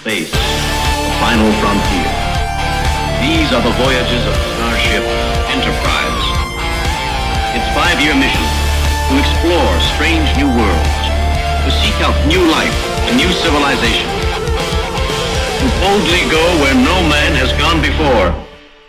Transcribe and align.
space, 0.00 0.32
the 0.32 1.12
final 1.20 1.52
frontier. 1.60 2.08
These 3.20 3.52
are 3.52 3.60
the 3.60 3.76
voyages 3.76 4.24
of 4.24 4.32
Starship 4.56 5.04
Enterprise. 5.52 6.24
Its 7.52 7.68
five-year 7.76 8.16
mission 8.16 8.48
to 9.12 9.14
explore 9.20 9.72
strange 9.92 10.24
new 10.40 10.48
worlds, 10.48 10.96
to 11.68 11.70
seek 11.84 11.92
out 12.00 12.16
new 12.26 12.40
life 12.48 12.72
and 13.12 13.16
new 13.20 13.28
civilization, 13.44 14.08
to 15.60 15.66
boldly 15.84 16.24
go 16.32 16.48
where 16.64 16.74
no 16.80 16.96
man 17.12 17.36
has 17.36 17.52
gone 17.60 17.82
before. 17.82 18.32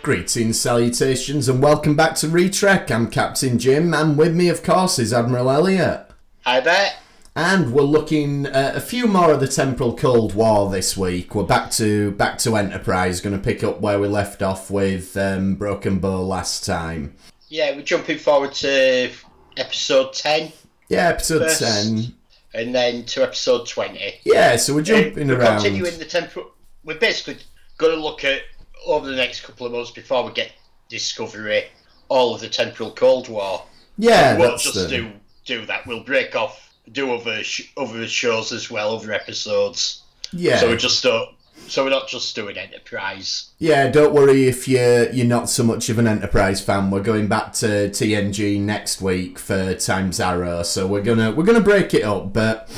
Greetings, 0.02 0.58
salutations, 0.58 1.46
and 1.46 1.62
welcome 1.62 1.94
back 1.94 2.14
to 2.16 2.26
Retrek. 2.26 2.90
I'm 2.90 3.10
Captain 3.10 3.58
Jim, 3.58 3.92
and 3.92 4.16
with 4.16 4.34
me, 4.34 4.48
of 4.48 4.62
course, 4.62 4.98
is 4.98 5.12
Admiral 5.12 5.50
Elliot. 5.50 6.06
Hi 6.46 6.60
there. 6.60 6.92
And 7.34 7.72
we're 7.72 7.82
looking 7.82 8.44
at 8.46 8.76
a 8.76 8.80
few 8.80 9.06
more 9.06 9.32
of 9.32 9.40
the 9.40 9.48
Temporal 9.48 9.96
Cold 9.96 10.34
War 10.34 10.70
this 10.70 10.96
week. 10.98 11.34
We're 11.34 11.44
back 11.44 11.70
to 11.72 12.10
back 12.12 12.36
to 12.38 12.56
Enterprise, 12.56 13.22
going 13.22 13.36
to 13.36 13.42
pick 13.42 13.64
up 13.64 13.80
where 13.80 13.98
we 13.98 14.06
left 14.06 14.42
off 14.42 14.70
with 14.70 15.16
um, 15.16 15.54
Broken 15.54 15.98
Bow 15.98 16.22
last 16.22 16.66
time. 16.66 17.14
Yeah, 17.48 17.74
we're 17.74 17.82
jumping 17.82 18.18
forward 18.18 18.52
to 18.54 19.10
episode 19.56 20.12
10 20.12 20.52
Yeah, 20.88 21.08
episode 21.08 21.40
First. 21.40 21.60
ten. 21.60 22.14
and 22.54 22.74
then 22.74 23.04
to 23.06 23.22
episode 23.22 23.66
20. 23.66 24.20
Yeah, 24.24 24.56
so 24.56 24.74
we're 24.74 24.82
jumping 24.82 25.28
we're 25.28 25.38
around. 25.40 25.62
continuing 25.62 25.98
the 25.98 26.04
temporal. 26.04 26.50
We're 26.84 26.98
basically 26.98 27.38
going 27.78 27.94
to 27.96 28.02
look 28.02 28.24
at, 28.24 28.42
over 28.86 29.06
the 29.08 29.16
next 29.16 29.42
couple 29.42 29.66
of 29.66 29.72
months 29.72 29.90
before 29.90 30.24
we 30.26 30.32
get 30.32 30.52
Discovery, 30.90 31.64
all 32.10 32.34
of 32.34 32.42
the 32.42 32.48
temporal 32.48 32.90
Cold 32.90 33.28
War. 33.30 33.64
yeah, 33.96 34.36
we 34.36 34.42
won't 34.42 34.60
just 34.60 34.74
the, 34.74 34.88
do, 34.88 35.12
do 35.46 35.64
that. 35.66 35.86
We'll 35.86 36.04
break 36.04 36.34
off, 36.36 36.71
do 36.90 37.12
other, 37.14 37.42
sh- 37.44 37.70
other 37.76 38.06
shows 38.08 38.52
as 38.52 38.70
well, 38.70 38.96
other 38.96 39.12
episodes. 39.12 40.02
yeah. 40.32 40.58
So 40.58 40.70
we 40.70 40.76
just 40.76 41.02
don't. 41.02 41.28
So 41.68 41.84
we're 41.84 41.90
not 41.90 42.08
just 42.08 42.34
doing 42.34 42.58
Enterprise. 42.58 43.50
Yeah, 43.58 43.88
don't 43.88 44.12
worry 44.12 44.46
if 44.48 44.66
you're 44.66 45.08
you're 45.10 45.26
not 45.26 45.48
so 45.48 45.62
much 45.62 45.88
of 45.88 45.98
an 45.98 46.06
Enterprise 46.08 46.60
fan. 46.60 46.90
We're 46.90 47.02
going 47.02 47.28
back 47.28 47.52
to 47.54 47.88
TNG 47.88 48.60
next 48.60 49.00
week 49.00 49.38
for 49.38 49.74
Times 49.74 50.18
Arrow, 50.18 50.64
so 50.64 50.86
we're 50.86 51.02
gonna 51.02 51.30
we're 51.30 51.44
gonna 51.44 51.60
break 51.60 51.94
it 51.94 52.02
up. 52.02 52.32
But 52.32 52.68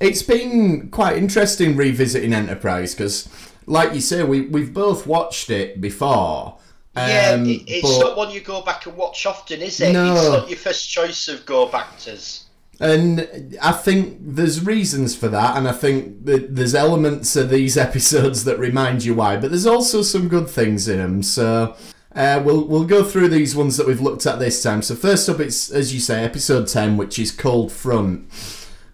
it's 0.00 0.22
been 0.22 0.88
quite 0.88 1.18
interesting 1.18 1.76
revisiting 1.76 2.32
Enterprise 2.32 2.94
because, 2.94 3.28
like 3.66 3.92
you 3.94 4.00
say, 4.00 4.22
we 4.24 4.42
we've 4.42 4.72
both 4.72 5.06
watched 5.06 5.50
it 5.50 5.80
before. 5.80 6.58
yeah, 6.96 7.32
um, 7.34 7.46
it, 7.46 7.62
it's 7.68 7.98
but- 7.98 8.00
not 8.08 8.16
one 8.16 8.30
you 8.30 8.40
go 8.40 8.62
back 8.62 8.86
and 8.86 8.96
watch 8.96 9.26
often, 9.26 9.60
is 9.60 9.80
it? 9.80 9.92
No. 9.92 10.12
It's 10.14 10.24
not 10.28 10.48
your 10.48 10.58
first 10.58 10.88
choice 10.88 11.28
of 11.28 11.44
go 11.44 11.66
backers. 11.68 12.44
And 12.80 13.58
I 13.60 13.72
think 13.72 14.16
there's 14.20 14.64
reasons 14.64 15.14
for 15.14 15.28
that, 15.28 15.58
and 15.58 15.68
I 15.68 15.72
think 15.72 16.24
that 16.24 16.56
there's 16.56 16.74
elements 16.74 17.36
of 17.36 17.50
these 17.50 17.76
episodes 17.88 18.44
that 18.44 18.58
remind 18.58 19.04
you 19.04 19.14
why, 19.14 19.36
but 19.36 19.50
there's 19.50 19.66
also 19.66 20.00
some 20.00 20.28
good 20.28 20.48
things 20.48 20.88
in 20.88 20.98
them. 20.98 21.22
So 21.22 21.76
uh, 22.14 22.42
we'll 22.42 22.66
we'll 22.66 22.86
go 22.86 23.04
through 23.04 23.28
these 23.28 23.54
ones 23.54 23.76
that 23.76 23.86
we've 23.86 24.00
looked 24.00 24.24
at 24.24 24.38
this 24.38 24.62
time. 24.62 24.80
So 24.80 24.94
first 24.94 25.28
up, 25.28 25.40
it's 25.40 25.70
as 25.70 25.92
you 25.92 26.00
say, 26.00 26.24
episode 26.24 26.68
ten, 26.68 26.96
which 26.96 27.18
is 27.18 27.30
Cold 27.30 27.70
Front, 27.70 28.28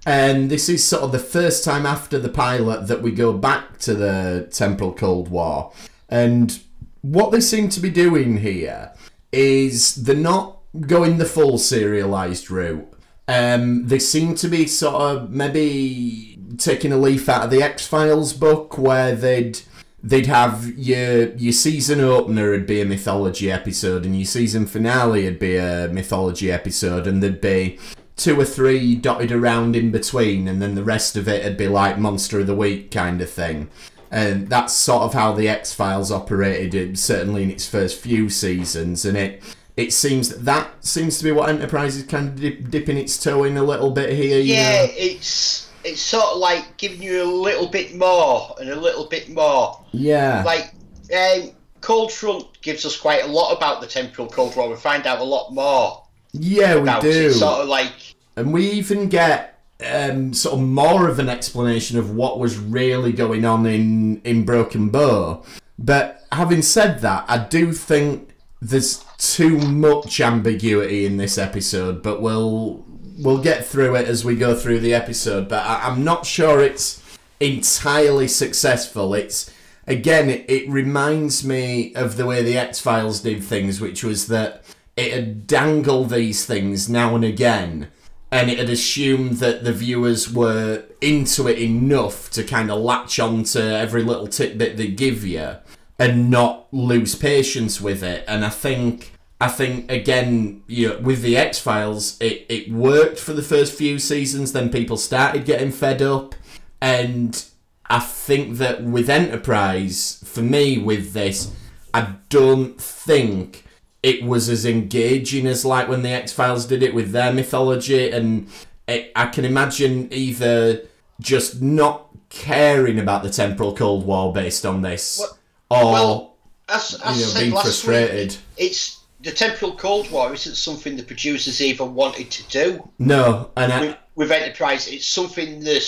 and 0.04 0.50
this 0.50 0.68
is 0.68 0.82
sort 0.82 1.04
of 1.04 1.12
the 1.12 1.20
first 1.20 1.62
time 1.62 1.86
after 1.86 2.18
the 2.18 2.28
pilot 2.28 2.88
that 2.88 3.02
we 3.02 3.12
go 3.12 3.32
back 3.32 3.78
to 3.78 3.94
the 3.94 4.48
temporal 4.50 4.94
Cold 4.94 5.28
War, 5.28 5.72
and 6.08 6.60
what 7.02 7.30
they 7.30 7.40
seem 7.40 7.68
to 7.68 7.78
be 7.78 7.90
doing 7.90 8.38
here 8.38 8.92
is 9.30 9.94
they're 9.94 10.16
not 10.16 10.58
going 10.80 11.18
the 11.18 11.24
full 11.24 11.56
serialized 11.58 12.50
route. 12.50 12.92
Um, 13.28 13.86
they 13.88 13.98
seem 13.98 14.34
to 14.36 14.48
be 14.48 14.66
sort 14.66 14.94
of 14.94 15.30
maybe 15.30 16.38
taking 16.58 16.92
a 16.92 16.96
leaf 16.96 17.28
out 17.28 17.44
of 17.44 17.50
the 17.50 17.62
X 17.62 17.86
Files 17.86 18.32
book 18.32 18.78
where 18.78 19.14
they'd 19.14 19.60
they'd 20.02 20.26
have 20.26 20.66
your 20.78 21.34
your 21.34 21.52
season 21.52 22.00
opener 22.00 22.50
would 22.50 22.66
be 22.66 22.80
a 22.80 22.84
mythology 22.84 23.50
episode 23.50 24.06
and 24.06 24.16
your 24.16 24.26
season 24.26 24.66
finale 24.66 25.24
would 25.24 25.40
be 25.40 25.56
a 25.56 25.88
mythology 25.88 26.52
episode 26.52 27.06
and 27.06 27.22
there'd 27.22 27.40
be 27.40 27.78
two 28.14 28.38
or 28.40 28.44
three 28.44 28.94
dotted 28.94 29.32
around 29.32 29.74
in 29.74 29.90
between 29.90 30.46
and 30.46 30.62
then 30.62 30.76
the 30.76 30.84
rest 30.84 31.16
of 31.16 31.26
it 31.26 31.42
would 31.42 31.56
be 31.56 31.66
like 31.66 31.98
monster 31.98 32.40
of 32.40 32.46
the 32.46 32.54
week 32.54 32.90
kind 32.92 33.20
of 33.20 33.28
thing 33.28 33.68
and 34.10 34.48
that's 34.48 34.72
sort 34.72 35.02
of 35.02 35.14
how 35.14 35.32
the 35.32 35.48
X 35.48 35.74
Files 35.74 36.12
operated, 36.12 36.98
certainly 36.98 37.42
in 37.42 37.50
its 37.50 37.68
first 37.68 38.00
few 38.00 38.30
seasons. 38.30 39.04
And 39.04 39.16
it 39.16 39.42
it 39.76 39.92
seems 39.92 40.30
that 40.30 40.44
that 40.44 40.84
seems 40.84 41.18
to 41.18 41.24
be 41.24 41.32
what 41.32 41.48
Enterprise 41.48 41.96
is 41.96 42.04
kind 42.04 42.28
of 42.28 42.36
dip, 42.36 42.70
dipping 42.70 42.96
its 42.96 43.22
toe 43.22 43.44
in 43.44 43.56
a 43.56 43.62
little 43.62 43.90
bit 43.90 44.12
here. 44.12 44.40
Yeah, 44.40 44.86
know? 44.86 44.92
it's 44.96 45.70
it's 45.84 46.00
sort 46.00 46.24
of 46.24 46.38
like 46.38 46.76
giving 46.76 47.02
you 47.02 47.22
a 47.22 47.30
little 47.30 47.68
bit 47.68 47.94
more 47.94 48.54
and 48.60 48.70
a 48.70 48.76
little 48.76 49.06
bit 49.06 49.28
more. 49.28 49.84
yeah, 49.92 50.42
Like 50.44 50.72
um, 51.14 51.52
Cold 51.80 52.12
Front 52.12 52.60
gives 52.62 52.84
us 52.84 52.98
quite 52.98 53.24
a 53.24 53.28
lot 53.28 53.56
about 53.56 53.80
the 53.80 53.86
temporal 53.86 54.28
Cold 54.28 54.56
War. 54.56 54.68
We 54.68 54.76
find 54.76 55.06
out 55.06 55.20
a 55.20 55.24
lot 55.24 55.52
more 55.52 56.02
yeah, 56.32 56.76
we 56.76 57.00
do, 57.00 57.28
it. 57.28 57.32
Sort 57.34 57.62
of 57.62 57.68
like 57.68 58.14
and 58.36 58.52
we 58.52 58.68
even 58.70 59.08
get 59.08 59.60
um, 59.84 60.34
sort 60.34 60.54
of 60.54 60.60
more 60.60 61.08
of 61.08 61.18
an 61.18 61.28
explanation 61.28 61.98
of 61.98 62.10
what 62.14 62.38
was 62.38 62.58
really 62.58 63.12
going 63.12 63.44
on 63.44 63.66
in 63.66 64.20
in 64.22 64.44
Broken 64.44 64.88
Bow. 64.88 65.44
But 65.78 66.24
having 66.32 66.62
said 66.62 67.00
that, 67.00 67.24
I 67.28 67.38
do 67.38 67.72
think 67.72 68.30
there's 68.60 69.04
too 69.18 69.58
much 69.58 70.20
ambiguity 70.20 71.06
in 71.06 71.16
this 71.16 71.38
episode. 71.38 72.02
But 72.02 72.20
we'll 72.20 72.84
we'll 73.18 73.42
get 73.42 73.64
through 73.64 73.96
it 73.96 74.08
as 74.08 74.24
we 74.24 74.36
go 74.36 74.54
through 74.54 74.80
the 74.80 74.94
episode. 74.94 75.48
But 75.48 75.64
I, 75.64 75.88
I'm 75.88 76.04
not 76.04 76.26
sure 76.26 76.60
it's 76.60 77.02
entirely 77.40 78.28
successful. 78.28 79.14
It's 79.14 79.52
again, 79.86 80.28
it, 80.30 80.48
it 80.48 80.68
reminds 80.68 81.44
me 81.44 81.94
of 81.94 82.16
the 82.16 82.26
way 82.26 82.42
the 82.42 82.58
X 82.58 82.80
Files 82.80 83.20
did 83.20 83.42
things, 83.42 83.80
which 83.80 84.02
was 84.02 84.28
that 84.28 84.64
it'd 84.96 85.46
dangle 85.46 86.04
these 86.04 86.46
things 86.46 86.88
now 86.88 87.14
and 87.14 87.24
again, 87.24 87.88
and 88.30 88.50
it 88.50 88.58
had 88.58 88.70
assumed 88.70 89.34
that 89.34 89.62
the 89.64 89.72
viewers 89.72 90.32
were 90.32 90.84
into 91.00 91.46
it 91.46 91.58
enough 91.58 92.30
to 92.30 92.42
kind 92.42 92.70
of 92.70 92.80
latch 92.80 93.18
on 93.18 93.44
to 93.44 93.62
every 93.62 94.02
little 94.02 94.26
tidbit 94.26 94.76
they 94.76 94.88
give 94.88 95.24
you 95.24 95.56
and 95.98 96.30
not 96.30 96.66
lose 96.72 97.14
patience 97.14 97.80
with 97.80 98.02
it. 98.02 98.24
And 98.28 98.44
I 98.44 98.50
think. 98.50 99.12
I 99.38 99.48
think 99.48 99.90
again, 99.92 100.62
you 100.66 100.88
know, 100.88 100.98
with 101.00 101.20
the 101.20 101.36
X 101.36 101.58
Files, 101.58 102.16
it, 102.22 102.46
it 102.48 102.72
worked 102.72 103.18
for 103.18 103.34
the 103.34 103.42
first 103.42 103.76
few 103.76 103.98
seasons. 103.98 104.52
Then 104.52 104.70
people 104.70 104.96
started 104.96 105.44
getting 105.44 105.70
fed 105.70 106.00
up, 106.00 106.34
and 106.80 107.44
I 107.84 107.98
think 108.00 108.56
that 108.56 108.82
with 108.82 109.10
Enterprise, 109.10 110.24
for 110.24 110.40
me, 110.40 110.78
with 110.78 111.12
this, 111.12 111.52
I 111.92 112.14
don't 112.30 112.80
think 112.80 113.64
it 114.02 114.22
was 114.22 114.48
as 114.48 114.64
engaging 114.64 115.46
as 115.46 115.66
like 115.66 115.86
when 115.86 116.00
the 116.00 116.08
X 116.08 116.32
Files 116.32 116.64
did 116.64 116.82
it 116.82 116.94
with 116.94 117.12
their 117.12 117.30
mythology, 117.30 118.10
and 118.10 118.48
it, 118.88 119.12
I 119.14 119.26
can 119.26 119.44
imagine 119.44 120.08
either 120.14 120.80
just 121.20 121.60
not 121.60 122.08
caring 122.30 122.98
about 122.98 123.22
the 123.22 123.28
temporal 123.30 123.74
Cold 123.74 124.06
War 124.06 124.32
based 124.32 124.64
on 124.64 124.80
this, 124.80 125.18
Well- 125.20 125.35
or 125.70 125.92
well, 125.92 126.36
as, 126.68 127.00
as 127.04 127.16
you 127.16 127.22
know, 127.22 127.30
said 127.30 127.40
being 127.40 127.52
frustrated. 127.52 128.30
week, 128.30 128.38
it's 128.56 129.00
the 129.20 129.30
temporal 129.30 129.74
Cold 129.76 130.10
War 130.10 130.32
isn't 130.32 130.56
something 130.56 130.96
the 130.96 131.02
producers 131.02 131.60
even 131.60 131.94
wanted 131.94 132.30
to 132.30 132.42
do. 132.48 132.88
no, 132.98 133.50
and 133.56 133.72
I, 133.72 133.80
with, 133.80 133.96
with 134.14 134.32
Enterprise, 134.32 134.88
it's 134.88 135.06
something 135.06 135.60
the 135.60 135.80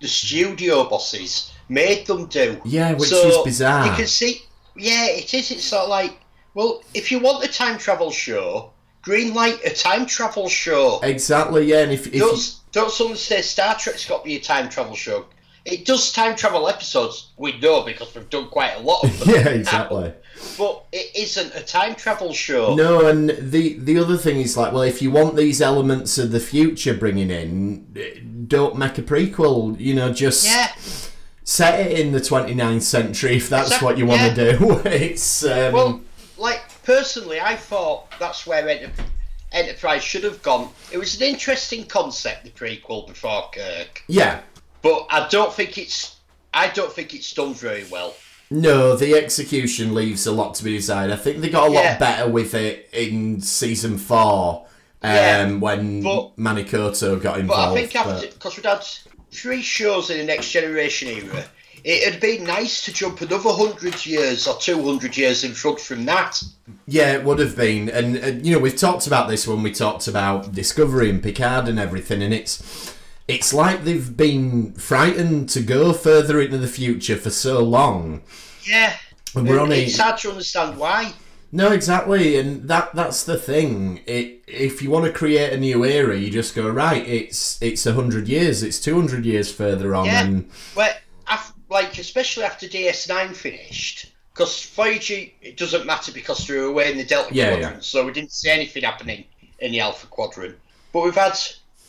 the 0.00 0.08
studio 0.08 0.88
bosses 0.88 1.52
made 1.68 2.06
them 2.06 2.26
do. 2.26 2.60
Yeah, 2.64 2.92
which 2.92 3.08
So 3.08 3.28
is 3.28 3.44
bizarre. 3.44 3.86
You 3.86 3.92
can 3.92 4.06
see, 4.06 4.42
yeah, 4.76 5.06
it 5.06 5.34
is. 5.34 5.50
It's 5.50 5.64
sort 5.64 5.84
of 5.84 5.88
like, 5.90 6.18
well, 6.54 6.82
if 6.94 7.10
you 7.10 7.18
want 7.18 7.44
a 7.44 7.48
time 7.48 7.78
travel 7.78 8.10
show, 8.10 8.70
green 9.02 9.34
light 9.34 9.58
a 9.64 9.70
time 9.70 10.06
travel 10.06 10.48
show. 10.48 11.00
exactly, 11.02 11.66
yeah, 11.66 11.80
and 11.80 11.92
if, 11.92 12.06
if 12.06 12.14
you, 12.14 12.20
Don't 12.20 12.54
don't 12.72 12.92
someone 12.92 13.16
say 13.16 13.42
Star 13.42 13.74
Trek's 13.76 14.06
got 14.06 14.18
to 14.18 14.24
be 14.24 14.36
a 14.36 14.40
time 14.40 14.68
travel 14.68 14.94
show? 14.94 15.26
It 15.70 15.84
does 15.84 16.12
time 16.12 16.34
travel 16.34 16.66
episodes. 16.68 17.28
We 17.36 17.58
know 17.60 17.82
because 17.82 18.14
we've 18.14 18.30
done 18.30 18.48
quite 18.48 18.72
a 18.76 18.80
lot 18.80 19.04
of 19.04 19.18
them. 19.20 19.28
yeah, 19.34 19.48
exactly. 19.48 20.12
But 20.56 20.84
it 20.92 21.14
isn't 21.14 21.54
a 21.54 21.62
time 21.62 21.94
travel 21.94 22.32
show. 22.32 22.74
No, 22.74 23.06
and 23.06 23.30
the 23.30 23.74
the 23.78 23.98
other 23.98 24.16
thing 24.16 24.40
is 24.40 24.56
like, 24.56 24.72
well, 24.72 24.82
if 24.82 25.02
you 25.02 25.10
want 25.10 25.36
these 25.36 25.60
elements 25.60 26.16
of 26.16 26.30
the 26.30 26.40
future 26.40 26.94
bringing 26.94 27.30
in, 27.30 28.46
don't 28.48 28.76
make 28.76 28.96
a 28.98 29.02
prequel. 29.02 29.78
You 29.78 29.94
know, 29.94 30.12
just 30.12 30.46
Yeah. 30.46 30.72
set 31.44 31.80
it 31.80 31.98
in 32.00 32.12
the 32.12 32.20
29th 32.20 32.82
century 32.82 33.36
if 33.36 33.48
that's 33.48 33.68
Exact- 33.68 33.82
what 33.82 33.98
you 33.98 34.06
want 34.06 34.34
to 34.34 34.56
do. 34.56 34.80
it's 34.88 35.44
um, 35.44 35.72
Well, 35.72 36.00
like 36.38 36.62
personally, 36.84 37.40
I 37.40 37.56
thought 37.56 38.06
that's 38.18 38.46
where 38.46 38.66
Enter- 38.68 38.90
Enterprise 39.52 40.02
should 40.04 40.24
have 40.24 40.42
gone. 40.42 40.70
It 40.92 40.98
was 40.98 41.20
an 41.20 41.26
interesting 41.26 41.84
concept, 41.86 42.44
the 42.44 42.50
prequel 42.50 43.06
before 43.06 43.50
Kirk, 43.52 44.02
yeah. 44.06 44.40
But 44.88 45.06
I 45.10 45.28
don't 45.28 45.52
think 45.52 45.76
it's. 45.78 46.16
I 46.54 46.68
don't 46.68 46.90
think 46.92 47.14
it's 47.14 47.32
done 47.34 47.52
very 47.54 47.84
well. 47.90 48.14
No, 48.50 48.96
the 48.96 49.14
execution 49.14 49.94
leaves 49.94 50.26
a 50.26 50.32
lot 50.32 50.54
to 50.54 50.64
be 50.64 50.72
desired. 50.72 51.10
I 51.10 51.16
think 51.16 51.42
they 51.42 51.50
got 51.50 51.68
a 51.68 51.70
lot 51.70 51.84
Yeah. 51.84 51.98
better 51.98 52.28
with 52.30 52.54
it 52.54 52.88
in 52.92 53.42
season 53.42 53.98
four, 53.98 54.66
um, 55.02 55.14
Yeah, 55.14 55.52
when 55.52 56.02
but- 56.02 56.38
Manny 56.38 56.64
Coto 56.64 57.20
got 57.20 57.46
But. 57.46 57.54
I 57.72 57.74
think 57.74 57.94
after 57.94 58.26
because 58.28 58.56
we'd 58.56 58.64
had 58.64 58.82
three 59.30 59.60
shows 59.60 60.08
in 60.08 60.16
the 60.16 60.24
Next 60.24 60.50
Generation 60.50 61.08
era, 61.08 61.44
it'd 61.84 62.20
be 62.20 62.38
nice 62.38 62.82
to 62.86 62.92
jump 62.92 63.20
another 63.20 63.50
hundred 63.50 64.06
years 64.06 64.46
or 64.46 64.56
two 64.58 64.82
hundred 64.82 65.18
years 65.18 65.44
in 65.44 65.52
front 65.52 65.78
from 65.78 66.06
that. 66.06 66.42
Yeah, 66.86 67.12
it 67.12 67.24
would 67.24 67.38
have 67.40 67.54
been, 67.54 67.90
and, 67.90 68.16
and 68.16 68.46
you 68.46 68.54
know 68.54 68.58
we've 68.58 68.74
talked 68.76 69.06
about 69.06 69.28
this 69.28 69.46
when 69.46 69.62
we 69.62 69.70
talked 69.70 70.08
about 70.08 70.54
Discovery 70.54 71.10
and 71.10 71.22
Picard 71.22 71.68
and 71.68 71.78
everything, 71.78 72.22
and 72.22 72.32
it's 72.32 72.94
it's 73.28 73.52
like 73.54 73.84
they've 73.84 74.16
been 74.16 74.72
frightened 74.74 75.48
to 75.50 75.60
go 75.60 75.92
further 75.92 76.40
into 76.40 76.58
the 76.58 76.66
future 76.66 77.16
for 77.16 77.30
so 77.30 77.62
long. 77.62 78.22
Yeah, 78.64 78.96
And 79.36 79.46
we're 79.48 79.60
only 79.60 79.84
it's 79.84 79.98
hard 79.98 80.18
to 80.20 80.30
understand 80.30 80.78
why. 80.78 81.12
no, 81.52 81.70
exactly, 81.72 82.38
and 82.38 82.68
that 82.68 82.94
that's 82.94 83.24
the 83.24 83.36
thing. 83.38 84.00
It 84.06 84.42
if 84.46 84.82
you 84.82 84.90
want 84.90 85.04
to 85.06 85.12
create 85.12 85.52
a 85.52 85.58
new 85.58 85.84
era, 85.84 86.16
you 86.16 86.30
just 86.30 86.54
go 86.54 86.68
right. 86.68 87.06
It's 87.06 87.60
it's 87.62 87.86
a 87.86 87.92
hundred 87.94 88.28
years, 88.28 88.62
it's 88.62 88.80
two 88.80 88.94
hundred 88.94 89.24
years 89.26 89.52
further 89.52 89.94
on, 89.94 90.06
Yeah. 90.06 90.24
and 90.24 90.50
Well, 90.74 90.94
af- 91.26 91.52
like 91.70 91.98
especially 91.98 92.44
after 92.44 92.66
DS9 92.66 93.34
finished, 93.34 94.06
because 94.34 94.64
Voyager 94.66 95.26
it 95.42 95.56
doesn't 95.56 95.86
matter 95.86 96.12
because 96.12 96.46
they 96.46 96.56
were 96.58 96.64
away 96.66 96.90
in 96.90 96.98
the 96.98 97.04
Delta 97.04 97.34
Yeah, 97.34 97.50
Quadrant, 97.50 97.76
yeah. 97.76 97.80
so 97.82 98.04
we 98.06 98.12
didn't 98.12 98.32
see 98.32 98.50
anything 98.50 98.82
happening 98.84 99.24
in 99.60 99.72
the 99.72 99.80
Alpha 99.80 100.06
Quadrant. 100.06 100.56
But 100.92 101.04
we've 101.04 101.14
had 101.14 101.36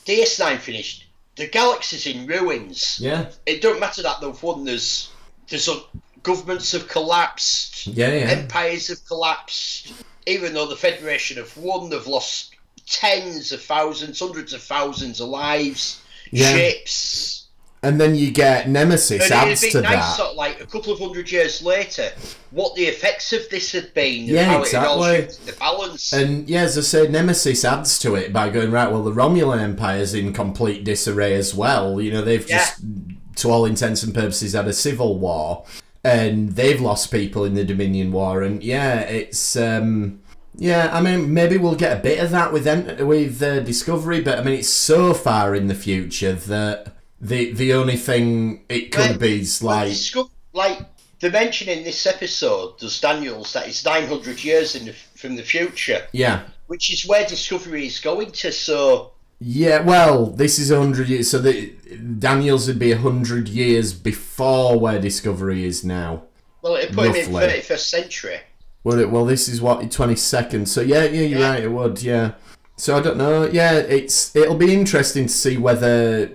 DS9 0.05 0.57
finished. 0.59 1.05
The 1.39 1.47
galaxy's 1.47 2.05
in 2.05 2.27
ruins. 2.27 2.99
yeah, 3.01 3.31
It 3.45 3.61
don't 3.61 3.79
matter 3.79 4.01
that 4.03 4.19
they've 4.19 4.43
won. 4.43 4.65
There's 4.65 5.09
there's 5.47 5.69
a, 5.69 5.77
governments 6.21 6.73
have 6.73 6.89
collapsed. 6.89 7.87
yeah, 7.87 8.09
yeah. 8.13 8.29
Empires 8.31 8.89
have 8.89 9.05
collapsed. 9.07 9.93
Even 10.25 10.53
though 10.53 10.67
the 10.67 10.75
Federation 10.75 11.37
have 11.37 11.55
won, 11.55 11.89
they've 11.89 12.05
lost 12.05 12.53
tens 12.85 13.53
of 13.53 13.61
thousands, 13.63 14.19
hundreds 14.19 14.51
of 14.51 14.61
thousands 14.61 15.21
of 15.21 15.29
lives, 15.29 16.01
Yeah. 16.31 16.51
ships. 16.53 17.38
And 17.81 17.99
then 17.99 18.13
you 18.13 18.29
get 18.31 18.67
Nemesis 18.67 19.23
And 19.23 19.31
adds 19.31 19.61
to 19.69 19.81
nice, 19.81 19.91
that. 19.93 20.15
sort 20.17 20.29
of 20.31 20.35
like 20.35 20.59
a 20.59 20.65
couple 20.65 20.91
of 20.91 20.99
hundred 20.99 21.31
years 21.31 21.61
later, 21.63 22.11
what 22.51 22.75
the 22.75 22.83
effects 22.83 23.31
of 23.31 23.47
this 23.49 23.71
had 23.71 23.93
been, 23.93 24.23
and 24.23 24.29
Yeah, 24.29 24.43
how 24.45 24.63
it 24.63 24.75
all 24.75 25.03
exactly. 25.05 25.51
the 25.53 25.57
balance. 25.57 26.11
And 26.11 26.49
yeah, 26.49 26.63
as 26.63 26.77
I 26.77 26.81
say, 26.81 27.07
Nemesis 27.07 27.63
adds 27.63 27.97
to 27.99 28.15
it 28.15 28.33
by 28.33 28.49
going 28.49 28.71
right. 28.71 28.91
Well, 28.91 29.03
the 29.03 29.13
Romulan 29.13 29.61
Empire's 29.61 30.13
in 30.13 30.33
complete 30.33 30.83
disarray 30.83 31.35
as 31.35 31.55
well. 31.55 32.01
You 32.01 32.11
know, 32.11 32.21
they've 32.21 32.45
just, 32.45 32.81
to 33.37 33.49
all 33.49 33.63
intents 33.63 34.03
and 34.03 34.13
purposes, 34.13 34.51
had 34.51 34.67
a 34.67 34.73
civil 34.73 35.17
war, 35.17 35.65
and 36.03 36.49
they've 36.49 36.81
lost 36.81 37.11
people 37.11 37.45
in 37.45 37.53
the 37.53 37.63
Dominion 37.63 38.11
War. 38.11 38.43
And 38.43 38.61
yeah, 38.61 38.99
it's 39.01 39.55
um, 39.55 40.19
yeah. 40.53 40.89
I 40.91 40.99
mean, 40.99 41.33
maybe 41.33 41.55
we'll 41.57 41.75
get 41.75 41.97
a 41.97 42.01
bit 42.01 42.19
of 42.19 42.31
that 42.31 42.51
with 42.51 42.65
with 43.05 43.41
uh, 43.41 43.61
Discovery, 43.61 44.19
but 44.19 44.37
I 44.37 44.43
mean, 44.43 44.59
it's 44.59 44.67
so 44.69 45.13
far 45.13 45.55
in 45.55 45.67
the 45.67 45.75
future 45.75 46.33
that 46.33 46.95
the 47.21 47.51
the 47.53 47.73
only 47.73 47.97
thing 47.97 48.63
it 48.69 48.91
could 48.91 49.11
Well, 49.11 49.19
be 49.19 49.41
is 49.41 49.61
like 49.63 49.89
disco- 49.89 50.31
like 50.53 50.79
they 51.19 51.29
mention 51.29 51.67
in 51.67 51.83
this 51.83 52.05
episode, 52.07 52.77
does 52.79 52.99
Daniels 53.01 53.51
that 53.53 53.67
it's 53.67 53.83
900 53.83 54.41
years 54.43 54.75
in 54.75 54.85
the, 54.85 54.93
from 55.15 55.35
the 55.35 55.43
future, 55.43 56.07
yeah. 56.13 56.43
which 56.67 56.93
is 56.93 57.05
where 57.05 57.25
Discovery 57.27 57.85
is 57.85 57.99
going 57.99 58.31
to. 58.31 58.53
So 58.53 59.11
Yeah, 59.39 59.81
well, 59.81 60.27
this 60.27 60.57
is 60.59 60.71
a 60.71 60.79
hundred 60.79 61.09
years. 61.09 61.29
So 61.29 61.39
the 61.39 61.73
Daniels 62.19 62.67
would 62.67 62.79
be 62.79 62.93
a 62.93 62.97
hundred 62.97 63.49
years 63.49 63.91
before 63.93 64.79
where 64.79 64.99
Discovery 64.99 65.65
is 65.65 65.83
now. 65.83 66.23
well, 66.61 66.75
it 66.75 66.93
put 66.93 67.07
him 67.07 67.15
in 67.15 67.33
Roughly. 67.33 67.59
31st 67.61 67.79
century. 67.89 68.39
Would 68.85 68.99
it? 68.99 69.11
Well, 69.11 69.25
this 69.25 69.49
is 69.49 69.59
what 69.61 69.91
twenty 69.91 70.15
second. 70.15 70.67
So 70.69 70.79
yeah, 70.79 71.03
yeah, 71.03 71.21
you're 71.23 71.39
Yeah. 71.39 71.49
right. 71.49 71.63
It 71.63 71.71
would. 71.71 72.01
Yeah. 72.01 72.31
So 72.79 72.95
I 72.95 73.01
don't 73.01 73.17
know. 73.17 73.45
Yeah, 73.45 73.73
it's 73.73 74.33
it'll 74.33 74.55
be 74.55 74.73
interesting 74.73 75.25
to 75.25 75.33
see 75.33 75.57
whether 75.57 76.27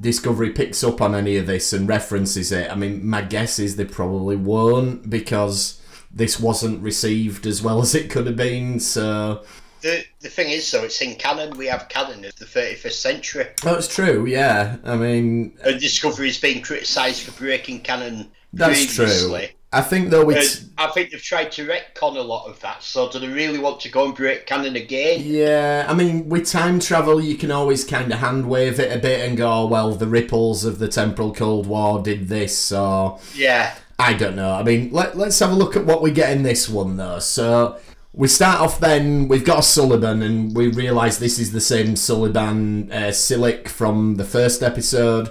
Discovery 0.00 0.50
picks 0.50 0.84
up 0.84 1.00
on 1.00 1.12
any 1.12 1.36
of 1.36 1.48
this 1.48 1.72
and 1.72 1.88
references 1.88 2.52
it. 2.52 2.70
I 2.70 2.76
mean, 2.76 3.04
my 3.04 3.20
guess 3.20 3.58
is 3.58 3.74
they 3.74 3.84
probably 3.84 4.36
won't 4.36 5.10
because 5.10 5.82
this 6.08 6.38
wasn't 6.38 6.80
received 6.82 7.46
as 7.46 7.62
well 7.62 7.80
as 7.82 7.96
it 7.96 8.10
could 8.10 8.28
have 8.28 8.36
been. 8.36 8.78
So 8.78 9.44
The 9.80 10.04
the 10.20 10.28
thing 10.28 10.50
is, 10.50 10.70
though, 10.70 10.84
it's 10.84 11.02
in 11.02 11.16
canon. 11.16 11.58
We 11.58 11.66
have 11.66 11.88
canon 11.88 12.24
of 12.24 12.36
the 12.36 12.44
31st 12.44 12.92
century, 12.92 13.46
oh, 13.64 13.74
that's 13.74 13.92
true. 13.92 14.24
Yeah, 14.24 14.76
I 14.84 14.94
mean 14.94 15.58
and 15.64 15.80
Discovery's 15.80 16.38
been 16.38 16.62
criticised 16.62 17.22
for 17.22 17.36
breaking 17.36 17.80
canon 17.80 18.30
that's 18.52 18.94
true. 18.94 19.38
I 19.72 19.82
think 19.82 20.08
though 20.08 20.30
it's. 20.30 20.62
And 20.62 20.70
I 20.78 20.86
think 20.88 21.10
they've 21.10 21.22
tried 21.22 21.52
to 21.52 21.66
retcon 21.66 22.16
a 22.16 22.22
lot 22.22 22.46
of 22.46 22.58
that. 22.60 22.82
So 22.82 23.10
do 23.10 23.18
they 23.18 23.28
really 23.28 23.58
want 23.58 23.80
to 23.80 23.90
go 23.90 24.06
and 24.06 24.14
break 24.14 24.46
canon 24.46 24.76
again? 24.76 25.20
Yeah, 25.22 25.84
I 25.88 25.94
mean, 25.94 26.28
with 26.28 26.46
time 26.46 26.80
travel, 26.80 27.20
you 27.20 27.36
can 27.36 27.50
always 27.50 27.84
kind 27.84 28.10
of 28.12 28.20
hand 28.20 28.48
wave 28.48 28.80
it 28.80 28.96
a 28.96 28.98
bit 28.98 29.28
and 29.28 29.36
go, 29.36 29.50
"Oh, 29.50 29.66
well, 29.66 29.92
the 29.92 30.06
ripples 30.06 30.64
of 30.64 30.78
the 30.78 30.88
temporal 30.88 31.34
Cold 31.34 31.66
War 31.66 32.02
did 32.02 32.28
this, 32.28 32.72
or 32.72 33.20
Yeah. 33.34 33.74
I 33.98 34.14
don't 34.14 34.36
know. 34.36 34.52
I 34.52 34.62
mean, 34.62 34.90
let, 34.92 35.18
let's 35.18 35.38
have 35.40 35.50
a 35.50 35.56
look 35.56 35.74
at 35.76 35.84
what 35.84 36.02
we 36.02 36.12
get 36.12 36.30
in 36.30 36.44
this 36.44 36.68
one, 36.68 36.96
though. 36.96 37.18
So, 37.18 37.78
we 38.12 38.28
start 38.28 38.60
off 38.60 38.78
then, 38.78 39.26
we've 39.26 39.44
got 39.44 39.58
a 39.58 39.62
Suliban, 39.62 40.24
and 40.24 40.56
we 40.56 40.68
realise 40.68 41.18
this 41.18 41.38
is 41.38 41.50
the 41.50 41.60
same 41.60 41.88
Suliban 41.88 42.92
uh, 42.92 43.10
Silik 43.10 43.68
from 43.68 44.14
the 44.14 44.24
first 44.24 44.62
episode. 44.62 45.30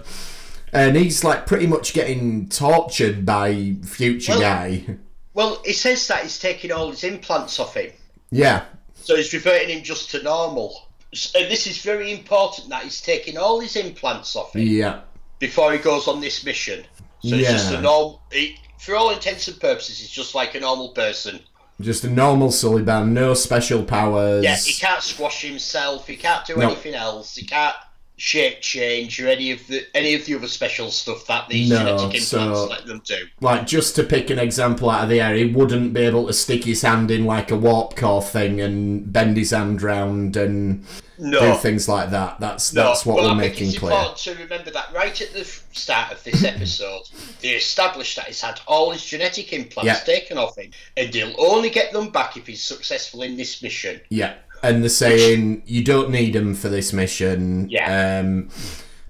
And 0.74 0.96
he's 0.98 1.24
like 1.24 1.46
pretty 1.48 1.68
much 1.68 1.94
getting 1.94 2.50
tortured 2.50 3.26
by 3.26 3.76
future 3.84 4.34
Well- 4.34 4.42
guy. 4.42 4.98
Well, 5.34 5.62
it 5.64 5.76
says 5.76 6.08
that 6.08 6.24
he's 6.24 6.40
taking 6.40 6.72
all 6.72 6.90
his 6.90 7.04
implants 7.04 7.60
off 7.60 7.76
him. 7.76 7.92
Yeah, 8.32 8.64
So 8.96 9.16
he's 9.16 9.32
reverting 9.34 9.70
him 9.70 9.84
just 9.84 10.10
to 10.12 10.24
normal. 10.24 10.90
And 11.36 11.50
this 11.50 11.68
is 11.68 11.78
very 11.78 12.12
important 12.12 12.70
that 12.70 12.84
he's 12.84 13.00
taking 13.02 13.38
all 13.38 13.60
his 13.60 13.76
implants 13.76 14.36
off 14.36 14.54
him 14.56 14.64
yeah, 14.68 15.02
before 15.40 15.72
he 15.72 15.78
goes 15.78 16.08
on 16.08 16.20
this 16.22 16.44
mission. 16.44 16.84
So 17.24 17.36
he's 17.36 17.48
just 17.48 17.72
Yeah. 17.72 17.78
a 17.78 17.82
normal. 17.82 18.22
He, 18.32 18.58
for 18.80 18.96
all 18.96 19.12
intents 19.12 19.48
and 19.48 19.60
purposes, 19.60 20.00
he's 20.00 20.10
just 20.10 20.34
like 20.36 20.56
a 20.56 20.60
normal 20.60 20.90
person. 20.90 21.40
just 21.80 22.04
a 22.04 22.10
normal 22.10 22.50
Suliban, 22.50 23.10
no 23.10 23.36
special 23.36 23.84
powers. 23.84 24.44
Yeah, 24.44 24.58
he 24.58 24.74
can't 24.74 25.04
squash 25.04 25.44
himself. 25.44 26.08
He 26.08 26.16
can't 26.16 26.44
do 26.48 26.56
No. 26.58 26.72
anything 26.72 26.96
else. 26.96 27.36
He 27.36 27.46
can't 27.46 27.76
shape 28.20 28.62
change 28.62 29.22
or 29.22 29.28
any 29.28 29.52
of 29.52 29.66
the 29.68 29.86
any 29.96 30.16
of 30.16 30.26
the 30.26 30.34
other 30.34 30.48
special 30.48 30.90
stuff 30.90 31.26
that 31.28 31.48
these 31.50 31.70
No, 31.70 31.78
genetic 31.78 32.04
implants 32.22 32.28
so- 32.30 32.66
let 32.68 32.86
them 32.88 33.02
do. 33.06 33.28
like 33.42 33.68
just 33.68 33.96
to 33.96 34.04
pick 34.04 34.30
an 34.32 34.40
example 34.40 34.90
out 34.90 35.04
of 35.04 35.10
the 35.10 35.22
air, 35.22 35.36
he 35.36 35.46
wouldn't 35.46 35.94
be 35.94 36.02
able 36.02 36.26
to 36.28 36.34
stick 36.34 36.64
his 36.64 36.82
hand 36.82 37.12
in 37.12 37.26
like 37.26 37.52
a 37.52 37.56
warp 37.56 37.96
core 37.96 38.24
thing 38.24 38.60
and 38.60 39.14
bend 39.14 39.38
his 39.38 39.52
hand 39.52 39.84
round 39.84 40.36
and 40.36 40.84
No, 41.20 41.40
do 41.40 41.60
things 41.60 41.88
like 41.88 42.10
that. 42.10 42.40
That's 42.40 42.74
No, 42.74 42.86
that's 42.86 43.06
what 43.06 43.18
but 43.18 43.24
we're 43.26 43.30
I 43.32 43.34
making 43.36 43.70
it's 43.70 43.78
clear. 43.78 43.92
important 43.92 44.18
to 44.20 44.34
remember 44.36 44.72
that 44.72 44.92
right 44.94 45.22
at 45.22 45.34
the 45.34 45.44
start 45.74 46.12
of 46.12 46.24
this 46.24 46.44
episode, 46.44 47.04
they 47.42 47.50
established 47.50 48.16
that 48.16 48.26
he's 48.26 48.42
had 48.42 48.60
all 48.68 48.90
his 48.92 49.06
genetic 49.06 49.54
implants 49.54 49.86
Yeah. 49.86 50.00
taken 50.16 50.40
off 50.40 50.58
him, 50.58 50.72
and 50.96 51.14
he'll 51.14 51.36
only 51.38 51.70
get 51.70 51.92
them 51.94 52.10
back 52.10 52.36
if 52.36 52.48
he's 52.48 52.64
successful 52.64 53.22
in 53.22 53.38
this 53.38 53.62
mission. 53.62 54.02
Yeah, 54.10 54.34
and 54.64 54.82
they're 54.82 54.90
saying 54.90 55.64
you 55.66 55.84
don't 55.84 56.10
need 56.10 56.34
them 56.34 56.56
for 56.56 56.70
this 56.70 56.94
mission. 56.94 57.70
Yeah. 57.70 58.20
Um, 58.20 58.50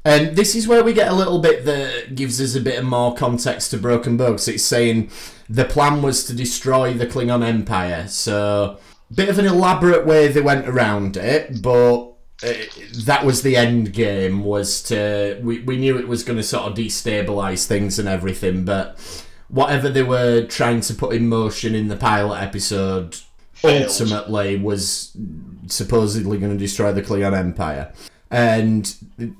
and 0.07 0.37
this 0.37 0.55
is 0.55 0.67
where 0.67 0.85
we 0.85 0.93
get 0.93 1.09
a 1.09 1.13
little 1.13 1.39
bit 1.39 1.65
that 1.65 2.15
gives 2.15 2.39
us 2.39 2.55
a 2.55 2.61
bit 2.61 2.79
of 2.79 2.85
more 2.85 3.13
context 3.13 3.71
to 3.71 3.77
Broken 3.77 4.15
Bugs. 4.15 4.47
It's 4.47 4.63
saying 4.63 5.11
the 5.49 5.65
plan 5.65 6.01
was 6.01 6.23
to 6.25 6.33
destroy 6.33 6.93
the 6.93 7.05
Klingon 7.05 7.45
Empire. 7.45 8.07
So, 8.07 8.79
bit 9.13 9.27
of 9.27 9.37
an 9.37 9.45
elaborate 9.45 10.05
way 10.05 10.29
they 10.29 10.41
went 10.41 10.67
around 10.67 11.17
it, 11.17 11.61
but 11.61 12.13
uh, 12.43 12.53
that 13.05 13.25
was 13.25 13.41
the 13.41 13.57
end 13.57 13.91
game. 13.91 14.45
Was 14.45 14.81
to 14.83 15.41
we, 15.43 15.59
we 15.59 15.77
knew 15.77 15.97
it 15.97 16.07
was 16.07 16.23
going 16.23 16.37
to 16.37 16.43
sort 16.43 16.71
of 16.71 16.77
destabilize 16.77 17.65
things 17.65 17.99
and 17.99 18.07
everything, 18.07 18.63
but 18.63 18.97
whatever 19.49 19.89
they 19.89 20.03
were 20.03 20.45
trying 20.45 20.81
to 20.81 20.93
put 20.93 21.15
in 21.15 21.27
motion 21.27 21.75
in 21.75 21.89
the 21.89 21.97
pilot 21.97 22.41
episode 22.41 23.17
Failed. 23.61 23.83
ultimately 23.89 24.57
was 24.57 25.15
supposedly 25.67 26.37
going 26.37 26.51
to 26.51 26.57
destroy 26.57 26.91
the 26.91 27.01
Klingon 27.01 27.33
Empire. 27.37 27.91
And 28.29 28.93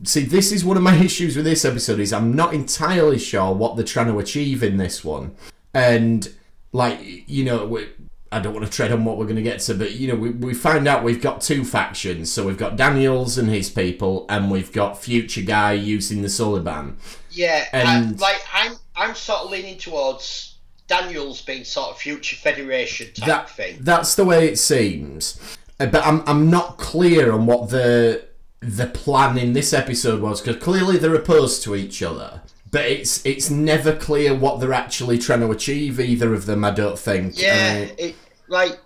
see, 0.03 0.21
this 0.23 0.51
is 0.51 0.63
one 0.63 0.77
of 0.77 0.83
my 0.83 0.95
issues 1.03 1.35
with 1.35 1.45
this 1.45 1.65
episode 1.65 1.99
is 1.99 2.13
I'm 2.13 2.33
not 2.35 2.53
entirely 2.53 3.19
sure 3.19 3.53
what 3.53 3.75
they're 3.75 3.85
trying 3.85 4.07
to 4.07 4.19
achieve 4.19 4.63
in 4.63 4.77
this 4.77 5.03
one. 5.03 5.35
And 5.73 6.33
like 6.71 6.99
you 7.27 7.43
know, 7.45 7.79
I 8.31 8.39
don't 8.39 8.53
want 8.53 8.65
to 8.65 8.71
tread 8.71 8.91
on 8.91 9.05
what 9.05 9.17
we're 9.17 9.25
going 9.25 9.35
to 9.37 9.41
get 9.41 9.59
to, 9.61 9.73
but 9.73 9.91
you 9.93 10.07
know, 10.07 10.15
we, 10.15 10.29
we 10.31 10.53
find 10.53 10.87
out 10.87 11.03
we've 11.03 11.21
got 11.21 11.41
two 11.41 11.63
factions. 11.63 12.31
So 12.31 12.45
we've 12.45 12.57
got 12.57 12.75
Daniels 12.75 13.37
and 13.37 13.49
his 13.49 13.69
people, 13.69 14.25
and 14.29 14.49
we've 14.51 14.71
got 14.71 15.01
Future 15.01 15.41
Guy 15.41 15.73
using 15.73 16.21
the 16.21 16.27
Suliban. 16.27 16.95
Yeah, 17.31 17.65
And- 17.71 18.15
uh, 18.15 18.17
like 18.21 18.41
I'm, 18.53 18.73
I'm 18.95 19.15
sort 19.15 19.41
of 19.43 19.51
leaning 19.51 19.77
towards 19.77 20.56
Daniel's 20.87 21.41
been 21.41 21.65
sort 21.65 21.91
of 21.91 21.97
future 21.97 22.35
Federation 22.35 23.13
type 23.13 23.27
that, 23.27 23.49
thing. 23.49 23.77
That's 23.81 24.15
the 24.15 24.25
way 24.25 24.47
it 24.47 24.57
seems. 24.57 25.39
Uh, 25.79 25.85
But 25.87 26.05
I'm 26.05 26.23
I'm 26.25 26.49
not 26.49 26.77
clear 26.77 27.31
on 27.31 27.45
what 27.45 27.69
the 27.69 28.25
the 28.59 28.87
plan 28.87 29.37
in 29.37 29.53
this 29.53 29.73
episode 29.73 30.21
was 30.21 30.41
because 30.41 30.61
clearly 30.61 30.97
they're 30.97 31.15
opposed 31.15 31.63
to 31.63 31.75
each 31.75 32.01
other. 32.01 32.41
But 32.71 32.85
it's 32.85 33.25
it's 33.25 33.49
never 33.49 33.95
clear 33.95 34.33
what 34.33 34.59
they're 34.59 34.73
actually 34.73 35.17
trying 35.17 35.41
to 35.41 35.51
achieve. 35.51 35.99
Either 35.99 36.33
of 36.33 36.45
them, 36.45 36.63
I 36.63 36.71
don't 36.71 36.99
think. 36.99 37.39
Yeah, 37.41 37.87
Uh, 37.89 37.95
it 37.97 38.15
like 38.47 38.79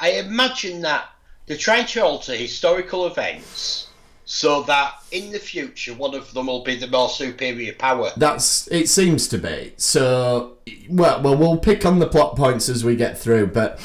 I 0.00 0.10
imagine 0.10 0.82
that 0.82 1.08
they're 1.46 1.56
trying 1.56 1.86
to 1.86 2.04
alter 2.04 2.34
historical 2.34 3.06
events 3.06 3.83
so 4.24 4.62
that 4.62 4.94
in 5.10 5.30
the 5.32 5.38
future 5.38 5.92
one 5.94 6.14
of 6.14 6.32
them 6.32 6.46
will 6.46 6.64
be 6.64 6.76
the 6.76 6.86
more 6.86 7.08
superior 7.08 7.74
power. 7.74 8.10
That's 8.16 8.66
it 8.68 8.88
seems 8.88 9.28
to 9.28 9.38
be. 9.38 9.74
So 9.76 10.56
well, 10.88 11.22
well, 11.22 11.36
we'll 11.36 11.58
pick 11.58 11.84
on 11.84 11.98
the 11.98 12.06
plot 12.06 12.36
points 12.36 12.68
as 12.68 12.84
we 12.84 12.96
get 12.96 13.18
through, 13.18 13.48
but. 13.48 13.80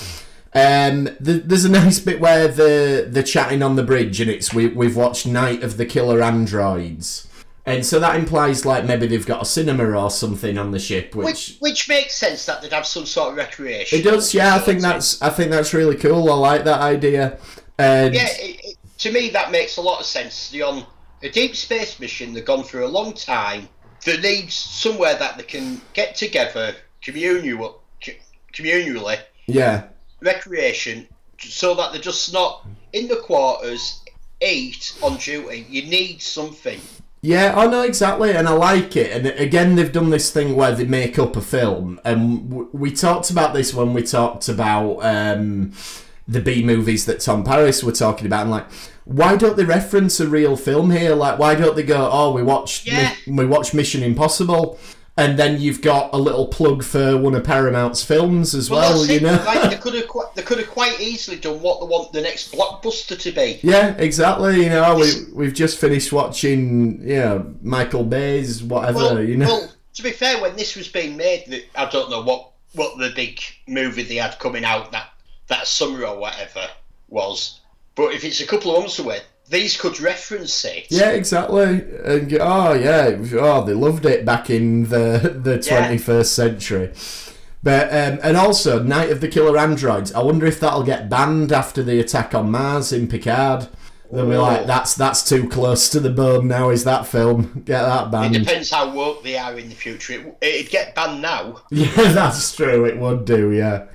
Um, 0.51 1.05
th- 1.23 1.43
there's 1.45 1.65
a 1.65 1.69
nice 1.83 1.99
bit 1.99 2.19
where 2.19 2.47
the 2.47 3.07
the 3.07 3.21
chatting 3.21 3.61
on 3.61 3.75
the 3.75 3.83
bridge, 3.83 4.19
and 4.19 4.31
it's 4.31 4.51
we 4.51 4.65
we've 4.65 4.95
watched 4.95 5.27
Night 5.27 5.61
of 5.61 5.77
the 5.77 5.85
Killer 5.85 6.23
Androids, 6.23 7.27
and 7.67 7.85
so 7.85 7.99
that 7.99 8.15
implies 8.15 8.65
like 8.65 8.83
maybe 8.83 9.05
they've 9.05 9.27
got 9.27 9.43
a 9.43 9.45
cinema 9.45 9.91
or 9.95 10.09
something 10.09 10.57
on 10.57 10.71
the 10.71 10.79
ship, 10.79 11.13
which, 11.13 11.25
Which 11.25 11.57
which 11.59 11.89
makes 11.89 12.15
sense 12.15 12.47
that 12.47 12.63
they'd 12.63 12.73
have 12.73 12.87
some 12.87 13.05
sort 13.05 13.29
of 13.29 13.37
recreation. 13.37 13.99
it 13.99 14.01
does. 14.01 14.33
Yeah, 14.33 14.55
I 14.55 14.59
think 14.59 14.81
that's 14.81 15.21
I 15.21 15.29
think 15.29 15.51
that's 15.51 15.71
really 15.71 15.95
cool. 15.95 16.31
I 16.31 16.35
like 16.35 16.63
that 16.63 16.81
idea. 16.81 17.37
And 17.77 18.15
Yeah, 18.15 18.27
it, 18.31 18.68
to 18.99 19.11
me 19.11 19.29
that 19.29 19.51
makes 19.51 19.77
a 19.77 19.81
lot 19.81 19.99
of 19.99 20.05
sense. 20.05 20.49
They're 20.49 20.65
on 20.65 20.85
a 21.23 21.29
deep 21.29 21.55
space 21.55 21.99
mission. 21.99 22.33
They've 22.33 22.45
gone 22.45 22.63
through 22.63 22.85
a 22.85 22.87
long 22.87 23.13
time. 23.13 23.67
They 24.05 24.17
need 24.17 24.51
somewhere 24.51 25.15
that 25.17 25.37
they 25.37 25.43
can 25.43 25.81
get 25.93 26.15
together, 26.15 26.75
communal, 27.01 27.81
co- 28.03 28.13
communally, 28.53 29.19
yeah, 29.45 29.87
recreation, 30.21 31.07
so 31.39 31.75
that 31.75 31.91
they're 31.91 32.01
just 32.01 32.31
not 32.31 32.65
in 32.93 33.07
the 33.07 33.17
quarters, 33.17 34.01
eat 34.41 34.97
on 35.01 35.17
duty. 35.17 35.65
You 35.69 35.83
need 35.83 36.21
something. 36.21 36.79
Yeah, 37.21 37.53
I 37.57 37.67
know 37.67 37.81
exactly, 37.81 38.31
and 38.31 38.47
I 38.47 38.53
like 38.53 38.95
it. 38.95 39.11
And 39.11 39.27
again, 39.27 39.75
they've 39.75 39.91
done 39.91 40.09
this 40.09 40.31
thing 40.31 40.55
where 40.55 40.73
they 40.73 40.85
make 40.85 41.19
up 41.19 41.35
a 41.35 41.41
film, 41.41 41.99
and 42.05 42.49
w- 42.49 42.69
we 42.71 42.91
talked 42.91 43.29
about 43.29 43.53
this 43.53 43.73
when 43.73 43.93
we 43.93 44.03
talked 44.03 44.47
about 44.47 44.99
um, 44.99 45.73
the 46.29 46.39
B 46.41 46.63
movies 46.63 47.05
that 47.05 47.19
Tom 47.19 47.43
Paris 47.43 47.83
were 47.83 47.91
talking 47.91 48.27
about. 48.27 48.41
And 48.41 48.51
like, 48.51 48.67
why 49.05 49.35
don't 49.35 49.57
they 49.57 49.65
reference 49.65 50.19
a 50.19 50.27
real 50.27 50.55
film 50.55 50.91
here? 50.91 51.15
Like, 51.15 51.39
why 51.39 51.55
don't 51.55 51.75
they 51.75 51.83
go, 51.83 52.09
"Oh, 52.11 52.31
we 52.31 52.43
watched 52.43 52.85
Yeah. 52.85 53.13
Mi- 53.25 53.37
we 53.43 53.45
watched 53.47 53.73
Mission 53.73 54.03
Impossible," 54.03 54.77
and 55.17 55.39
then 55.39 55.59
you've 55.59 55.81
got 55.81 56.13
a 56.13 56.17
little 56.17 56.47
plug 56.47 56.83
for 56.83 57.17
one 57.17 57.33
of 57.33 57.43
Paramount's 57.43 58.03
films 58.03 58.53
as 58.53 58.69
well. 58.69 58.99
that's 58.99 59.09
you 59.09 59.15
it. 59.17 59.23
know, 59.23 59.41
like 59.45 59.71
they 59.71 59.77
could 59.83 59.95
have, 59.95 60.07
qu- 60.07 60.27
they 60.35 60.43
could 60.43 60.59
have 60.59 60.69
quite 60.69 60.99
easily 61.01 61.37
done 61.37 61.59
what 61.61 61.79
they 61.79 61.87
want 61.87 62.13
the 62.13 62.21
next 62.21 62.53
blockbuster 62.53 63.19
to 63.19 63.31
be. 63.31 63.59
Yeah, 63.63 63.95
exactly. 63.97 64.63
You 64.65 64.69
know, 64.69 64.95
we 64.97 65.11
we've 65.33 65.53
just 65.55 65.79
finished 65.79 66.13
watching, 66.13 67.01
you 67.01 67.15
know, 67.15 67.55
Michael 67.63 68.03
Bay's 68.03 68.61
whatever. 68.61 68.97
Well, 68.99 69.23
you 69.23 69.37
know, 69.37 69.47
well, 69.47 69.71
to 69.95 70.03
be 70.03 70.11
fair, 70.11 70.39
when 70.39 70.55
this 70.55 70.75
was 70.75 70.87
being 70.87 71.17
made, 71.17 71.65
I 71.75 71.85
don't 71.89 72.11
know 72.11 72.21
what 72.21 72.51
what 72.73 72.99
the 72.99 73.09
big 73.15 73.41
movie 73.67 74.03
they 74.03 74.17
had 74.17 74.37
coming 74.37 74.63
out 74.63 74.91
that 74.91 75.09
that 75.49 75.67
summer 75.67 76.05
or 76.05 76.17
whatever 76.17 76.67
was, 77.09 77.59
but 77.95 78.13
if 78.13 78.23
it's 78.23 78.39
a 78.41 78.47
couple 78.47 78.73
of 78.75 78.79
months 78.81 78.99
away, 78.99 79.19
these 79.49 79.75
could 79.75 79.99
reference 79.99 80.63
it. 80.65 80.85
Yeah, 80.89 81.09
exactly. 81.09 81.83
And 82.05 82.31
oh 82.39 82.73
yeah, 82.73 83.17
oh 83.39 83.63
they 83.65 83.73
loved 83.73 84.05
it 84.05 84.23
back 84.25 84.49
in 84.49 84.83
the 84.89 85.39
the 85.43 85.55
Yeah. 85.65 85.79
twenty 85.79 85.97
first 85.97 86.33
century. 86.35 86.91
But 87.61 87.87
um, 87.89 88.19
and 88.23 88.37
also 88.37 88.81
Night 88.81 89.09
of 89.11 89.19
the 89.21 89.27
Killer 89.27 89.57
Androids. 89.57 90.13
I 90.13 90.21
wonder 90.21 90.45
if 90.45 90.59
that'll 90.61 90.83
get 90.83 91.09
banned 91.09 91.51
after 91.51 91.83
the 91.83 91.99
attack 91.99 92.33
on 92.33 92.51
Mars 92.51 92.93
in 92.93 93.07
Picard. 93.07 93.67
They'll 94.11 94.29
be 94.29 94.37
like, 94.37 94.61
Oh. 94.61 94.65
that's 94.65 94.95
that's 94.95 95.27
too 95.27 95.49
close 95.49 95.89
to 95.89 95.99
the 95.99 96.09
bone 96.09 96.47
now. 96.47 96.69
Is 96.69 96.83
that 96.85 97.05
film? 97.05 97.63
Get 97.65 97.81
that 97.81 98.09
banned? 98.11 98.35
It 98.35 98.39
depends 98.39 98.71
how 98.71 98.91
woke 98.93 99.23
they 99.23 99.37
are 99.37 99.57
in 99.59 99.67
the 99.69 99.75
future. 99.75 100.13
It, 100.13 100.37
it'd 100.41 100.71
get 100.71 100.95
banned 100.95 101.21
now. 101.21 101.61
Yeah, 101.71 101.89
that's 102.13 102.55
true. 102.55 102.85
It 102.85 102.97
would 102.97 103.25
do. 103.25 103.51
Yeah. 103.51 103.85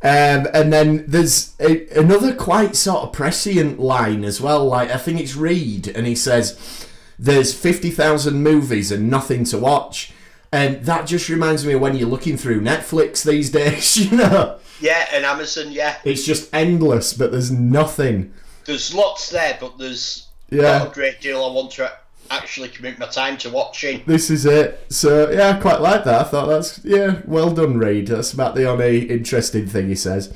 Um, 0.00 0.46
and 0.54 0.72
then 0.72 1.04
there's 1.08 1.54
a, 1.58 1.86
another 1.98 2.32
quite 2.34 2.76
sort 2.76 3.02
of 3.02 3.12
prescient 3.12 3.80
line 3.80 4.24
as 4.24 4.40
well. 4.40 4.64
Like 4.64 4.90
I 4.90 4.96
think 4.96 5.18
it's 5.20 5.34
Reed, 5.34 5.88
and 5.88 6.06
he 6.06 6.14
says, 6.14 6.86
"There's 7.18 7.52
fifty 7.52 7.90
thousand 7.90 8.42
movies 8.42 8.92
and 8.92 9.10
nothing 9.10 9.42
to 9.46 9.58
watch," 9.58 10.12
and 10.52 10.84
that 10.84 11.06
just 11.08 11.28
reminds 11.28 11.66
me 11.66 11.72
of 11.72 11.80
when 11.80 11.96
you're 11.96 12.08
looking 12.08 12.36
through 12.36 12.60
Netflix 12.60 13.24
these 13.24 13.50
days. 13.60 13.96
You 13.96 14.16
know, 14.18 14.58
Yeah, 14.80 15.04
and 15.12 15.24
Amazon. 15.24 15.72
Yeah, 15.72 15.96
it's 16.04 16.24
just 16.24 16.48
endless, 16.54 17.12
but 17.12 17.32
there's 17.32 17.50
nothing. 17.50 18.32
there's 18.66 18.94
lots 18.94 19.30
there, 19.30 19.58
but 19.60 19.78
there's 19.78 20.28
Yeah. 20.50 20.78
not 20.78 20.88
a 20.88 20.94
great 20.94 21.20
deal 21.20 21.44
I 21.44 21.52
want 21.52 21.72
to 21.72 21.90
actually 22.30 22.68
commit 22.68 22.98
my 22.98 23.06
time 23.06 23.36
to 23.38 23.50
watching. 23.50 24.02
This 24.06 24.30
is 24.30 24.46
it. 24.46 24.84
So 24.90 25.30
yeah, 25.30 25.56
I 25.56 25.60
quite 25.60 25.80
like 25.80 26.04
that. 26.04 26.20
I 26.20 26.24
thought 26.24 26.46
that's 26.46 26.84
yeah, 26.84 27.20
well 27.26 27.50
done, 27.52 27.78
Reed. 27.78 28.08
That's 28.08 28.32
about 28.32 28.54
the 28.54 28.68
only 28.68 29.08
interesting 29.10 29.66
thing 29.66 29.88
he 29.88 29.94
says. 29.94 30.32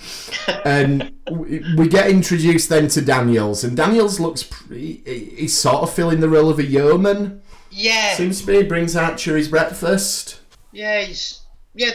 and 0.64 1.12
we 1.30 1.62
we 1.76 1.88
get 1.88 2.08
introduced 2.10 2.68
then 2.68 2.88
to 2.88 3.00
Daniels, 3.00 3.64
and 3.64 3.76
Daniels 3.76 4.20
looks 4.20 4.42
pretty, 4.42 5.02
he's 5.36 5.56
sort 5.56 5.82
of 5.82 5.92
filling 5.92 6.20
the 6.20 6.28
role 6.28 6.50
of 6.50 6.58
a 6.58 6.64
yeoman. 6.64 7.42
Yeah, 7.70 8.14
Seems 8.14 8.40
to 8.42 8.46
be 8.46 8.56
he 8.56 8.62
brings 8.64 8.94
Archer 8.96 9.36
his 9.36 9.48
breakfast. 9.48 10.40
yeah, 10.72 11.00
he's 11.02 11.40
yeah. 11.74 11.92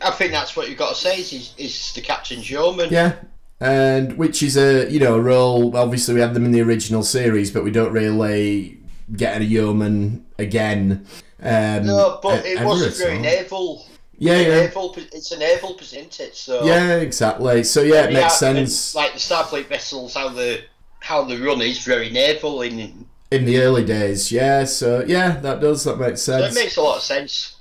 I 0.00 0.10
think 0.10 0.32
that's 0.32 0.56
what 0.56 0.68
you've 0.68 0.78
got 0.78 0.90
to 0.90 1.00
say. 1.00 1.20
Is 1.20 1.30
he's, 1.30 1.54
he's 1.56 1.92
the 1.94 2.00
captain's 2.00 2.50
yeoman. 2.50 2.88
Yeah. 2.90 3.14
And 3.60 4.18
which 4.18 4.42
is 4.42 4.56
a 4.56 4.90
you 4.90 4.98
know 4.98 5.14
a 5.14 5.20
role. 5.20 5.76
Obviously, 5.76 6.14
we 6.14 6.20
had 6.20 6.34
them 6.34 6.44
in 6.44 6.50
the 6.50 6.60
original 6.60 7.04
series, 7.04 7.52
but 7.52 7.62
we 7.62 7.70
don't 7.70 7.92
really 7.92 8.81
get 9.14 9.40
a 9.40 9.44
yeoman 9.44 10.26
again. 10.38 11.06
Um, 11.40 11.86
No, 11.86 12.20
but 12.22 12.44
it 12.44 12.58
at 12.58 12.94
very 12.94 13.18
naval. 13.18 13.84
Yeah, 14.18 14.38
yeah, 14.38 14.60
Naval. 14.60 14.94
It's 14.96 15.32
a 15.32 15.38
naval, 15.38 15.76
isn't 15.80 16.20
it? 16.20 16.36
So 16.36 16.64
yeah, 16.64 16.98
exactly. 16.98 17.64
So 17.64 17.82
yeah, 17.82 18.04
it 18.04 18.12
makes 18.12 18.38
sense. 18.38 18.94
Like 18.94 19.14
the 19.14 19.18
Starfleet 19.18 19.66
vessels, 19.66 20.14
how 20.14 20.28
the 20.28 20.60
how 21.00 21.24
the 21.24 21.38
run 21.38 21.60
is 21.60 21.84
very 21.84 22.10
naval, 22.10 22.62
in 22.62 23.06
in 23.32 23.46
the 23.46 23.58
early 23.58 23.84
days 23.84 24.30
yeah 24.30 24.62
so 24.62 25.02
yeah 25.06 25.40
that 25.40 25.58
does 25.58 25.84
that 25.84 25.98
makes 25.98 26.20
so 26.22 26.36
it 26.36 26.42
sense 26.42 26.54
makes 26.54 26.76
a 26.76 26.82
lot 26.82 26.96
of 26.98 27.02
sense. 27.02 27.56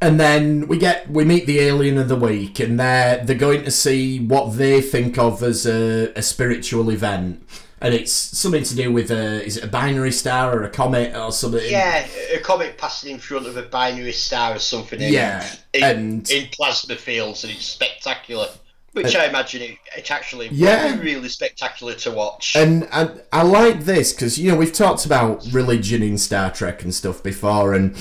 and 0.00 0.18
then 0.18 0.66
we 0.66 0.78
get 0.78 1.08
we 1.10 1.24
meet 1.24 1.46
the 1.46 1.60
alien 1.60 1.98
of 1.98 2.08
the 2.08 2.16
week 2.16 2.58
and 2.58 2.80
they're 2.80 3.22
they're 3.24 3.36
going 3.36 3.62
to 3.62 3.70
see 3.70 4.18
what 4.18 4.56
they 4.56 4.80
think 4.80 5.18
of 5.18 5.42
as 5.42 5.66
a, 5.66 6.10
a 6.16 6.22
spiritual 6.22 6.90
event 6.90 7.46
and 7.80 7.94
it's 7.94 8.12
something 8.12 8.62
to 8.62 8.74
do 8.76 8.92
with 8.92 9.10
a 9.10 9.42
is 9.44 9.56
it 9.56 9.64
a 9.64 9.68
binary 9.68 10.12
star 10.12 10.54
or 10.56 10.64
a 10.64 10.70
comet 10.70 11.14
or 11.16 11.32
something 11.32 11.62
Yeah, 11.70 12.06
a 12.32 12.38
comet 12.38 12.76
passing 12.78 13.12
in 13.12 13.18
front 13.18 13.46
of 13.46 13.56
a 13.56 13.62
binary 13.62 14.12
star 14.12 14.54
or 14.56 14.58
something. 14.58 15.00
in- 15.00 15.12
Yeah, 15.12 15.46
in, 15.72 15.82
and- 15.84 16.30
in 16.30 16.48
plasma 16.52 16.96
fields, 16.96 17.44
and 17.44 17.52
it's 17.52 17.66
spectacular. 17.66 18.48
Which 18.92 19.14
I 19.14 19.26
imagine 19.26 19.62
it, 19.62 19.76
it's 19.96 20.10
actually 20.10 20.48
Yeah. 20.50 20.90
really, 20.90 20.98
really 21.14 21.28
spectacular 21.28 21.94
to 21.94 22.10
watch. 22.10 22.54
And, 22.56 22.88
and 22.90 23.22
I 23.32 23.42
like 23.42 23.84
this 23.84 24.12
because 24.12 24.36
you 24.36 24.50
know 24.50 24.56
we've 24.58 24.72
talked 24.72 25.06
about 25.06 25.44
religion 25.52 26.02
in 26.02 26.18
Star 26.18 26.50
Trek 26.50 26.82
and 26.82 26.92
stuff 26.92 27.22
before, 27.22 27.72
and 27.72 27.94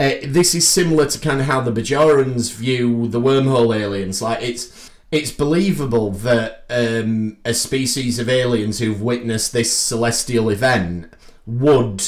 uh, 0.00 0.10
this 0.24 0.54
is 0.54 0.66
similar 0.66 1.04
to 1.06 1.18
kind 1.18 1.40
of 1.40 1.46
how 1.46 1.60
the 1.60 1.70
Bajorans 1.70 2.52
view 2.54 3.06
the 3.06 3.20
wormhole 3.20 3.78
aliens. 3.78 4.22
Like 4.22 4.42
it's 4.42 4.83
it's 5.14 5.30
believable 5.30 6.10
that 6.10 6.64
um, 6.68 7.36
a 7.44 7.54
species 7.54 8.18
of 8.18 8.28
aliens 8.28 8.80
who've 8.80 9.00
witnessed 9.00 9.52
this 9.52 9.72
celestial 9.72 10.50
event 10.50 11.12
would 11.46 12.02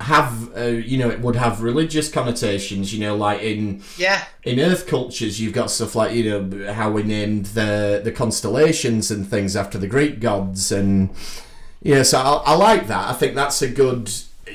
have 0.00 0.54
uh, 0.56 0.64
you 0.64 0.98
know 0.98 1.08
it 1.08 1.20
would 1.20 1.36
have 1.36 1.62
religious 1.62 2.08
connotations. 2.08 2.94
You 2.94 3.00
know, 3.00 3.16
like 3.16 3.42
in 3.42 3.82
yeah, 3.98 4.26
in 4.44 4.60
Earth 4.60 4.86
cultures, 4.86 5.40
you've 5.40 5.52
got 5.52 5.70
stuff 5.70 5.96
like 5.96 6.14
you 6.14 6.30
know 6.30 6.72
how 6.72 6.90
we 6.90 7.02
named 7.02 7.46
the 7.46 8.00
the 8.02 8.12
constellations 8.12 9.10
and 9.10 9.26
things 9.28 9.56
after 9.56 9.76
the 9.76 9.88
Greek 9.88 10.20
gods, 10.20 10.70
and 10.70 11.10
yeah, 11.82 12.02
so 12.04 12.18
I, 12.18 12.52
I 12.52 12.54
like 12.54 12.86
that. 12.86 13.10
I 13.10 13.14
think 13.14 13.34
that's 13.34 13.62
a 13.62 13.68
good, 13.68 14.12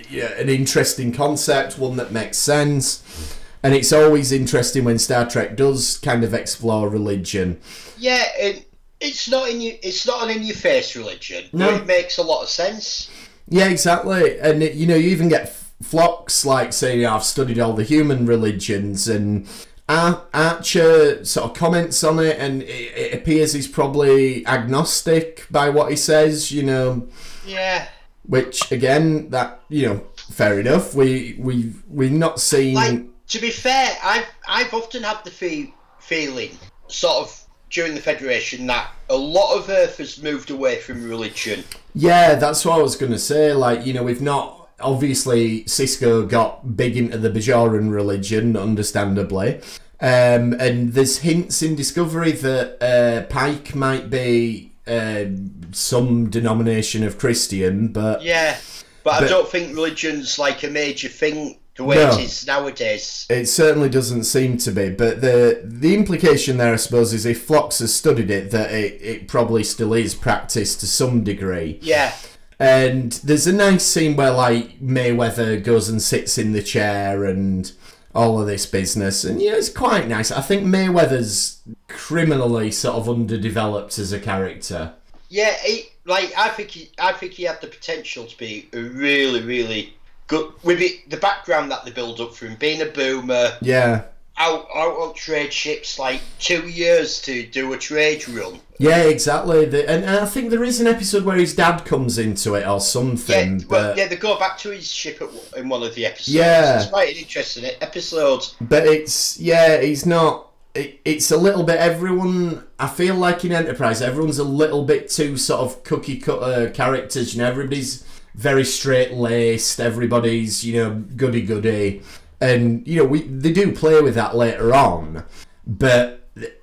yeah, 0.10 0.32
an 0.40 0.48
interesting 0.48 1.12
concept, 1.12 1.78
one 1.78 1.98
that 1.98 2.12
makes 2.12 2.38
sense, 2.38 3.39
and 3.64 3.74
it's 3.74 3.92
always 3.94 4.32
interesting 4.32 4.84
when 4.86 5.00
Star 5.00 5.28
Trek 5.28 5.56
does 5.56 5.98
kind 5.98 6.24
of 6.24 6.34
explore 6.34 6.90
religion. 6.90 7.60
yeah. 7.98 8.24
It, 8.38 8.66
it's 9.02 9.30
not 9.30 9.50
in 9.50 9.62
you. 9.62 9.78
It's 9.82 10.06
not 10.06 10.24
an 10.26 10.30
in-your-face 10.36 10.94
religion, 10.98 11.46
No. 11.54 11.70
it 11.74 11.86
makes 11.86 12.18
a 12.18 12.22
lot 12.22 12.44
of 12.44 12.50
sense. 12.50 13.10
Yeah, 13.48 13.70
exactly. 13.70 14.38
And 14.42 14.62
it, 14.62 14.74
you 14.74 14.86
know, 14.86 14.96
you 14.98 15.10
even 15.10 15.30
get 15.30 15.56
Phlox 15.82 16.46
like 16.46 16.74
saying, 16.74 17.06
"I've 17.06 17.24
studied 17.24 17.60
all 17.60 17.72
the 17.72 17.84
human 17.86 18.26
religions," 18.26 19.08
and 19.08 19.48
Ar- 19.88 20.24
Archer 20.34 21.24
sort 21.24 21.50
of 21.50 21.56
comments 21.58 22.04
on 22.04 22.20
it, 22.20 22.38
and 22.40 22.62
it, 22.64 22.68
it 22.68 23.14
appears 23.14 23.54
he's 23.54 23.70
probably 23.70 24.46
agnostic 24.46 25.46
by 25.50 25.70
what 25.70 25.90
he 25.92 25.96
says. 25.96 26.52
You 26.52 26.64
know, 26.64 27.08
Yeah, 27.48 27.88
which 28.28 28.70
again, 28.70 29.30
that 29.30 29.62
you 29.70 29.88
know, 29.88 30.04
fair 30.30 30.60
enough. 30.60 30.94
We 30.94 31.38
we 31.40 31.72
we've 31.90 32.12
not 32.12 32.42
seen. 32.42 32.74
like 32.76 33.04
to 33.30 33.40
be 33.40 33.52
fair, 33.52 33.98
I've 34.04 34.26
I've 34.48 34.74
often 34.74 35.04
had 35.04 35.24
the 35.24 35.32
fe- 35.32 35.74
feeling, 36.00 36.58
sort 36.88 37.18
of 37.18 37.46
during 37.70 37.94
the 37.94 38.02
Federation, 38.02 38.68
that 38.68 38.92
a 39.10 39.16
lot 39.16 39.58
of 39.58 39.70
Earth 39.70 39.98
has 39.98 40.22
moved 40.22 40.50
away 40.50 40.78
from 40.78 41.08
religion. 41.08 41.64
Yeah, 41.94 42.36
that's 42.36 42.66
what 42.66 42.80
I 42.80 42.82
was 42.82 42.96
going 42.96 43.12
to 43.12 43.20
say. 43.20 43.54
Like, 43.54 43.86
you 43.86 43.94
know, 43.94 44.04
we've 44.04 44.22
not. 44.22 44.70
Obviously, 44.82 45.66
Sisko 45.66 46.28
got 46.28 46.78
big 46.78 46.96
into 46.96 47.18
the 47.18 47.30
Bajoran 47.30 47.92
religion, 47.92 48.56
understandably. 48.56 49.60
Um, 50.00 50.54
and 50.54 50.94
there's 50.94 51.18
hints 51.18 51.62
in 51.62 51.76
Discovery 51.76 52.32
that 52.32 52.82
uh, 52.82 53.28
Pike 53.28 53.76
might 53.76 54.10
be 54.10 54.72
uh, 54.88 55.26
some 55.72 56.30
denomination 56.30 57.04
of 57.04 57.20
Christian, 57.20 57.90
but 57.90 58.24
Yeah, 58.24 58.58
But, 59.04 59.24
I 59.24 59.28
don't 59.28 59.50
think 59.50 59.76
religion's 59.76 60.40
like 60.40 60.64
a 60.64 60.70
major 60.70 61.10
thing 61.10 61.60
the 61.80 61.86
way 61.86 61.96
No. 61.96 62.12
it 62.12 62.20
is 62.20 62.46
nowadays. 62.46 63.26
It 63.30 63.48
certainly 63.48 63.90
doesn't 63.90 64.26
seem 64.26 64.58
to 64.60 64.72
be, 64.72 64.90
but 64.90 65.22
the 65.22 65.62
the 65.64 65.96
implication 65.96 66.58
there, 66.58 66.74
I 66.74 66.78
suppose, 66.78 67.14
is 67.14 67.26
if 67.26 67.44
Phlox 67.44 67.80
has 67.80 67.94
studied 67.94 68.30
it, 68.30 68.52
that 68.52 68.72
it, 68.72 69.02
it 69.02 69.28
probably 69.28 69.64
still 69.64 69.94
is 69.94 70.14
practiced 70.14 70.80
to 70.82 70.88
some 70.88 71.24
degree. 71.24 71.80
Yeah, 71.82 72.14
And 72.60 73.14
there's 73.24 73.48
a 73.48 73.54
nice 73.54 73.86
scene 73.86 74.16
where 74.18 74.32
like 74.32 74.80
Mayweather 74.82 75.64
goes 75.64 75.88
and 75.90 76.02
sits 76.02 76.38
in 76.38 76.52
the 76.52 76.62
chair 76.62 77.24
and 77.24 77.72
all 78.14 78.42
of 78.42 78.48
this 78.48 78.66
business, 78.66 79.24
and 79.24 79.42
yeah, 79.42 79.54
it's 79.54 79.70
quite 79.70 80.08
nice. 80.08 80.32
I 80.32 80.42
think 80.42 80.64
Mayweather's 80.66 81.62
criminally 81.88 82.72
sort 82.72 82.96
of 82.98 83.08
underdeveloped 83.10 83.98
as 84.00 84.12
a 84.12 84.20
character. 84.20 84.94
yeah. 85.30 85.54
He, 85.64 85.86
like 86.06 86.34
I 86.36 86.50
think 86.50 86.70
he, 86.72 86.90
I 87.00 87.12
think 87.14 87.34
he 87.34 87.44
had 87.44 87.62
the 87.62 87.68
potential 87.68 88.26
to 88.26 88.38
be 88.38 88.68
a 88.74 88.80
really, 88.82 89.44
really 89.44 89.94
good 90.30 90.54
with 90.64 90.80
it. 90.82 91.10
The 91.10 91.18
background 91.18 91.70
that 91.72 91.84
they 91.84 91.92
build 91.92 92.22
up 92.22 92.34
for 92.34 92.46
him, 92.48 92.56
being 92.56 92.82
a 92.82 92.86
boomer, 92.86 93.58
Yeah, 93.62 94.04
out 94.38 94.68
out 94.74 94.94
on 94.98 95.14
trade 95.16 95.52
ships, 95.52 96.00
like 96.00 96.22
two 96.40 96.70
years 96.70 97.22
to 97.24 97.46
do 97.48 97.74
a 97.74 97.78
trade 97.78 98.26
run. 98.30 98.62
yeah, 98.78 99.00
exactly. 99.04 99.66
The, 99.66 99.90
and, 99.90 100.06
and 100.06 100.16
I 100.22 100.26
think 100.26 100.50
there 100.50 100.64
is 100.64 100.80
an 100.80 100.88
episode 100.88 101.26
where 101.26 101.36
his 101.36 101.54
dad 101.54 101.84
comes 101.84 102.18
into 102.18 102.54
it 102.56 102.62
or 102.66 102.76
Yeah, 102.76 102.78
something. 102.78 103.58
well, 103.68 103.90
but, 103.90 103.98
yeah, 103.98 104.08
they 104.08 104.16
go 104.16 104.40
back 104.40 104.58
to 104.60 104.70
his 104.70 104.90
ship 104.90 105.22
at, 105.22 105.58
in 105.60 105.68
one 105.68 105.84
of 105.84 105.94
the 105.94 106.06
episodes. 106.06 106.30
Yeah. 106.36 106.78
it's 106.82 106.90
quite 106.90 107.10
an 107.12 107.18
interesting 107.18 107.66
episode. 107.82 108.44
but 108.62 108.86
it's 108.86 109.38
yeah, 109.40 109.82
he's 109.82 110.06
not. 110.06 110.46
It, 110.76 111.02
it's 111.04 111.32
a 111.32 111.38
little 111.38 111.64
bit. 111.64 111.78
Everyone, 111.80 112.64
I 112.80 112.88
feel 112.88 113.16
like 113.16 113.44
in 113.44 113.52
Enterprise, 113.52 114.02
everyone's 114.04 114.38
a 114.40 114.44
little 114.46 114.86
bit 114.86 115.10
too 115.10 115.36
sort 115.36 115.62
of 115.62 115.84
cookie 115.84 116.18
cutter 116.20 116.70
characters. 116.70 117.34
You 117.36 117.42
know, 117.42 117.50
everybody's 117.50 118.06
very 118.40 118.64
straight 118.64 119.14
laced. 119.14 119.80
Everybody's 119.80 120.64
you 120.66 120.82
know 120.82 121.04
goody 121.16 121.42
goody, 121.42 122.02
and 122.40 122.88
you 122.88 122.98
know 122.98 123.06
we 123.06 123.24
they 123.24 123.52
do 123.52 123.72
play 123.74 124.02
with 124.02 124.16
that 124.16 124.36
later 124.36 124.74
on, 124.74 125.26
but. 125.66 126.16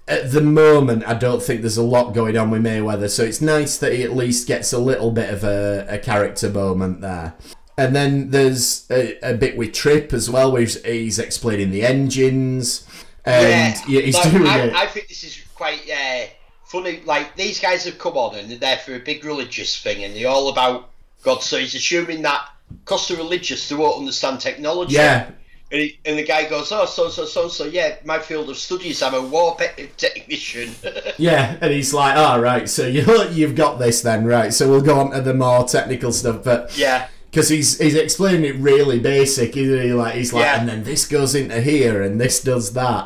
At 0.08 0.30
the 0.30 0.40
moment, 0.40 1.02
I 1.06 1.14
don't 1.14 1.42
think 1.42 1.60
there's 1.60 1.76
a 1.76 1.82
lot 1.82 2.14
going 2.14 2.36
on 2.38 2.50
with 2.50 2.62
Mayweather, 2.62 3.10
so 3.10 3.24
it's 3.24 3.40
nice 3.40 3.76
that 3.78 3.92
he 3.92 4.04
at 4.04 4.14
least 4.14 4.46
gets 4.46 4.72
a 4.72 4.78
little 4.78 5.10
bit 5.10 5.28
of 5.28 5.42
a, 5.42 5.84
a 5.88 5.98
character 5.98 6.48
moment 6.48 7.00
there. 7.00 7.34
And 7.76 7.94
then 7.94 8.30
there's 8.30 8.86
a, 8.88 9.18
a 9.32 9.34
bit 9.34 9.56
with 9.56 9.72
Trip 9.72 10.12
as 10.12 10.30
well, 10.30 10.52
where 10.52 10.60
he's, 10.60 10.82
he's 10.84 11.18
explaining 11.18 11.72
the 11.72 11.82
engines, 11.82 12.86
and 13.24 13.74
yeah, 13.88 14.00
he's 14.00 14.14
like, 14.14 14.30
doing 14.30 14.46
I, 14.46 14.58
it. 14.60 14.74
I 14.74 14.86
think 14.86 15.08
this 15.08 15.24
is 15.24 15.42
quite 15.56 15.82
uh, 15.90 16.26
funny. 16.64 17.00
Like 17.04 17.34
these 17.34 17.58
guys 17.58 17.84
have 17.84 17.98
come 17.98 18.16
on 18.16 18.36
and 18.36 18.48
they're 18.48 18.58
there 18.58 18.78
for 18.78 18.94
a 18.94 19.00
big 19.00 19.24
religious 19.24 19.76
thing, 19.76 20.04
and 20.04 20.14
they're 20.14 20.28
all 20.28 20.48
about 20.48 20.90
God. 21.26 21.42
So 21.42 21.58
he's 21.58 21.74
assuming 21.74 22.22
that 22.22 22.42
because 22.84 23.06
they're 23.08 23.16
religious, 23.18 23.68
they 23.68 23.76
won't 23.76 23.98
understand 23.98 24.40
technology. 24.40 24.94
yeah, 24.94 25.30
And, 25.70 25.80
he, 25.82 25.98
and 26.06 26.18
the 26.18 26.24
guy 26.24 26.48
goes, 26.48 26.70
"Oh, 26.72 26.86
so 26.86 27.08
so 27.10 27.24
so 27.26 27.48
so 27.48 27.64
yeah, 27.64 27.96
my 28.04 28.18
field 28.18 28.48
of 28.50 28.56
studies. 28.56 29.02
I'm 29.02 29.14
a 29.14 29.20
war 29.22 29.56
pe- 29.58 29.88
technician." 29.96 30.70
yeah, 31.18 31.56
and 31.60 31.70
he's 31.72 31.92
like, 31.92 32.16
"All 32.16 32.40
right, 32.40 32.68
so 32.68 32.86
you 32.86 33.02
you've 33.38 33.54
got 33.56 33.78
this 33.78 34.00
then, 34.02 34.24
right? 34.24 34.52
So 34.54 34.70
we'll 34.70 34.82
go 34.92 34.98
on 35.00 35.10
to 35.12 35.20
the 35.20 35.34
more 35.34 35.64
technical 35.66 36.12
stuff, 36.12 36.42
but 36.44 36.76
yeah, 36.78 37.08
because 37.30 37.48
he's 37.48 37.78
he's 37.78 37.94
explaining 37.96 38.44
it 38.44 38.56
really 38.60 38.98
basic, 39.00 39.56
isn't 39.56 39.82
he? 39.82 39.92
Like 39.92 40.14
he's 40.14 40.32
like, 40.32 40.44
Yeah. 40.44 40.60
and 40.60 40.68
then 40.68 40.84
this 40.84 41.06
goes 41.06 41.34
into 41.34 41.60
here, 41.60 42.02
and 42.02 42.20
this 42.20 42.40
does 42.42 42.72
that, 42.74 43.02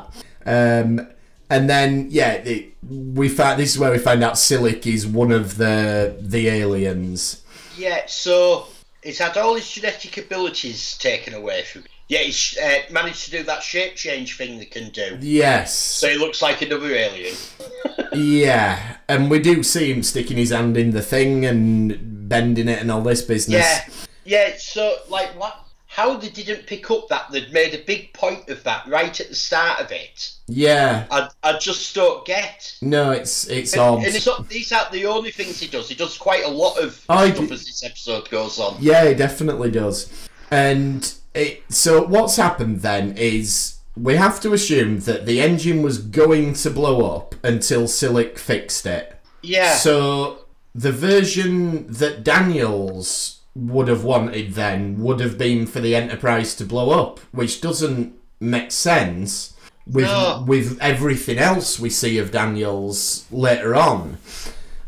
um, 0.46 1.08
and 1.48 1.68
then 1.68 2.08
yeah, 2.10 2.32
it, 2.44 2.74
we 2.88 3.28
found 3.28 3.58
this 3.60 3.70
is 3.74 3.78
where 3.78 3.90
we 3.90 3.98
find 3.98 4.22
out 4.22 4.34
Silik 4.34 4.86
is 4.86 5.06
one 5.06 5.32
of 5.32 5.56
the 5.56 6.14
the 6.20 6.48
aliens. 6.48 7.42
Yeah. 7.80 8.06
So 8.06 8.66
he's 9.02 9.18
had 9.18 9.37
all 9.37 9.54
his 9.54 9.70
genetic 9.70 10.16
abilities 10.18 10.96
taken 10.99 11.34
away 11.34 11.62
from. 11.64 11.82
him. 11.82 11.88
Yeah, 12.08 12.18
he's 12.20 12.58
uh, 12.58 12.80
managed 12.90 13.25
to 13.26 13.30
do 13.30 13.42
that 13.44 13.62
shape 13.62 13.94
change 13.94 14.37
thing 14.37 14.58
they 14.58 14.64
can 14.64 14.90
do. 14.90 15.16
Yes, 15.20 15.76
So 15.76 16.08
he 16.08 16.18
looks 16.18 16.42
like 16.42 16.60
another 16.60 16.92
alien. 16.92 17.37
yeah, 18.12 18.96
and 19.09 19.31
we 19.31 19.38
do 19.38 19.62
see 19.62 19.92
him 19.92 20.02
sticking 20.02 20.37
his 20.37 20.50
hand 20.50 20.76
in 20.76 20.90
the 20.90 21.02
thing 21.02 21.46
and 21.46 22.28
bending 22.28 22.68
it 22.68 22.81
and 22.81 22.90
all 22.90 23.00
this 23.02 23.22
business. 23.22 23.61
Yeah, 23.61 23.85
yeah. 24.24 24.57
So, 24.59 24.96
like, 25.09 25.38
what? 25.38 25.69
How 25.92 26.16
they 26.16 26.29
didn't 26.29 26.66
pick 26.68 26.88
up 26.90 27.09
that 27.09 27.31
they'd 27.33 27.53
made 27.53 27.74
a 27.74 27.79
big 27.85 28.12
point 28.14 28.48
of 28.48 28.62
that 28.62 28.87
right 28.87 29.18
at 29.20 29.29
the 29.29 29.35
start 29.35 29.81
of 29.81 29.90
it. 29.90 30.33
yeah. 30.46 31.07
I, 31.11 31.29
I 31.42 31.59
just 31.59 31.94
don't 31.96 32.24
get. 32.24 32.76
No, 32.81 33.11
it's 33.11 33.48
it's 33.48 33.72
And, 33.72 33.83
odd. 33.83 34.05
and 34.05 34.14
it's 34.14 34.24
not, 34.26 34.48
these 34.48 34.70
aren't 34.70 34.92
the 34.92 35.07
only 35.07 35.33
things 35.33 35.59
he 35.59 35.66
does. 35.66 35.88
He 35.88 35.96
does 35.96 36.16
quite 36.16 36.44
a 36.44 36.48
lot 36.48 36.79
of 36.79 37.05
I 37.09 37.33
stuff 37.33 37.48
d- 37.48 37.55
as 37.55 37.64
this 37.66 37.85
episode 37.85 38.31
goes 38.31 38.61
on. 38.61 38.76
Yeah, 38.79 39.03
it 39.05 39.16
definitely 39.16 39.72
does. 39.72 40.09
And 40.53 41.12
it, 41.35 41.62
so 41.70 42.05
what's 42.07 42.37
happened 42.37 42.83
then 42.83 43.14
is 43.16 43.79
we 43.96 44.14
have 44.14 44.40
to 44.42 44.53
assume 44.53 45.00
that 45.00 45.26
the 45.26 45.40
engine 45.40 45.83
was 45.83 45.98
going 45.98 46.55
to 46.55 46.70
blow 46.70 47.14
up 47.16 47.35
until 47.44 47.83
Silik 47.88 48.38
fixed 48.38 48.87
it. 48.87 49.16
Yeah, 49.42 49.74
So 49.74 50.44
the 50.72 50.92
version 50.92 51.87
that 51.92 52.22
Daniels 52.22 53.39
would 53.54 53.88
have 53.88 54.04
wanted 54.04 54.54
then 54.54 55.00
would 55.02 55.20
have 55.20 55.36
been 55.36 55.66
for 55.66 55.80
the 55.80 55.94
Enterprise 55.94 56.54
to 56.56 56.64
blow 56.64 56.90
up, 56.90 57.18
which 57.32 57.60
doesn't 57.60 58.14
make 58.38 58.70
sense 58.72 59.54
with 59.86 60.04
No. 60.04 60.44
with 60.46 60.78
everything 60.80 61.38
else 61.38 61.78
we 61.80 61.90
see 61.90 62.18
of 62.18 62.30
Daniels 62.30 63.24
later 63.30 63.74
on. 63.74 64.18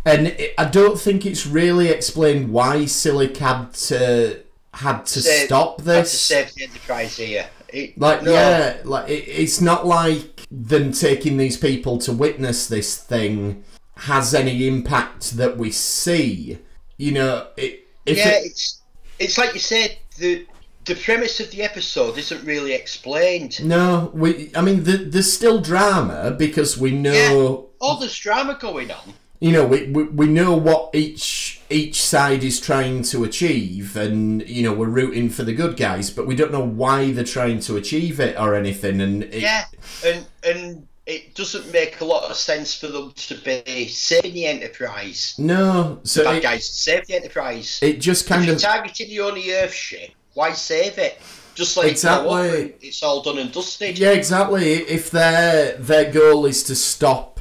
And 0.05 0.29
it, 0.29 0.55
I 0.59 0.65
don't 0.65 0.99
think 0.99 1.25
it's 1.27 1.47
really 1.47 1.89
explained 1.89 2.51
why 2.53 2.79
Silik 2.85 3.37
had 3.37 3.73
to 3.75 4.39
had 4.75 5.05
to 5.07 5.21
Save- 5.23 5.47
stop 5.47 5.79
had 5.81 5.87
this. 5.87 6.11
to 6.11 6.17
save 6.17 6.55
the 6.55 6.65
Enterprise 6.65 7.17
here. 7.17 7.47
It- 7.69 7.99
Like 8.01 8.23
no. 8.23 8.33
yeah, 8.33 8.77
like 8.85 9.09
it, 9.09 9.25
it's 9.29 9.61
not 9.61 9.87
like 9.87 10.43
them 10.51 10.93
taking 10.93 11.37
these 11.37 11.57
people 11.57 11.99
to 11.99 12.13
witness 12.13 12.67
this 12.67 12.97
thing 12.97 13.65
has 13.97 14.35
any 14.35 14.67
impact 14.69 15.37
that 15.37 15.57
we 15.59 15.71
see. 15.71 16.59
You 16.99 17.13
know, 17.13 17.47
it, 17.57 17.82
if 18.07 18.17
yeah, 18.17 18.31
it, 18.31 18.47
it's 18.47 18.83
it's 19.19 19.39
like 19.39 19.55
you 19.55 19.61
said. 19.61 19.99
The 20.19 20.47
the 20.85 20.95
premise 20.97 21.41
of 21.41 21.51
the 21.51 21.63
episode 21.63 22.19
isn't 22.19 22.45
really 22.45 22.73
explained. 22.73 23.65
no, 23.65 24.11
we. 24.15 24.51
I 24.55 24.63
mean, 24.63 24.85
the, 24.85 24.97
there's 24.97 25.33
still 25.33 25.61
drama 25.61 26.33
because 26.33 26.77
we 26.77 26.91
know. 26.91 27.71
All 27.81 27.99
this 27.99 28.17
drama 28.17 28.57
going 28.61 28.91
on. 28.91 29.15
You 29.41 29.51
know, 29.51 29.67
we, 29.67 29.91
we 29.91 30.05
we 30.05 30.27
know 30.27 30.57
what 30.57 30.95
each 30.95 31.61
each 31.69 32.01
side 32.01 32.45
is 32.45 32.61
trying 32.61 33.03
to 33.05 33.25
achieve, 33.25 33.97
and 33.97 34.49
you 34.49 34.63
know 34.63 34.73
we're 34.73 34.87
rooting 34.87 35.31
for 35.31 35.43
the 35.43 35.53
good 35.53 35.77
guys, 35.77 36.11
but 36.11 36.29
we 36.29 36.37
don't 36.37 36.53
know 36.53 36.65
why 36.65 37.11
they're 37.11 37.25
trying 37.25 37.59
to 37.61 37.77
achieve 37.77 38.21
it 38.21 38.39
or 38.39 38.55
anything. 38.55 39.01
And 39.01 39.25
it, 39.25 39.43
Yeah, 39.43 39.65
and 40.07 40.27
and 40.45 40.87
it 41.07 41.35
doesn't 41.35 41.71
make 41.73 42.01
a 42.01 42.05
lot 42.05 42.31
of 42.31 42.37
sense 42.37 42.75
for 42.75 42.87
them 42.87 43.13
to 43.17 43.35
be 43.37 43.89
saving 43.89 44.35
the 44.35 44.47
Enterprise. 44.47 45.35
no, 45.39 45.99
so 46.05 46.25
Bad 46.25 46.37
it, 46.37 46.43
guys, 46.43 46.69
save 46.69 47.07
the 47.07 47.15
Enterprise. 47.17 47.79
it 47.83 48.01
just 48.01 48.27
kind 48.29 48.43
if 48.43 48.47
you're 48.47 48.57
of 48.57 48.63
targeting 48.63 49.09
the 49.09 49.21
only 49.21 49.53
Earth 49.53 49.75
ship, 49.75 50.11
why 50.35 50.53
save 50.53 50.99
it? 50.99 51.21
Just 51.55 51.77
like 51.77 51.91
Exactly. 51.91 52.75
it's 52.81 53.03
all 53.03 53.23
done 53.23 53.39
and 53.39 53.53
dusted. 53.53 53.99
Yeah, 53.99 54.13
exactly. 54.13 54.73
If 54.73 55.11
their 55.11 55.77
their 55.77 56.11
goal 56.11 56.47
is 56.47 56.63
to 56.65 56.75
stop 56.75 57.41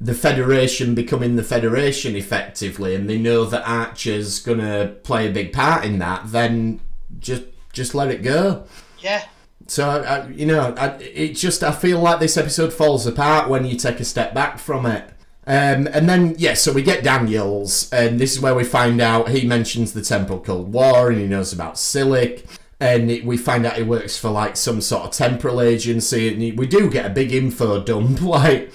the 0.00 0.14
Federation 0.14 0.94
becoming 0.94 1.36
the 1.36 1.44
Federation 1.44 2.16
effectively, 2.16 2.96
and 2.96 3.08
they 3.08 3.16
know 3.18 3.44
that 3.44 3.62
Archer's 3.64 4.40
gonna 4.40 4.96
play 5.04 5.28
a 5.28 5.32
big 5.32 5.52
part 5.52 5.84
in 5.84 6.00
that, 6.00 6.32
then 6.32 6.80
just 7.20 7.44
just 7.72 7.94
let 7.94 8.10
it 8.10 8.22
go. 8.22 8.64
Yeah. 8.98 9.24
So 9.66 9.88
I, 9.88 10.28
you 10.28 10.46
know, 10.46 10.74
I, 10.76 10.88
it 10.98 11.34
just 11.34 11.62
I 11.62 11.72
feel 11.72 12.00
like 12.00 12.20
this 12.20 12.36
episode 12.36 12.72
falls 12.72 13.06
apart 13.06 13.48
when 13.48 13.64
you 13.64 13.76
take 13.76 14.00
a 14.00 14.04
step 14.04 14.34
back 14.34 14.58
from 14.58 14.86
it. 14.86 15.04
Um, 15.46 15.86
and 15.88 16.08
then 16.08 16.34
yeah, 16.38 16.54
so 16.54 16.72
we 16.72 16.82
get 16.82 17.04
Daniels, 17.04 17.92
and 17.92 18.18
this 18.18 18.32
is 18.32 18.40
where 18.40 18.54
we 18.54 18.64
find 18.64 19.00
out 19.00 19.28
he 19.28 19.46
mentions 19.46 19.92
the 19.92 20.00
Temporal 20.00 20.40
Cold 20.40 20.72
War, 20.72 21.10
and 21.10 21.20
he 21.20 21.26
knows 21.26 21.52
about 21.52 21.74
Silik, 21.74 22.46
and 22.80 23.10
it, 23.10 23.24
we 23.24 23.36
find 23.36 23.66
out 23.66 23.76
he 23.76 23.82
works 23.82 24.16
for 24.16 24.30
like 24.30 24.56
some 24.56 24.80
sort 24.80 25.04
of 25.04 25.10
temporal 25.10 25.60
agency, 25.60 26.32
and 26.32 26.40
he, 26.40 26.52
we 26.52 26.66
do 26.66 26.90
get 26.90 27.04
a 27.04 27.10
big 27.10 27.32
info 27.32 27.82
dump, 27.82 28.20
like 28.22 28.72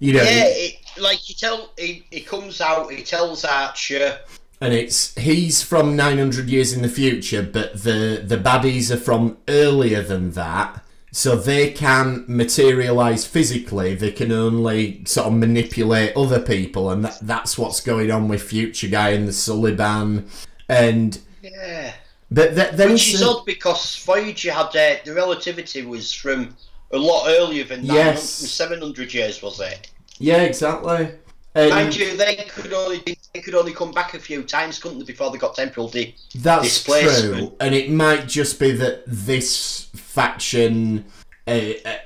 you 0.00 0.14
know, 0.14 0.22
Yeah, 0.22 0.46
it, 0.46 0.76
like 1.00 1.28
you 1.28 1.34
tell, 1.36 1.70
he, 1.78 2.04
he 2.10 2.20
comes 2.22 2.60
out, 2.60 2.90
he 2.90 3.04
tells 3.04 3.44
Archer, 3.44 4.18
and 4.60 4.74
it's 4.74 5.14
he's 5.16 5.62
from 5.62 5.96
900 5.96 6.48
years 6.48 6.72
in 6.72 6.82
the 6.82 6.88
future, 6.88 7.42
but 7.42 7.82
the 7.82 8.22
the 8.24 8.36
baddies 8.36 8.90
are 8.90 8.96
from 8.98 9.38
earlier 9.48 10.02
than 10.02 10.32
that. 10.32 10.84
So 11.12 11.34
they 11.34 11.72
can't 11.72 12.28
materialize 12.28 13.26
physically. 13.26 13.96
They 13.96 14.12
can 14.12 14.30
only 14.30 15.02
sort 15.06 15.26
of 15.26 15.32
manipulate 15.32 16.16
other 16.16 16.38
people, 16.40 16.88
and 16.90 17.04
that, 17.04 17.18
that's 17.22 17.58
what's 17.58 17.80
going 17.80 18.12
on 18.12 18.28
with 18.28 18.42
Future 18.42 18.86
Guy 18.86 19.10
and 19.10 19.26
the 19.26 19.32
Suliban. 19.32 20.28
And 20.68 21.18
yeah. 21.42 21.94
but 22.30 22.54
th- 22.54 22.74
then 22.74 22.92
Which 22.92 23.14
is 23.14 23.24
odd 23.24 23.44
because 23.44 23.96
Voyager 24.04 24.52
had 24.52 24.66
uh, 24.66 24.96
the 25.04 25.12
relativity 25.12 25.84
was 25.84 26.12
from 26.12 26.54
a 26.92 26.98
lot 26.98 27.26
earlier 27.28 27.64
than 27.64 27.86
900, 27.86 28.04
Yes. 28.04 28.22
700 28.28 29.12
years, 29.12 29.42
was 29.42 29.58
it? 29.58 29.90
Yeah, 30.18 30.42
exactly. 30.42 31.10
And 31.54 31.70
Mind 31.70 31.96
you, 31.96 32.16
they 32.16 32.36
could 32.48 32.72
only 32.72 33.02
they 33.34 33.40
could 33.40 33.54
only 33.54 33.72
come 33.72 33.90
back 33.92 34.14
a 34.14 34.18
few 34.20 34.42
times, 34.44 34.78
couldn't 34.78 34.98
they, 34.98 35.04
before 35.04 35.30
they 35.30 35.38
got 35.38 35.54
temporal 35.56 35.88
D? 35.88 36.14
That's 36.34 36.84
displacement. 36.84 37.48
true, 37.48 37.56
and 37.60 37.74
it 37.74 37.90
might 37.90 38.28
just 38.28 38.60
be 38.60 38.70
that 38.72 39.02
this 39.06 39.88
faction, 39.94 41.04
uh, 41.48 41.72
uh, 41.84 41.96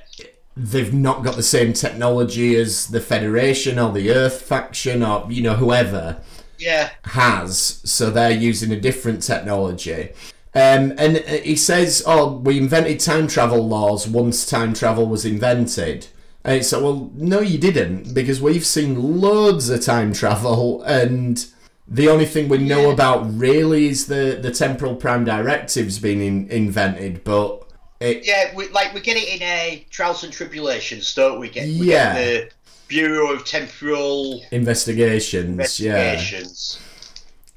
they've 0.55 0.93
not 0.93 1.23
got 1.23 1.35
the 1.35 1.43
same 1.43 1.73
technology 1.73 2.55
as 2.55 2.87
the 2.87 3.01
Federation 3.01 3.77
or 3.77 3.91
the 3.91 4.09
Earth 4.11 4.41
faction 4.41 5.03
or 5.03 5.27
you 5.31 5.43
know 5.43 5.55
whoever 5.55 6.21
Yeah, 6.57 6.89
has, 7.05 7.81
so 7.83 8.09
they're 8.09 8.31
using 8.31 8.71
a 8.71 8.79
different 8.79 9.21
technology. 9.21 10.09
Um, 10.55 10.93
and 10.97 11.17
uh, 11.17 11.41
he 11.43 11.55
says, 11.55 12.01
"Oh, 12.07 12.37
we 12.37 12.57
invented 12.57 12.99
time 12.99 13.27
travel 13.27 13.67
laws 13.67 14.07
once 14.07 14.45
time 14.45 14.73
travel 14.73 15.05
was 15.07 15.25
invented." 15.25 16.07
And 16.45 16.57
it's 16.57 16.71
like, 16.71 16.83
well, 16.83 17.11
no, 17.15 17.39
you 17.41 17.57
didn't, 17.57 18.13
because 18.13 18.39
we've 18.39 18.65
seen 18.65 19.19
loads 19.19 19.67
of 19.69 19.81
time 19.83 20.13
travel, 20.13 20.83
and 20.83 21.43
the 21.87 22.07
only 22.07 22.25
thing 22.27 22.47
we 22.49 22.59
know 22.59 22.87
Yeah. 22.87 22.93
about 22.93 23.37
really 23.37 23.87
is 23.87 24.05
the 24.05 24.37
the 24.41 24.51
temporal 24.51 24.95
prime 24.95 25.25
directives 25.25 25.97
being 25.99 26.21
in, 26.21 26.47
invented. 26.49 27.23
But 27.23 27.63
it, 27.99 28.25
yeah. 28.27 28.53
We, 28.55 28.67
like 28.69 28.93
we 28.93 29.01
get 29.01 29.17
it 29.17 29.27
in 29.27 29.41
a 29.41 29.85
trials 29.89 30.23
and 30.23 30.31
tribulations, 30.31 31.13
don't 31.15 31.39
we? 31.39 31.49
Get 31.49 31.63
we 31.63 31.91
Yeah. 31.91 32.13
get 32.13 32.49
the 32.49 32.55
Bureau 32.87 33.33
of 33.33 33.43
Temporal 33.45 34.43
investigations, 34.51 35.79
yeah. 35.79 36.21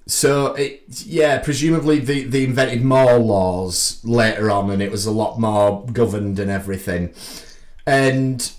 So 0.06 0.54
it, 0.54 0.84
yeah, 1.04 1.38
presumably 1.40 1.98
they, 1.98 2.22
they 2.22 2.44
invented 2.44 2.82
more 2.82 3.18
laws 3.18 4.00
later 4.02 4.50
on, 4.50 4.70
and 4.70 4.80
it 4.80 4.90
was 4.90 5.04
a 5.04 5.10
lot 5.10 5.38
more 5.38 5.84
governed 5.92 6.38
and 6.38 6.50
everything. 6.50 7.12
And 7.86 8.50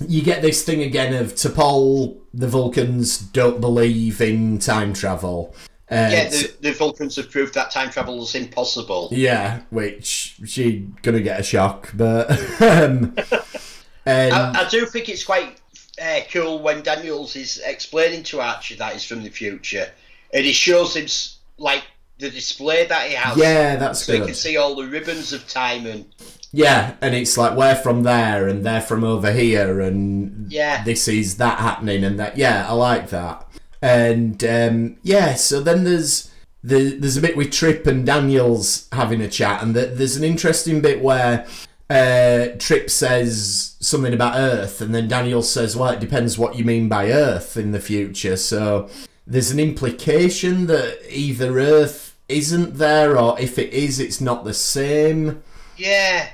you 0.00 0.22
get 0.22 0.42
this 0.42 0.64
thing 0.64 0.82
again 0.82 1.14
of 1.14 1.34
T'Pol, 1.34 2.18
the 2.34 2.48
Vulcans 2.48 3.18
don't 3.18 3.60
believe 3.60 4.20
in 4.20 4.58
time 4.58 4.92
travel. 4.92 5.54
Uh, 5.90 6.08
Yeah, 6.10 6.28
the, 6.28 6.52
the 6.60 6.72
Vulcans 6.72 7.16
have 7.16 7.30
proved 7.30 7.54
that 7.54 7.70
time 7.70 7.90
travel 7.90 8.22
is 8.22 8.34
impossible. 8.34 9.08
yeah, 9.12 9.60
which 9.70 10.36
she 10.44 10.88
gonna 11.02 11.20
get 11.20 11.40
a 11.40 11.42
shock, 11.42 11.90
but 11.94 12.30
um, 12.60 13.16
and 14.04 14.32
I, 14.34 14.64
I 14.64 14.68
do 14.68 14.84
think 14.86 15.08
it's 15.08 15.24
quite 15.24 15.60
uh, 16.02 16.20
cool 16.32 16.60
when 16.60 16.82
Daniels 16.82 17.36
is 17.36 17.60
explaining 17.64 18.24
to 18.24 18.40
Archie 18.40 18.74
that 18.76 18.94
he's 18.94 19.04
from 19.04 19.22
the 19.22 19.30
future, 19.30 19.88
and 20.34 20.44
he 20.44 20.52
shows 20.52 20.96
him 20.96 21.06
like 21.58 21.84
the 22.18 22.30
display 22.30 22.86
that 22.86 23.08
he 23.08 23.14
has. 23.14 23.36
yeah, 23.36 23.76
that's 23.76 24.04
so 24.04 24.14
you 24.14 24.24
can 24.24 24.34
see 24.34 24.56
all 24.56 24.74
the 24.74 24.86
ribbons 24.86 25.32
of 25.32 25.46
time 25.46 25.86
and 25.86 26.06
Yeah, 26.56 26.94
and 27.02 27.14
it's 27.14 27.36
like 27.36 27.54
we're 27.56 27.74
from 27.76 28.02
there 28.02 28.48
and 28.48 28.64
they're 28.64 28.80
from 28.80 29.04
over 29.04 29.30
here, 29.30 29.80
and 29.80 30.50
Yeah. 30.50 30.82
this 30.84 31.06
is 31.06 31.36
that 31.36 31.58
happening, 31.58 32.02
and 32.02 32.18
that. 32.18 32.38
Yeah, 32.38 32.66
I 32.66 32.72
like 32.72 33.10
that. 33.10 33.46
And 33.82 34.42
um, 34.42 34.96
yeah, 35.02 35.34
so 35.34 35.60
then 35.60 35.84
there's 35.84 36.30
the, 36.64 36.96
there's 36.98 37.18
a 37.18 37.20
bit 37.20 37.36
with 37.36 37.52
Trip 37.52 37.86
and 37.86 38.06
Daniels 38.06 38.88
having 38.92 39.20
a 39.20 39.28
chat, 39.28 39.62
and 39.62 39.76
the, 39.76 39.86
there's 39.86 40.16
an 40.16 40.24
interesting 40.24 40.80
bit 40.80 41.02
where 41.02 41.46
uh, 41.90 42.46
Trip 42.58 42.88
says 42.88 43.76
something 43.80 44.14
about 44.14 44.36
Earth, 44.36 44.80
and 44.80 44.94
then 44.94 45.08
Daniels 45.08 45.52
says, 45.52 45.76
"Well, 45.76 45.90
it 45.90 46.00
depends 46.00 46.38
what 46.38 46.56
you 46.56 46.64
mean 46.64 46.88
by 46.88 47.10
Earth 47.12 47.58
in 47.58 47.72
the 47.72 47.80
future." 47.80 48.36
So 48.38 48.88
there's 49.26 49.50
an 49.50 49.60
implication 49.60 50.66
that 50.68 51.00
either 51.10 51.58
Earth 51.58 52.16
isn't 52.30 52.78
there, 52.78 53.18
or 53.18 53.38
if 53.38 53.58
it 53.58 53.74
is, 53.74 54.00
it's 54.00 54.22
not 54.22 54.44
the 54.46 54.54
same. 54.54 55.42
yeah, 55.76 56.28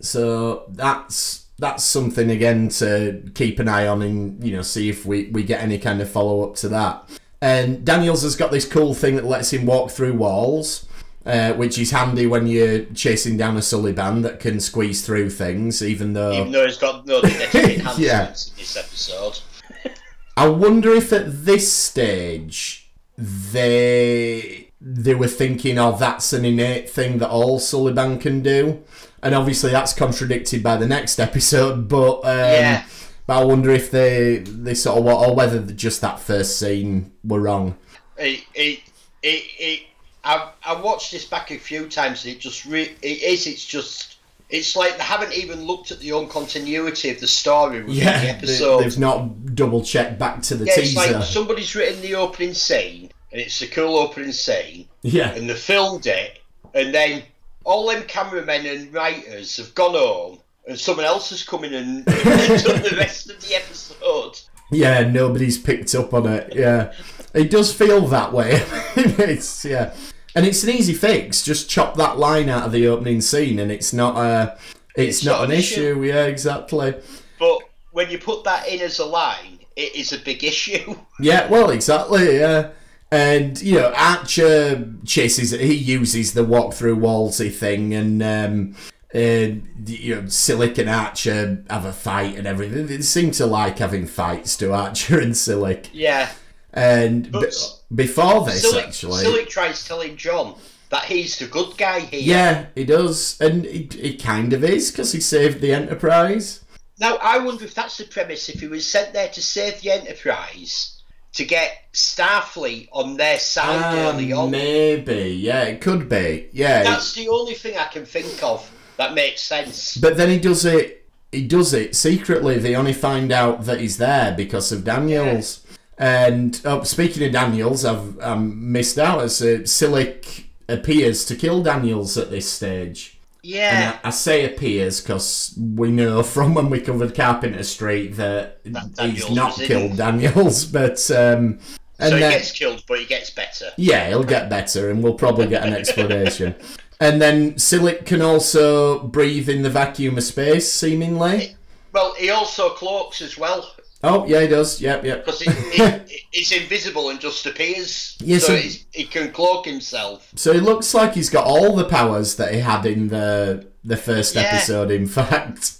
So 0.00 0.64
that's 0.68 1.46
that's 1.58 1.84
something 1.84 2.30
again 2.30 2.68
to 2.68 3.22
keep 3.34 3.60
an 3.60 3.68
eye 3.68 3.86
on 3.86 4.02
and 4.02 4.42
you 4.44 4.54
know 4.56 4.62
see 4.62 4.88
if 4.88 5.06
we, 5.06 5.26
we 5.30 5.42
get 5.44 5.62
any 5.62 5.78
kind 5.78 6.00
of 6.00 6.10
follow 6.10 6.42
up 6.48 6.56
to 6.56 6.68
that. 6.70 7.08
And 7.40 7.84
Daniels 7.84 8.22
has 8.22 8.36
got 8.36 8.50
this 8.50 8.66
cool 8.66 8.94
thing 8.94 9.16
that 9.16 9.24
lets 9.24 9.52
him 9.52 9.66
walk 9.66 9.90
through 9.90 10.14
walls, 10.14 10.86
uh, 11.26 11.52
which 11.52 11.78
is 11.78 11.90
handy 11.90 12.26
when 12.26 12.46
you're 12.46 12.84
chasing 12.86 13.36
down 13.36 13.56
a 13.56 13.60
Suliban 13.60 14.22
that 14.22 14.40
can 14.40 14.60
squeeze 14.60 15.04
through 15.04 15.30
things, 15.30 15.82
even 15.82 16.14
though 16.14 16.32
even 16.32 16.52
though 16.52 16.64
he's 16.66 16.78
got 16.78 17.06
no 17.06 17.20
enhancements 17.22 17.98
Yeah. 17.98 18.28
in 18.28 18.32
this 18.32 18.76
episode. 18.76 19.40
I 20.36 20.48
wonder 20.48 20.92
if 20.92 21.12
at 21.12 21.44
this 21.44 21.72
stage 21.72 22.90
they 23.16 24.70
they 24.80 25.14
were 25.14 25.28
thinking, 25.28 25.78
oh, 25.78 25.96
that's 25.96 26.32
an 26.32 26.44
innate 26.44 26.90
thing 26.90 27.18
that 27.18 27.30
all 27.30 27.58
Suliban 27.58 28.20
can 28.20 28.42
do, 28.42 28.82
and 29.24 29.34
obviously 29.34 29.70
that's 29.72 29.92
contradicted 29.92 30.62
by 30.62 30.76
the 30.76 30.86
next 30.86 31.18
episode. 31.18 31.88
But 31.88 32.20
um, 32.20 32.38
Yeah. 32.38 32.84
but 33.26 33.40
I 33.40 33.44
wonder 33.44 33.70
if 33.70 33.90
they 33.90 34.38
they 34.38 34.74
sort 34.74 34.98
of 34.98 35.06
or 35.06 35.34
whether 35.34 35.60
just 35.60 36.00
that 36.02 36.20
first 36.20 36.58
scene 36.58 37.10
were 37.24 37.40
wrong. 37.40 37.76
It, 38.16 38.44
it, 38.54 38.80
it, 39.22 39.44
it, 39.58 39.80
I, 40.22 40.50
I 40.64 40.80
watched 40.80 41.10
this 41.10 41.24
back 41.24 41.50
a 41.50 41.58
few 41.58 41.88
times 41.88 42.24
and 42.24 42.34
it 42.34 42.38
just 42.40 42.64
re- 42.64 42.94
it 43.02 43.22
is 43.22 43.46
it's 43.48 43.64
just 43.64 44.18
it's 44.50 44.76
like 44.76 44.96
they 44.98 45.02
haven't 45.02 45.32
even 45.32 45.64
looked 45.64 45.90
at 45.90 45.98
the 45.98 46.12
own 46.12 46.28
continuity 46.28 47.10
of 47.10 47.18
the 47.18 47.26
story 47.26 47.78
within 47.80 47.94
the 47.96 48.00
Yeah, 48.02 48.20
they, 48.20 48.28
episode. 48.30 48.82
they've 48.84 48.98
not 48.98 49.54
double 49.56 49.82
checked 49.82 50.18
back 50.18 50.42
to 50.42 50.54
the 50.54 50.66
yeah, 50.66 50.74
it's 50.76 50.94
teaser. 50.94 51.12
like 51.18 51.24
somebody's 51.24 51.74
written 51.74 52.00
the 52.02 52.14
opening 52.14 52.54
scene 52.54 53.10
and 53.32 53.40
it's 53.40 53.60
a 53.62 53.66
cool 53.66 53.96
opening 53.96 54.32
scene 54.32 54.86
yeah, 55.02 55.30
and 55.34 55.48
they 55.50 55.54
filmed 55.54 56.06
it 56.06 56.38
and 56.74 56.94
then 56.94 57.22
all 57.64 57.88
them 57.88 58.04
cameramen 58.04 58.66
and 58.66 58.92
writers 58.92 59.56
have 59.56 59.74
gone 59.74 59.94
home 59.94 60.38
and 60.66 60.78
someone 60.78 61.04
else 61.04 61.30
has 61.30 61.42
come 61.42 61.64
in 61.64 61.74
and 61.74 62.04
done 62.04 62.82
the 62.82 62.94
rest 62.98 63.30
of 63.30 63.40
the 63.40 63.54
episode. 63.54 64.40
yeah, 64.70 65.00
nobody's 65.00 65.58
picked 65.58 65.94
up 65.94 66.14
on 66.14 66.26
it. 66.26 66.54
Yeah, 66.54 66.92
it 67.34 67.50
does 67.50 67.72
feel 67.74 68.00
that 68.08 68.32
way. 68.32 68.50
it's 68.96 69.64
yeah, 69.64 69.94
and 70.34 70.46
it's 70.46 70.62
an 70.64 70.70
easy 70.70 70.94
fix. 70.94 71.42
Just 71.42 71.68
chop 71.68 71.96
that 71.96 72.18
line 72.18 72.48
out 72.48 72.64
of 72.64 72.72
the 72.72 72.86
opening 72.86 73.20
scene, 73.20 73.58
and 73.58 73.70
it's 73.70 73.92
not 73.92 74.16
a, 74.16 74.58
it's, 74.96 75.18
It's 75.18 75.24
not, 75.24 75.38
not 75.38 75.44
an 75.44 75.50
an 75.52 75.58
issue. 75.58 76.02
Yeah, 76.04 76.24
exactly. 76.24 76.94
But 77.38 77.60
when 77.92 78.10
you 78.10 78.18
put 78.18 78.44
that 78.44 78.68
in 78.68 78.80
as 78.80 78.98
a 78.98 79.04
line, 79.04 79.58
it 79.76 79.94
is 79.94 80.12
a 80.12 80.18
big 80.18 80.44
issue. 80.44 80.96
Yeah, 81.20 81.48
well, 81.48 81.70
exactly. 81.70 82.38
Yeah. 82.38 82.70
And 83.14 83.62
you 83.62 83.76
know, 83.76 83.92
Archer 83.96 84.92
chases. 85.04 85.52
He 85.52 85.74
uses 85.74 86.34
the 86.34 86.42
walk 86.42 86.74
through 86.74 86.96
wallsy 86.96 87.52
thing, 87.52 87.94
and 87.94 88.20
um, 88.20 88.74
uh, 89.14 89.60
you 89.86 90.16
know, 90.16 90.22
Silik 90.22 90.78
and 90.78 90.90
Archer 90.90 91.62
have 91.70 91.84
a 91.84 91.92
fight 91.92 92.36
and 92.36 92.44
everything. 92.44 92.88
They 92.88 93.00
seem 93.02 93.30
to 93.32 93.46
like 93.46 93.78
having 93.78 94.06
fights 94.06 94.56
to 94.56 94.72
Archer 94.72 95.20
and 95.20 95.32
Silik. 95.32 95.90
Yeah. 95.92 96.32
And 96.72 97.30
b- 97.30 97.46
before 97.94 98.44
this, 98.46 98.66
Silik, 98.66 98.82
actually, 98.82 99.24
Silik 99.24 99.48
tries 99.48 99.86
telling 99.86 100.16
John 100.16 100.56
that 100.90 101.04
he's 101.04 101.38
the 101.38 101.46
good 101.46 101.76
guy 101.78 102.00
here. 102.00 102.20
yeah, 102.20 102.66
he 102.74 102.84
does, 102.84 103.40
and 103.40 103.64
he, 103.64 103.88
he 103.92 104.16
kind 104.16 104.52
of 104.52 104.64
is 104.64 104.90
because 104.90 105.12
he 105.12 105.20
saved 105.20 105.60
the 105.60 105.72
Enterprise. 105.72 106.64
Now, 106.98 107.16
I 107.22 107.38
wonder 107.38 107.64
if 107.64 107.74
that's 107.74 107.96
the 107.96 108.06
premise. 108.06 108.48
If 108.48 108.58
he 108.58 108.66
was 108.66 108.84
sent 108.84 109.12
there 109.12 109.28
to 109.28 109.40
save 109.40 109.80
the 109.82 109.92
Enterprise, 109.92 110.93
to 111.34 111.44
get 111.44 111.92
Starfleet 111.92 112.88
on 112.92 113.16
their 113.16 113.38
side 113.38 113.82
Ah, 113.82 114.10
early 114.10 114.32
on. 114.32 114.50
maybe, 114.50 115.30
yeah, 115.40 115.62
it 115.64 115.80
could 115.80 116.08
be, 116.08 116.48
yeah. 116.52 116.82
That's 116.82 117.12
the 117.14 117.28
only 117.28 117.54
thing 117.54 117.76
I 117.76 117.84
can 117.84 118.04
think 118.04 118.42
of 118.42 118.68
that 118.96 119.14
makes 119.14 119.42
sense. 119.42 119.96
But 119.96 120.16
then 120.16 120.30
he 120.30 120.38
does 120.38 120.64
it. 120.64 121.04
He 121.32 121.46
does 121.46 121.74
it 121.74 121.96
secretly. 121.96 122.58
They 122.58 122.76
only 122.76 122.92
find 122.92 123.32
out 123.32 123.64
that 123.64 123.80
he's 123.80 123.98
there 123.98 124.32
because 124.36 124.70
of 124.70 124.84
Daniels. 124.84 125.66
And 125.98 126.60
oh, 126.64 126.84
speaking 126.84 127.24
of 127.24 127.32
Daniels, 127.32 127.84
I've 127.84 128.18
um, 128.20 128.70
missed 128.70 128.98
out. 128.98 129.20
As 129.20 129.42
uh, 129.42 129.62
Silik 129.64 130.44
appears 130.68 131.24
to 131.26 131.34
kill 131.34 131.62
Daniels 131.64 132.16
at 132.16 132.30
this 132.30 132.48
stage. 132.50 133.13
Yeah. 133.44 133.98
I, 134.02 134.08
I 134.08 134.10
say 134.10 134.44
appears 134.46 135.00
because 135.00 135.54
we 135.58 135.90
know 135.90 136.22
from 136.22 136.54
when 136.54 136.70
we 136.70 136.80
covered 136.80 137.14
Carpenter 137.14 137.62
Street 137.62 138.16
that, 138.16 138.64
That 138.64 139.10
he's 139.10 139.30
not 139.30 139.60
in. 139.60 139.66
killed 139.66 139.96
Daniels. 139.98 140.64
But 140.72 141.10
um, 141.10 141.58
and 141.98 142.08
so 142.10 142.14
he 142.16 142.20
then, 142.20 142.32
gets 142.32 142.52
killed, 142.52 142.82
but 142.88 142.98
he 142.98 143.04
gets 143.04 143.30
better. 143.30 143.66
yeah, 143.76 144.08
he'll 144.08 144.24
get 144.24 144.48
better, 144.50 144.90
and 144.90 145.02
we'll 145.02 145.14
probably 145.14 145.46
get 145.46 145.64
an 145.64 145.72
explanation. 145.80 146.54
And 147.00 147.20
then 147.20 147.54
Silik 147.54 148.06
can 148.06 148.22
also 148.22 149.00
breathe 149.06 149.48
in 149.48 149.62
the 149.62 149.70
vacuum 149.70 150.16
of 150.16 150.24
space, 150.24 150.72
seemingly. 150.72 151.56
Well, 151.92 152.14
he 152.14 152.30
also 152.30 152.70
cloaks 152.70 153.20
as 153.22 153.36
well. 153.38 153.73
Oh, 154.06 154.26
yeah, 154.26 154.42
he 154.42 154.48
does. 154.48 154.80
Yep, 154.80 155.04
yep. 155.04 155.24
Because 155.24 155.40
he, 155.40 155.50
he, 156.10 156.26
he's 156.30 156.52
invisible 156.52 157.08
and 157.10 157.18
just 157.20 157.46
appears. 157.46 158.16
Yeah, 158.20 158.38
so 158.38 158.48
so- 158.48 158.56
he's, 158.56 158.86
he 158.92 159.04
can 159.04 159.32
cloak 159.32 159.64
himself. 159.66 160.30
So 160.36 160.52
it 160.52 160.62
looks 160.62 160.94
like 160.94 161.14
he's 161.14 161.30
got 161.30 161.44
all 161.46 161.74
the 161.74 161.84
powers 161.84 162.36
that 162.36 162.52
he 162.54 162.60
had 162.60 162.86
in 162.86 163.08
the 163.08 163.66
the 163.82 163.96
first 163.96 164.34
Yeah. 164.34 164.42
episode. 164.42 164.90
In 164.90 165.06
fact, 165.06 165.72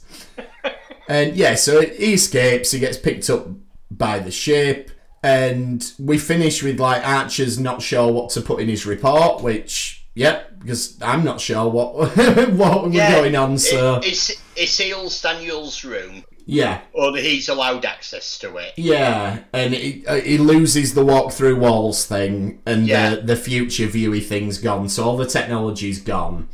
and 1.08 1.36
yeah, 1.36 1.54
so 1.54 1.80
he 1.82 2.14
escapes. 2.14 2.70
He 2.70 2.78
gets 2.80 2.96
picked 2.96 3.28
up 3.30 3.46
by 3.90 4.18
the 4.18 4.30
ship, 4.30 4.90
and 5.22 5.92
we 5.98 6.18
finish 6.18 6.62
with 6.62 6.80
like 6.80 7.06
Archer's 7.06 7.58
not 7.58 7.82
sure 7.82 8.12
what 8.12 8.30
to 8.30 8.40
put 8.40 8.60
in 8.60 8.68
his 8.68 8.86
report, 8.86 9.42
which 9.42 10.00
Yep, 10.16 10.60
because 10.60 10.96
I'm 11.02 11.24
not 11.24 11.40
sure 11.40 11.68
what 11.68 11.94
what 12.52 12.84
was 12.84 12.92
going 12.94 13.34
on. 13.34 13.58
So 13.58 13.96
it, 13.96 14.06
it, 14.06 14.42
it 14.56 14.68
seals 14.68 15.20
Daniel's 15.20 15.82
room, 15.84 16.24
yeah, 16.46 16.80
or 16.92 17.12
that 17.12 17.22
he's 17.22 17.48
allowed 17.48 17.84
access 17.84 18.38
to 18.38 18.56
it. 18.56 18.72
yeah, 18.76 19.38
and 19.52 19.72
he, 19.74 20.06
uh, 20.06 20.16
he 20.20 20.38
loses 20.38 20.94
the 20.94 21.04
walk 21.04 21.32
through 21.32 21.56
walls 21.58 22.04
thing, 22.06 22.60
and 22.66 22.86
Yeah. 22.86 23.14
the 23.16 23.20
the 23.22 23.36
future 23.36 23.86
viewy 23.86 24.22
thing's 24.22 24.58
gone. 24.58 24.88
So 24.88 25.04
all 25.04 25.16
the 25.16 25.26
technology's 25.26 26.00
gone. 26.00 26.48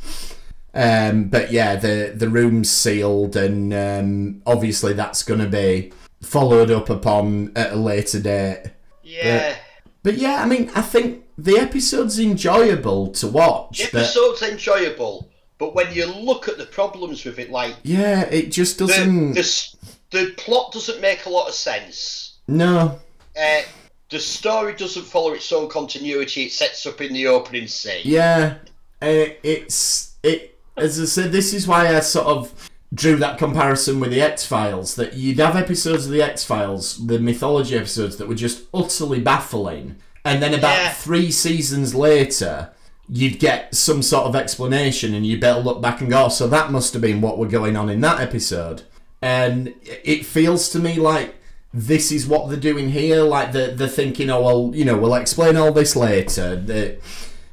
Um, 0.73 1.25
but 1.25 1.51
yeah, 1.51 1.75
the 1.75 2.13
the 2.15 2.29
room's 2.29 2.69
sealed, 2.71 3.35
and 3.35 3.73
um, 3.73 4.41
obviously 4.45 4.93
that's 4.93 5.23
going 5.23 5.41
to 5.41 5.47
be 5.49 5.91
followed 6.21 6.71
up 6.71 6.89
upon 6.89 7.51
at 7.55 7.73
a 7.73 7.75
later 7.75 8.19
date. 8.21 8.63
Yeah. 9.03 9.55
But 10.03 10.17
yeah, 10.17 10.41
I 10.41 10.45
mean, 10.47 10.71
I 10.73 10.81
think 10.81 11.25
the 11.37 11.57
episode's 11.57 12.19
enjoyable 12.19 13.09
to 13.09 13.27
watch. 13.27 13.79
The 13.79 13.89
but 13.91 13.99
episode's 14.03 14.41
enjoyable, 14.43 15.29
but 15.57 15.75
when 15.75 15.93
you 15.93 16.05
look 16.05 16.47
at 16.47 16.57
the 16.57 16.65
problems 16.65 17.25
with 17.25 17.37
it, 17.37 17.51
like 17.51 17.75
yeah, 17.83 18.21
it 18.21 18.51
just 18.51 18.79
doesn't. 18.79 19.33
the, 19.33 19.39
s- 19.41 19.75
the 20.11 20.33
plot 20.37 20.71
doesn't 20.71 21.01
make 21.01 21.25
a 21.25 21.29
lot 21.29 21.47
of 21.47 21.53
sense. 21.53 22.35
No, 22.47 22.99
Uh, 23.39 23.61
the 24.09 24.19
story 24.19 24.73
doesn't 24.75 25.05
follow 25.05 25.31
its 25.33 25.51
own 25.53 25.69
continuity. 25.69 26.43
It 26.43 26.51
sets 26.51 26.85
up 26.85 26.99
in 27.01 27.13
the 27.13 27.27
opening 27.27 27.67
scene. 27.67 28.01
yeah, 28.03 28.55
uh, 29.01 29.31
it's 29.43 30.15
it. 30.23 30.59
As 30.77 30.99
I 30.99 31.05
said, 31.05 31.31
this 31.31 31.53
is 31.53 31.67
why 31.67 31.95
I 31.95 31.99
sort 32.01 32.27
of 32.27 32.69
drew 32.93 33.15
that 33.17 33.37
comparison 33.37 33.99
with 34.01 34.11
the 34.11 34.21
X 34.21 34.45
Files. 34.45 34.95
That 34.95 35.13
you'd 35.13 35.39
have 35.39 35.55
episodes 35.55 36.05
of 36.07 36.11
the 36.11 36.21
X 36.21 36.43
Files, 36.43 37.05
the 37.07 37.19
mythology 37.19 37.75
episodes, 37.77 38.17
that 38.17 38.27
were 38.27 38.35
just 38.35 38.63
utterly 38.73 39.21
baffling, 39.21 39.95
and 40.25 40.41
then 40.43 40.53
about 40.53 40.75
Yeah. 40.77 40.91
three 40.91 41.31
seasons 41.31 41.95
later. 41.95 42.71
You'd 43.13 43.39
get 43.39 43.75
some 43.75 44.01
sort 44.01 44.25
of 44.25 44.35
explanation, 44.35 45.13
and 45.13 45.25
you'd 45.25 45.41
better 45.41 45.59
look 45.59 45.81
back 45.81 45.99
and 46.01 46.09
go, 46.09 46.25
oh, 46.25 46.29
so 46.29 46.47
that 46.47 46.71
must 46.71 46.93
have 46.93 47.01
been 47.01 47.19
what 47.21 47.37
were 47.37 47.47
going 47.47 47.75
on 47.77 47.89
in 47.89 47.99
that 48.01 48.19
episode. 48.21 48.83
And 49.21 49.73
it 49.83 50.25
feels 50.25 50.69
to 50.69 50.79
me 50.79 50.95
like 50.95 51.35
this 51.73 52.11
is 52.11 52.27
what 52.27 52.49
they're 52.49 52.59
doing 52.59 52.89
here. 52.89 53.21
Like 53.23 53.51
they're, 53.51 53.71
they're 53.75 53.87
thinking, 53.87 54.29
oh, 54.29 54.41
well, 54.41 54.71
you 54.75 54.83
know, 54.85 54.97
we'll 54.97 55.15
explain 55.15 55.55
all 55.57 55.71
this 55.71 55.95
later. 55.95 56.55
That 56.55 56.99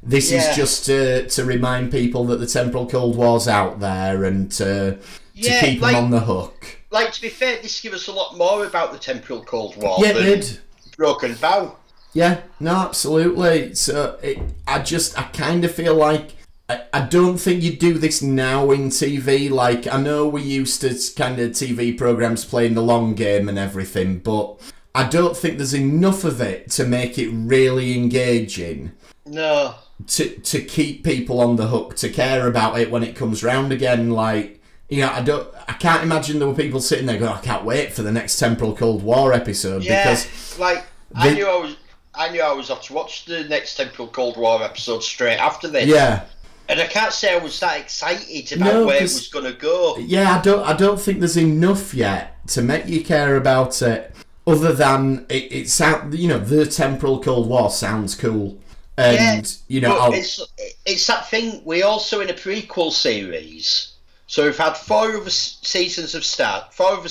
this 0.01 0.31
Yeah. 0.31 0.49
is 0.49 0.55
just 0.55 0.85
to, 0.87 1.27
to 1.29 1.45
remind 1.45 1.91
people 1.91 2.25
that 2.25 2.37
the 2.37 2.47
temporal 2.47 2.87
Cold 2.87 3.15
War's 3.15 3.47
out 3.47 3.79
there 3.79 4.23
and 4.23 4.51
to, 4.53 4.93
to 4.95 4.99
Yeah, 5.33 5.59
keep 5.61 5.81
like- 5.81 5.95
them 5.95 6.05
on 6.05 6.11
the 6.11 6.21
hook. 6.21 6.77
Like 6.91 7.11
to 7.13 7.21
be 7.21 7.29
fair, 7.29 7.61
this 7.61 7.79
gives 7.81 7.95
us 7.95 8.07
a 8.07 8.11
lot 8.11 8.35
more 8.35 8.65
about 8.65 8.91
the 8.91 8.97
temporal 8.97 9.43
Cold 9.43 9.77
War 9.77 9.97
Yeah, 9.99 10.09
it 10.17 10.23
did. 10.41 10.59
Broken 10.97 11.35
Bow. 11.35 11.75
Yeah, 12.13 12.41
no, 12.59 12.75
absolutely. 12.77 13.75
So 13.75 14.17
it, 14.23 14.39
I 14.67 14.79
just, 14.79 15.17
I 15.17 15.23
kind 15.25 15.63
of 15.63 15.71
feel 15.71 15.93
like 15.93 16.31
I, 16.69 16.83
I 16.93 17.01
don't 17.01 17.37
think 17.37 17.63
you 17.63 17.75
do 17.75 17.97
this 17.97 18.21
now 18.21 18.69
in 18.71 18.89
TV. 18.89 19.49
Like 19.49 19.87
I 19.87 19.99
know 19.99 20.27
we 20.27 20.41
used 20.43 20.81
to 20.81 20.89
kind 21.15 21.39
of 21.39 21.51
TV 21.51 21.97
programs 21.97 22.45
playing 22.45 22.75
the 22.75 22.83
long 22.83 23.15
game 23.15 23.49
and 23.49 23.57
everything, 23.57 24.19
but 24.19 24.59
I 24.93 25.05
don't 25.05 25.35
think 25.35 25.57
there's 25.57 25.73
enough 25.73 26.23
of 26.23 26.39
it 26.41 26.69
to 26.71 26.85
make 26.85 27.17
it 27.17 27.29
really 27.29 27.97
engaging. 27.97 28.91
No. 29.25 29.75
To 30.07 30.29
to 30.29 30.61
keep 30.61 31.03
people 31.03 31.41
on 31.41 31.55
the 31.57 31.67
hook, 31.67 31.95
to 31.97 32.09
care 32.09 32.47
about 32.47 32.79
it 32.79 32.89
when 32.91 33.03
it 33.03 33.15
comes 33.15 33.43
round 33.43 33.71
again. 33.73 34.11
Like 34.11 34.61
you 34.89 35.01
know, 35.01 35.11
I 35.11 35.21
don't, 35.21 35.47
I 35.67 35.73
can't 35.73 36.01
imagine 36.03 36.39
there 36.39 36.47
were 36.47 36.55
people 36.55 36.79
sitting 36.81 37.05
there 37.05 37.19
going, 37.19 37.31
oh, 37.31 37.35
I 37.35 37.41
can't 37.41 37.63
wait 37.63 37.93
for 37.93 38.01
the 38.01 38.11
next 38.11 38.39
temporal 38.39 38.75
Cold 38.75 39.03
War 39.03 39.33
episode 39.33 39.83
Yeah, 39.83 40.03
because 40.15 40.57
like 40.57 40.83
I 41.15 41.29
the- 41.29 41.35
knew 41.35 41.47
I 41.47 41.57
was, 41.59 41.77
I 42.15 42.29
knew 42.31 42.41
I 42.41 42.51
was 42.53 42.71
off 42.71 42.81
to 42.87 42.93
watch 42.93 43.25
the 43.25 43.43
next 43.43 43.75
Temporal 43.75 44.07
Cold 44.07 44.35
War 44.37 44.63
episode 44.63 45.03
straight 45.03 45.37
after 45.37 45.67
this. 45.67 45.85
yeah. 45.87 46.25
And 46.69 46.79
I 46.79 46.85
can't 46.85 47.11
say 47.11 47.33
I 47.33 47.39
was 47.39 47.59
that 47.59 47.79
excited 47.79 48.55
about 48.55 48.73
No, 48.73 48.85
where 48.85 48.97
it 48.97 49.01
was 49.01 49.27
going 49.27 49.45
to 49.45 49.53
go. 49.53 49.97
Yeah, 49.97 50.37
I 50.37 50.41
don't. 50.41 50.63
I 50.63 50.73
don't 50.73 51.01
think 51.01 51.19
there's 51.19 51.35
enough 51.35 51.95
yet 51.95 52.47
to 52.49 52.61
make 52.61 52.87
you 52.87 53.03
care 53.03 53.35
about 53.35 53.81
it. 53.81 54.15
Other 54.45 54.71
than 54.71 55.25
it, 55.29 55.51
it 55.51 55.69
sound, 55.69 56.17
you 56.17 56.27
know, 56.27 56.39
the 56.39 56.65
temporal 56.65 57.21
Cold 57.21 57.49
War 57.49 57.71
sounds 57.71 58.15
cool, 58.15 58.59
and 58.97 59.45
Yeah, 59.67 59.75
you 59.75 59.81
know, 59.81 60.11
it's 60.13 60.39
it's 60.85 61.07
that 61.07 61.27
thing. 61.29 61.61
We're 61.65 61.85
also 61.85 62.21
in 62.21 62.29
a 62.29 62.33
prequel 62.33 62.91
series, 62.91 63.93
so 64.27 64.45
we've 64.45 64.57
had 64.57 64.73
four 64.73 65.17
other 65.17 65.29
seasons 65.29 66.13
of 66.13 66.23
Star, 66.23 66.67
four 66.71 66.93
other 66.93 67.09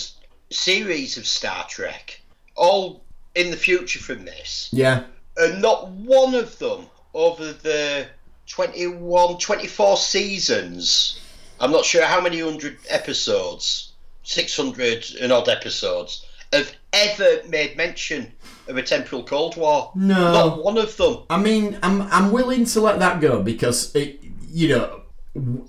series 0.51 1.19
of 1.19 1.27
Star 1.27 1.67
Trek, 1.69 2.21
all 2.55 3.05
in 3.35 3.51
the 3.51 3.57
future 3.57 4.01
from 4.01 4.25
this, 4.25 4.69
yeah, 4.73 5.05
and 5.37 5.61
not 5.61 5.89
one 5.89 6.35
of 6.37 6.59
them 6.59 6.87
over 7.15 7.53
the 7.53 8.09
21, 8.49 9.39
24 9.39 9.97
seasons. 9.97 11.21
I'm 11.61 11.71
not 11.73 11.85
sure 11.85 12.05
how 12.05 12.21
many 12.21 12.41
hundred 12.41 12.79
episodes, 12.89 13.93
six 14.23 14.57
hundred 14.57 15.05
and 15.21 15.33
odd 15.33 15.49
episodes, 15.49 16.25
have 16.53 16.73
ever 16.93 17.43
made 17.49 17.77
mention 17.77 18.33
of 18.69 18.77
a 18.77 18.83
temporal 18.83 19.23
Cold 19.25 19.57
War. 19.57 19.91
No. 19.95 20.33
not 20.33 20.65
one 20.65 20.79
of 20.79 20.97
them. 20.97 21.19
I 21.31 21.39
mean, 21.39 21.79
I'm 21.83 22.03
I'm 22.03 22.31
willing 22.33 22.65
to 22.67 22.81
let 22.81 22.99
that 23.01 23.21
go 23.21 23.43
because 23.43 23.95
it, 23.97 24.21
you 24.49 24.69
know, 24.69 25.03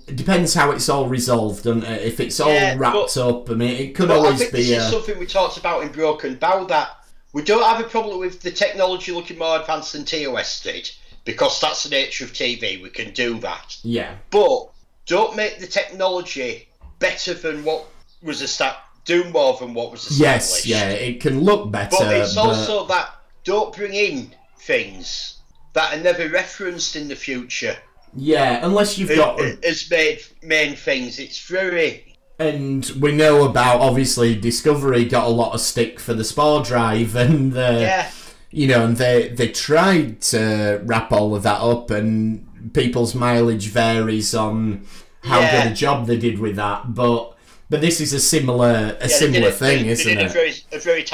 it 0.06 0.16
depends 0.16 0.54
how 0.54 0.70
it's 0.70 0.88
all 0.88 1.06
resolved 1.08 1.66
and 1.66 1.82
if 1.84 2.20
it's 2.20 2.38
all 2.40 2.52
Yeah, 2.52 2.76
wrapped 2.78 3.14
but- 3.14 3.16
up. 3.16 3.50
I 3.50 3.54
mean, 3.54 3.70
it 3.80 3.94
could 3.94 4.08
But 4.08 4.14
I 4.14 4.18
always 4.18 4.38
think 4.38 4.52
be. 4.52 4.58
this 4.58 4.70
is 4.70 4.78
Uh, 4.84 4.90
something 4.90 5.18
we 5.18 5.26
talked 5.26 5.56
about 5.56 5.82
in 5.82 5.88
Broken 5.90 6.36
Bow 6.36 6.64
that 6.66 6.90
we 7.32 7.42
don't 7.42 7.62
have 7.64 7.84
a 7.84 7.88
problem 7.88 8.18
with 8.20 8.40
the 8.42 8.50
technology 8.52 9.12
looking 9.12 9.38
more 9.38 9.58
advanced 9.60 9.92
than 9.92 10.04
TOS 10.04 10.62
did 10.62 10.90
because 11.24 11.60
that's 11.60 11.84
the 11.84 11.90
nature 11.90 12.24
of 12.24 12.32
TV. 12.32 12.82
We 12.82 12.90
can 12.90 13.12
do 13.12 13.38
that, 13.40 13.78
yeah, 13.82 14.16
but 14.30 14.70
don't 15.06 15.36
make 15.36 15.58
the 15.58 15.66
technology 15.66 16.68
better 16.98 17.34
than 17.34 17.64
what 17.64 17.86
was 18.22 18.42
established. 18.42 18.84
Do 19.06 19.24
more 19.30 19.56
than 19.58 19.72
what 19.74 19.90
was 19.90 20.10
established. 20.10 20.66
yes, 20.66 20.66
yeah, 20.66 20.90
it 20.90 21.20
can 21.20 21.40
look 21.40 21.70
better. 21.70 21.96
But 21.98 22.16
it's 22.16 22.34
but- 22.34 22.46
also 22.46 22.86
that 22.86 23.14
don't 23.44 23.74
bring 23.74 23.94
in 23.94 24.34
things 24.58 25.38
that 25.72 25.96
are 25.96 26.02
never 26.02 26.28
referenced 26.28 26.96
in 26.96 27.08
the 27.08 27.16
future 27.16 27.76
yeah, 28.14 28.64
unless 28.64 28.98
you've 28.98 29.14
got 29.14 29.40
as 29.40 29.88
made 29.90 30.22
main 30.42 30.76
things. 30.76 31.18
It's 31.18 31.46
very 31.46 32.16
And 32.38 32.84
we 32.98 33.12
know 33.12 33.48
about 33.48 33.80
obviously 33.80 34.34
Discovery 34.34 35.04
got 35.04 35.26
a 35.26 35.30
lot 35.30 35.54
of 35.54 35.60
stick 35.60 36.00
for 36.00 36.14
the 36.14 36.24
spore 36.24 36.62
drive, 36.62 37.14
and 37.14 37.52
the 37.52 37.80
yeah. 37.80 38.10
You 38.50 38.66
know, 38.66 38.84
and 38.84 38.96
they 38.96 39.28
they 39.28 39.48
tried 39.48 40.20
to 40.22 40.80
wrap 40.84 41.12
all 41.12 41.34
of 41.34 41.42
that 41.44 41.60
up, 41.60 41.90
and 41.90 42.72
people's 42.74 43.14
mileage 43.14 43.68
varies 43.68 44.34
on 44.34 44.86
how 45.22 45.40
Yeah. 45.40 45.64
good 45.64 45.72
a 45.72 45.74
job 45.74 46.06
they 46.06 46.16
did 46.18 46.38
with 46.38 46.56
that. 46.56 46.94
But 46.94 47.34
but 47.68 47.80
this 47.80 48.00
is 48.00 48.12
a 48.12 48.20
similar 48.20 48.96
a 49.00 49.08
Yeah, 49.08 49.16
similar 49.16 49.50
thing, 49.52 49.84
they, 49.84 49.90
isn't 49.90 50.06
they 50.06 50.14
did 50.16 50.24
it? 50.24 50.30
A 50.30 50.32
very, 50.32 50.54
a 50.72 50.78
very 50.78 51.04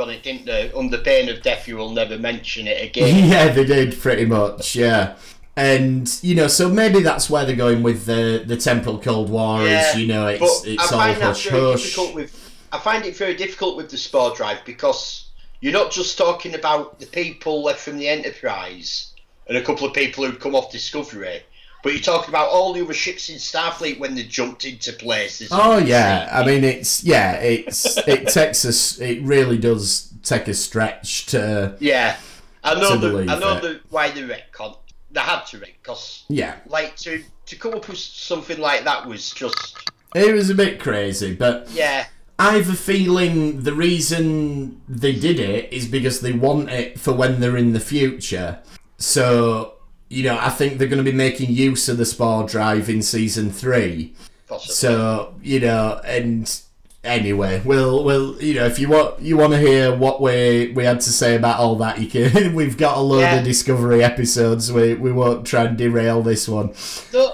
on 0.00 0.08
it, 0.10 0.22
didn't 0.22 0.46
they? 0.46 0.72
Under 0.72 0.98
pain 0.98 1.28
of 1.28 1.42
death, 1.42 1.68
you 1.68 1.76
will 1.76 1.90
never 1.90 2.18
mention 2.18 2.66
it 2.66 2.82
again. 2.88 3.28
yeah, 3.28 3.48
they 3.52 3.64
did 3.64 3.98
pretty 4.00 4.24
much, 4.24 4.74
yeah. 4.74 5.16
And 5.54 6.10
you 6.22 6.34
know, 6.34 6.48
so 6.48 6.70
maybe 6.70 7.00
that's 7.02 7.28
where 7.28 7.44
they're 7.44 7.54
going 7.54 7.82
with 7.82 8.06
the 8.06 8.42
the 8.46 8.56
temporal 8.56 8.98
Cold 8.98 9.28
War. 9.28 9.62
Yeah, 9.62 9.90
is 9.90 9.96
you 10.00 10.06
know, 10.06 10.26
it's 10.28 10.64
it's 10.66 10.90
I 10.90 11.08
all 11.08 11.20
hush 11.20 11.46
hush. 11.48 11.98
with. 12.14 12.38
I 12.72 12.78
find 12.78 13.04
it 13.04 13.14
very 13.14 13.34
difficult 13.34 13.76
with 13.76 13.90
the 13.90 13.98
spore 13.98 14.34
drive 14.34 14.60
because 14.64 15.26
you're 15.62 15.72
not 15.72 15.92
just 15.92 16.18
talking 16.18 16.54
about 16.54 16.98
the 16.98 17.06
people 17.06 17.62
left 17.62 17.80
from 17.80 17.96
the 17.96 18.08
Enterprise 18.08 19.14
and 19.46 19.56
a 19.56 19.62
couple 19.62 19.86
of 19.86 19.94
people 19.94 20.26
who'd 20.26 20.40
come 20.40 20.56
off 20.56 20.72
Discovery, 20.72 21.40
but 21.84 21.92
you're 21.92 22.02
talking 22.02 22.28
about 22.28 22.50
all 22.50 22.72
the 22.72 22.82
other 22.82 22.92
ships 22.92 23.28
in 23.28 23.36
Starfleet 23.36 23.98
when 23.98 24.16
they 24.16 24.24
jumped 24.24 24.64
into 24.64 24.92
places. 24.92 25.48
Oh 25.52 25.78
yeah, 25.78 26.28
I 26.32 26.44
mean 26.44 26.64
it's 26.64 27.04
yeah, 27.04 27.34
it's 27.36 27.96
it 28.08 28.26
takes 28.28 28.64
us. 28.64 29.00
It 29.00 29.22
really 29.22 29.56
does 29.56 30.12
take 30.24 30.48
a 30.48 30.54
stretch 30.54 31.26
to 31.26 31.76
yeah. 31.78 32.16
I 32.64 32.74
know 32.74 32.96
the, 32.96 33.32
I 33.32 33.38
know 33.38 33.56
it. 33.56 33.62
the 33.62 33.80
why 33.88 34.10
they 34.10 34.22
retcon. 34.22 34.76
They 35.12 35.20
had 35.20 35.42
to 35.46 35.58
because 35.58 36.24
yeah. 36.28 36.56
like 36.66 36.96
to 36.98 37.22
to 37.46 37.56
come 37.56 37.74
up 37.74 37.88
with 37.88 37.98
something 37.98 38.58
like 38.58 38.84
that 38.84 39.06
was 39.06 39.30
just 39.30 39.76
It 40.14 40.34
was 40.34 40.50
a 40.50 40.54
bit 40.54 40.80
crazy, 40.80 41.34
but 41.34 41.70
yeah 41.70 42.06
I 42.48 42.56
have 42.56 42.68
a 42.70 42.74
feeling 42.74 43.62
the 43.62 43.72
reason 43.74 44.80
they 44.88 45.12
did 45.14 45.38
it 45.38 45.72
is 45.72 45.86
because 45.86 46.20
they 46.20 46.32
want 46.32 46.70
it 46.70 46.98
for 46.98 47.12
when 47.12 47.40
they're 47.40 47.56
in 47.56 47.72
the 47.72 47.80
future. 47.80 48.58
So 48.98 49.74
you 50.08 50.24
know, 50.24 50.38
I 50.38 50.50
think 50.50 50.76
they're 50.78 50.88
going 50.88 51.02
to 51.04 51.10
be 51.10 51.16
making 51.16 51.50
use 51.52 51.88
of 51.88 51.96
the 51.96 52.04
spore 52.04 52.44
drive 52.46 52.90
in 52.90 53.00
season 53.02 53.50
three. 53.50 54.14
possibly. 54.46 54.74
So 54.74 55.34
you 55.42 55.60
know, 55.60 56.00
and 56.04 56.60
anyway, 57.04 57.62
we'll 57.64 58.04
we'll 58.04 58.40
you 58.42 58.54
know 58.54 58.66
if 58.66 58.78
you 58.78 58.88
want 58.88 59.20
you 59.20 59.36
want 59.36 59.52
to 59.54 59.58
hear 59.58 59.94
what 59.96 60.20
we 60.20 60.72
we 60.76 60.84
had 60.84 61.00
to 61.00 61.10
say 61.10 61.34
about 61.34 61.58
all 61.58 61.76
that, 61.76 62.00
you 62.00 62.08
can. 62.08 62.54
We've 62.60 62.76
got 62.76 62.98
a 62.98 63.00
load 63.00 63.20
Yeah. 63.20 63.36
of 63.36 63.44
Discovery 63.44 64.02
episodes. 64.04 64.70
We 64.72 64.94
we 64.94 65.12
won't 65.12 65.46
try 65.46 65.64
and 65.64 65.78
derail 65.78 66.22
this 66.22 66.46
one. 66.48 66.74
No, 67.12 67.32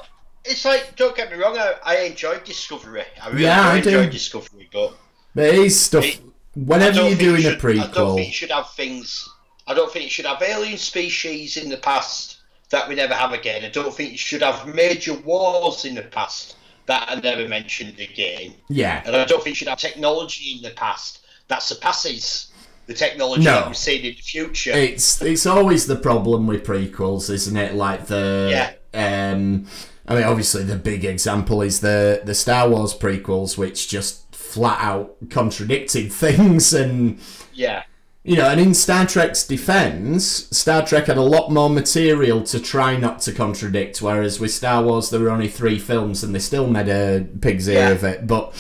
it's 0.51 0.65
like 0.65 0.97
don't 0.97 1.17
get 1.17 1.31
me 1.31 1.37
wrong. 1.37 1.57
I, 1.59 1.75
I 1.85 1.97
enjoyed 2.01 2.45
Discovery. 2.45 3.05
I 3.23 3.29
really 3.29 3.43
Yeah, 3.45 3.69
I 3.69 3.81
do. 3.81 4.09
Discovery, 4.09 4.69
but 4.73 4.95
it 5.37 5.55
is 5.55 5.79
stuff. 5.81 6.05
It- 6.05 6.21
Whenever 6.57 7.09
you're 7.09 7.17
doing 7.19 7.43
you 7.43 7.51
a 7.51 7.59
should- 7.61 7.79
I 7.79 7.87
don't 7.87 7.87
think 7.87 7.95
prequel, 7.95 8.27
you 8.27 8.33
should 8.33 8.51
have 8.51 8.71
things. 8.73 9.29
I 9.69 9.75
don't 9.75 9.93
think 9.93 10.05
you 10.07 10.11
should 10.11 10.27
have 10.27 10.43
alien 10.43 10.77
species 10.79 11.57
in 11.57 11.69
the 11.69 11.77
past 11.77 12.39
that 12.71 12.89
we 12.89 12.97
never 12.97 13.15
have 13.15 13.33
again. 13.33 13.65
I 13.65 13.69
don't 13.69 13.95
think 13.95 14.11
you 14.13 14.19
should 14.19 14.43
have 14.43 14.67
major 14.67 15.15
wars 15.15 15.85
in 15.85 15.95
the 15.95 16.03
past 16.03 16.57
that 16.87 17.09
are 17.11 17.21
never 17.21 17.47
mentioned 17.47 18.01
again. 18.01 18.55
Yeah. 18.69 19.03
And 19.07 19.15
I 19.15 19.25
don't 19.25 19.39
think 19.45 19.53
you 19.55 19.55
should 19.57 19.69
have 19.69 19.79
technology 19.79 20.57
in 20.57 20.63
the 20.63 20.71
past 20.71 21.21
that 21.47 21.63
surpasses 21.63 22.49
the 22.87 22.95
technology 22.95 23.45
No. 23.45 23.53
that 23.57 23.67
we've 23.69 23.77
seen 23.77 24.01
in 24.05 24.15
the 24.17 24.23
future. 24.23 24.73
It's 24.73 25.23
it's 25.23 25.47
always 25.47 25.87
the 25.87 25.97
problem 25.97 26.47
with 26.49 26.65
prequels, 26.65 27.31
isn't 27.31 27.57
it? 27.57 27.75
Like 27.75 28.07
the 28.07 28.49
Yeah. 28.95 29.33
um 29.33 29.67
I 30.09 30.15
mean 30.15 30.25
obviously 30.25 30.65
the 30.65 30.77
big 30.77 31.05
example 31.05 31.63
is 31.63 31.81
the 31.81 32.23
the 32.25 32.35
Star 32.35 32.69
Wars 32.69 32.95
prequels 32.95 33.59
which 33.59 33.89
just 33.89 34.35
flat 34.35 34.81
out 34.81 35.17
contradicted 35.31 36.13
things 36.25 36.73
and 36.73 37.19
yeah. 37.53 37.83
you 38.25 38.37
know, 38.37 38.49
and 38.49 38.61
in 38.61 38.73
Star 38.75 39.05
Trek's 39.07 39.47
defense, 39.47 40.25
Star 40.57 40.85
Trek 40.87 41.07
had 41.07 41.17
a 41.19 41.23
lot 41.23 41.51
more 41.51 41.69
material 41.69 42.43
to 42.45 42.61
try 42.61 42.97
not 42.97 43.21
to 43.23 43.33
contradict, 43.33 44.01
whereas 44.01 44.39
with 44.41 44.53
Star 44.53 44.83
Wars 44.83 45.11
there 45.11 45.21
were 45.21 45.31
only 45.31 45.49
three 45.49 45.79
films 45.79 46.23
and 46.25 46.35
they 46.35 46.39
still 46.39 46.67
made 46.69 46.89
a 46.89 47.27
pig's 47.41 47.69
ear 47.69 47.81
Yeah. 47.81 47.89
of 47.91 48.05
it. 48.05 48.27
But 48.27 48.55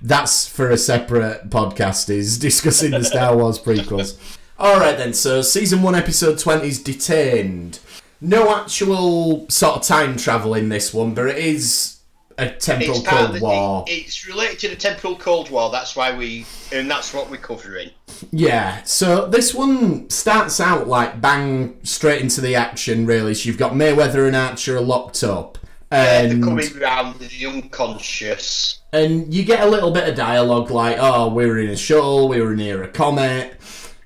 that's 0.00 0.46
for 0.48 0.70
a 0.70 0.76
separate 0.78 1.50
podcast, 1.50 2.10
is 2.10 2.38
discussing 2.48 2.92
the 2.92 3.04
Star 3.04 3.36
Wars 3.36 3.58
prequels. 3.58 4.16
Alright 4.60 4.98
then, 4.98 5.12
so 5.14 5.42
season 5.42 5.82
one, 5.82 5.94
episode 5.96 6.38
20 6.38 6.68
is 6.68 6.82
Detained. 6.82 7.80
No 8.24 8.56
actual 8.56 9.46
sort 9.50 9.76
of 9.76 9.82
time 9.82 10.16
travel 10.16 10.54
in 10.54 10.70
this 10.70 10.94
one, 10.94 11.12
but 11.14 11.26
it 11.26 11.36
is 11.38 11.98
a 12.38 12.48
temporal 12.48 12.98
It's 12.98 13.06
Cold 13.08 13.34
the, 13.36 13.40
War. 13.40 13.84
it- 13.86 13.92
it's 13.92 14.26
related 14.26 14.58
to 14.60 14.68
the 14.70 14.76
temporal 14.76 15.14
Cold 15.16 15.50
War. 15.50 15.70
That's 15.70 15.94
why 15.94 16.16
we, 16.16 16.46
and 16.72 16.90
that's 16.90 17.12
what 17.12 17.30
we're 17.30 17.36
covering. 17.36 17.90
Yeah, 18.32 18.82
so 18.84 19.26
this 19.26 19.52
one 19.54 20.08
starts 20.08 20.58
out 20.58 20.88
like 20.88 21.20
bang 21.20 21.76
straight 21.82 22.22
into 22.22 22.40
the 22.40 22.54
action. 22.54 23.04
Really, 23.06 23.34
so 23.34 23.46
you've 23.46 23.58
got 23.58 23.72
Mayweather 23.72 24.26
and 24.26 24.34
Archer 24.34 24.80
locked 24.80 25.22
up, 25.22 25.58
Uh, 25.92 26.02
they're 26.22 26.30
and 26.32 26.42
coming 26.42 26.78
round 26.78 27.20
the 27.20 27.46
unconscious. 27.46 28.78
and 28.92 29.32
you 29.34 29.44
get 29.44 29.60
a 29.62 29.66
little 29.68 29.90
bit 29.90 30.08
of 30.08 30.14
dialogue 30.16 30.70
like, 30.70 30.96
"Oh, 30.98 31.28
we 31.28 31.46
were 31.46 31.58
in 31.58 31.68
a 31.70 31.76
shuttle, 31.76 32.28
we 32.28 32.40
were 32.40 32.56
near 32.56 32.82
a 32.82 32.88
comet," 32.88 33.60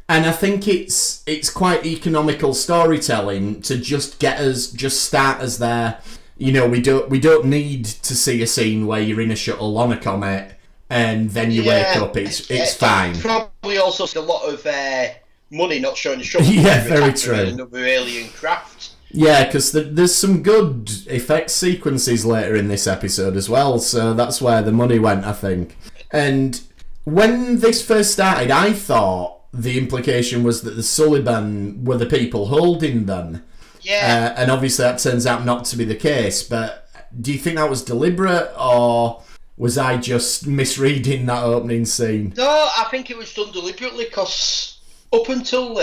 and 0.08 0.24
I 0.24 0.32
think 0.32 0.66
it's 0.66 1.22
it's 1.26 1.50
quite 1.50 1.84
economical 1.84 2.54
storytelling 2.54 3.60
to 3.62 3.76
just 3.76 4.18
get 4.18 4.40
us 4.40 4.68
just 4.70 5.04
start 5.04 5.40
us 5.40 5.58
there. 5.58 6.00
You 6.36 6.52
know, 6.52 6.66
we 6.66 6.80
don't 6.80 7.10
we 7.10 7.20
don't 7.20 7.46
need 7.46 7.84
to 7.84 8.14
see 8.14 8.42
a 8.42 8.46
scene 8.46 8.86
where 8.86 9.00
you're 9.00 9.20
in 9.20 9.30
a 9.30 9.36
shuttle 9.36 9.76
on 9.76 9.92
a 9.92 9.98
comet 9.98 10.54
and 10.88 11.30
then 11.30 11.50
you 11.50 11.64
wake 11.64 11.96
up. 11.96 12.16
It's 12.16 12.50
it's 12.50 12.74
fine. 12.74 13.18
Probably 13.18 13.78
also 13.78 14.06
a 14.18 14.22
lot 14.22 14.48
of 14.48 14.64
uh, 14.64 15.08
money 15.50 15.78
not 15.78 15.96
showing 15.96 16.18
the 16.18 16.24
shuttle. 16.24 16.48
Yeah, 16.52 16.84
very 16.84 17.12
true. 17.12 17.34
Another 17.34 17.84
alien 17.84 18.30
craft. 18.30 18.92
Yeah, 19.10 19.46
because 19.46 19.72
there's 19.72 20.14
some 20.14 20.42
good 20.42 20.90
effect 21.08 21.50
sequences 21.50 22.26
later 22.26 22.54
in 22.56 22.68
this 22.68 22.86
episode 22.86 23.36
as 23.36 23.48
well, 23.48 23.78
so 23.78 24.12
that's 24.12 24.42
where 24.42 24.60
the 24.60 24.72
money 24.72 24.98
went, 24.98 25.24
I 25.24 25.32
think. 25.32 25.78
And 26.10 26.60
when 27.04 27.60
this 27.60 27.84
first 27.84 28.12
started, 28.12 28.50
I 28.50 28.74
thought 28.74 29.37
the 29.52 29.78
implication 29.78 30.42
was 30.42 30.62
that 30.62 30.72
the 30.76 30.82
Suliban 30.82 31.84
were 31.84 31.96
the 31.96 32.06
people 32.06 32.46
holding 32.46 33.06
them. 33.06 33.42
Yeah. 33.80 34.32
Uh, 34.36 34.40
and 34.40 34.50
obviously 34.50 34.84
that 34.84 34.98
turns 34.98 35.26
out 35.26 35.44
not 35.44 35.64
to 35.66 35.76
be 35.76 35.84
the 35.84 35.94
case, 35.94 36.42
but 36.42 36.88
do 37.20 37.32
you 37.32 37.38
think 37.38 37.56
that 37.56 37.70
was 37.70 37.82
deliberate, 37.82 38.52
or 38.58 39.22
was 39.56 39.78
I 39.78 39.96
just 39.96 40.46
misreading 40.46 41.26
that 41.26 41.42
opening 41.42 41.86
scene? 41.86 42.34
No, 42.36 42.46
I 42.76 42.86
think 42.90 43.10
it 43.10 43.16
was 43.16 43.32
done 43.32 43.50
deliberately 43.52 44.04
because 44.04 44.78
up 45.12 45.28
until 45.28 45.74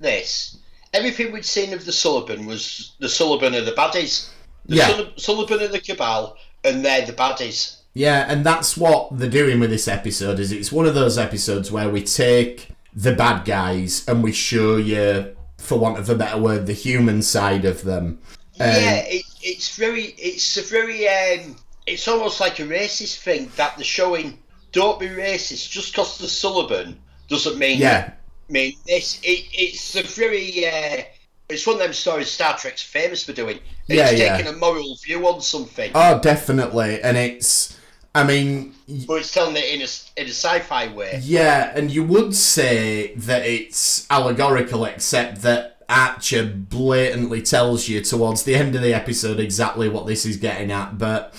this, 0.00 0.56
everything 0.92 1.32
we'd 1.32 1.44
seen 1.44 1.72
of 1.72 1.84
the 1.84 1.92
Suliban 1.92 2.46
was 2.46 2.92
the 2.98 3.06
Suliban 3.06 3.54
are 3.56 3.64
the 3.64 3.72
baddies. 3.72 4.30
The 4.66 4.76
Yeah. 4.76 4.88
Sul- 5.16 5.44
Suliban 5.46 5.60
are 5.62 5.68
the 5.68 5.80
Cabal, 5.80 6.36
and 6.64 6.84
they're 6.84 7.06
the 7.06 7.12
baddies. 7.12 7.76
Yeah, 7.92 8.26
and 8.28 8.44
that's 8.44 8.76
what 8.76 9.16
they're 9.16 9.30
doing 9.30 9.60
with 9.60 9.70
this 9.70 9.86
episode. 9.86 10.40
Is 10.40 10.50
it's 10.50 10.72
one 10.72 10.86
of 10.86 10.94
those 10.96 11.16
episodes 11.18 11.70
where 11.70 11.88
we 11.88 12.02
take 12.02 12.68
the 12.94 13.12
bad 13.14 13.44
guys 13.44 14.06
and 14.06 14.22
we 14.22 14.32
show 14.32 14.76
you, 14.76 15.36
for 15.58 15.78
want 15.78 15.98
of 15.98 16.08
a 16.10 16.14
better 16.14 16.40
word, 16.40 16.66
the 16.66 16.72
human 16.72 17.22
side 17.22 17.64
of 17.64 17.82
them. 17.82 18.18
Um, 18.60 18.68
yeah, 18.68 19.02
it, 19.06 19.24
it's 19.42 19.76
very, 19.76 20.14
it's 20.18 20.56
a 20.56 20.62
very, 20.62 21.08
um, 21.08 21.56
it's 21.86 22.06
almost 22.06 22.40
like 22.40 22.60
a 22.60 22.62
racist 22.64 23.18
thing 23.18 23.50
that 23.56 23.76
they're 23.76 23.84
showing. 23.84 24.38
Don't 24.72 24.98
be 24.98 25.08
racist 25.08 25.70
just 25.70 25.92
because 25.92 26.18
the 26.18 26.26
Suliban 26.26 26.96
doesn't 27.28 27.58
mean 27.58 27.78
Yeah, 27.78 28.12
mean 28.48 28.74
this. 28.86 29.20
It, 29.22 29.46
it's 29.52 29.94
a 29.96 30.02
very, 30.02 30.66
uh, 30.66 31.02
it's 31.48 31.66
one 31.66 31.76
of 31.76 31.82
them 31.82 31.92
stories 31.92 32.30
Star 32.30 32.56
Trek's 32.56 32.82
famous 32.82 33.24
for 33.24 33.32
doing. 33.32 33.58
Yeah, 33.86 34.10
It's 34.10 34.20
yeah. 34.20 34.36
taking 34.36 34.52
a 34.52 34.56
moral 34.56 34.96
view 35.04 35.26
on 35.28 35.40
something. 35.40 35.90
oh, 35.94 36.20
definitely. 36.20 37.00
And 37.02 37.16
it's, 37.16 37.78
I 38.14 38.22
mean, 38.24 38.74
but 39.06 39.14
it's 39.14 39.32
telling 39.32 39.56
it 39.56 39.64
in 39.64 39.80
a, 39.80 40.20
in 40.20 40.26
a 40.26 40.30
sci-fi 40.30 40.92
way. 40.94 41.20
yeah, 41.22 41.72
and 41.74 41.90
you 41.90 42.04
would 42.04 42.34
say 42.34 43.14
that 43.16 43.44
it's 43.44 44.06
allegorical, 44.08 44.84
except 44.84 45.42
that 45.42 45.82
Archer 45.88 46.44
blatantly 46.44 47.42
tells 47.42 47.88
you 47.88 48.00
towards 48.00 48.44
the 48.44 48.54
end 48.54 48.74
of 48.76 48.82
the 48.82 48.94
episode 48.94 49.40
exactly 49.40 49.88
what 49.88 50.06
this 50.06 50.24
is 50.24 50.36
getting 50.36 50.70
at. 50.70 50.96
But 50.96 51.34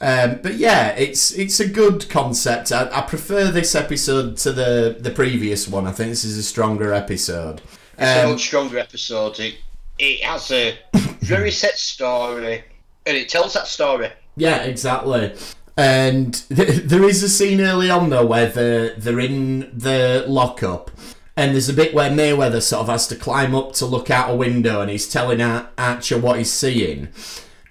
Um, 0.00 0.40
but 0.42 0.54
yeah, 0.56 0.88
it's 0.88 1.32
it's 1.32 1.60
a 1.60 1.68
good 1.68 2.08
concept. 2.08 2.72
I, 2.72 2.88
I 2.92 3.00
prefer 3.02 3.50
this 3.50 3.74
episode 3.74 4.36
to 4.38 4.52
the 4.52 4.96
the 4.98 5.10
previous 5.10 5.68
one. 5.68 5.86
I 5.86 5.92
think 5.92 6.10
this 6.10 6.24
is 6.24 6.36
a 6.38 6.42
stronger 6.42 6.92
episode. 6.92 7.60
It's 7.98 8.10
a 8.10 8.24
Um, 8.24 8.30
much 8.32 8.42
stronger 8.42 8.78
episode. 8.78 9.38
It, 9.40 9.56
it 9.98 10.22
has 10.24 10.50
a 10.50 10.78
very 11.20 11.50
set 11.50 11.78
story, 11.78 12.64
and 13.06 13.16
it 13.16 13.28
tells 13.28 13.54
that 13.54 13.66
story. 13.66 14.10
Yeah, 14.36 14.64
exactly. 14.64 15.34
And 15.76 16.34
th- 16.48 16.84
there 16.84 17.04
is 17.04 17.22
a 17.22 17.28
scene 17.28 17.60
early 17.60 17.90
on 17.90 18.08
though 18.08 18.24
where 18.24 18.46
they're, 18.46 18.94
they're 18.94 19.20
in 19.20 19.70
the 19.76 20.24
lockup, 20.26 20.90
and 21.36 21.52
there's 21.52 21.68
a 21.68 21.74
bit 21.74 21.92
where 21.92 22.10
Mayweather 22.10 22.62
sort 22.62 22.82
of 22.82 22.88
has 22.88 23.06
to 23.08 23.16
climb 23.16 23.54
up 23.54 23.74
to 23.74 23.86
look 23.86 24.10
out 24.10 24.30
a 24.30 24.34
window, 24.34 24.80
and 24.80 24.90
he's 24.90 25.08
telling 25.08 25.42
Ar- 25.42 25.68
Archer 25.76 26.18
what 26.18 26.38
he's 26.38 26.52
seeing. 26.52 27.08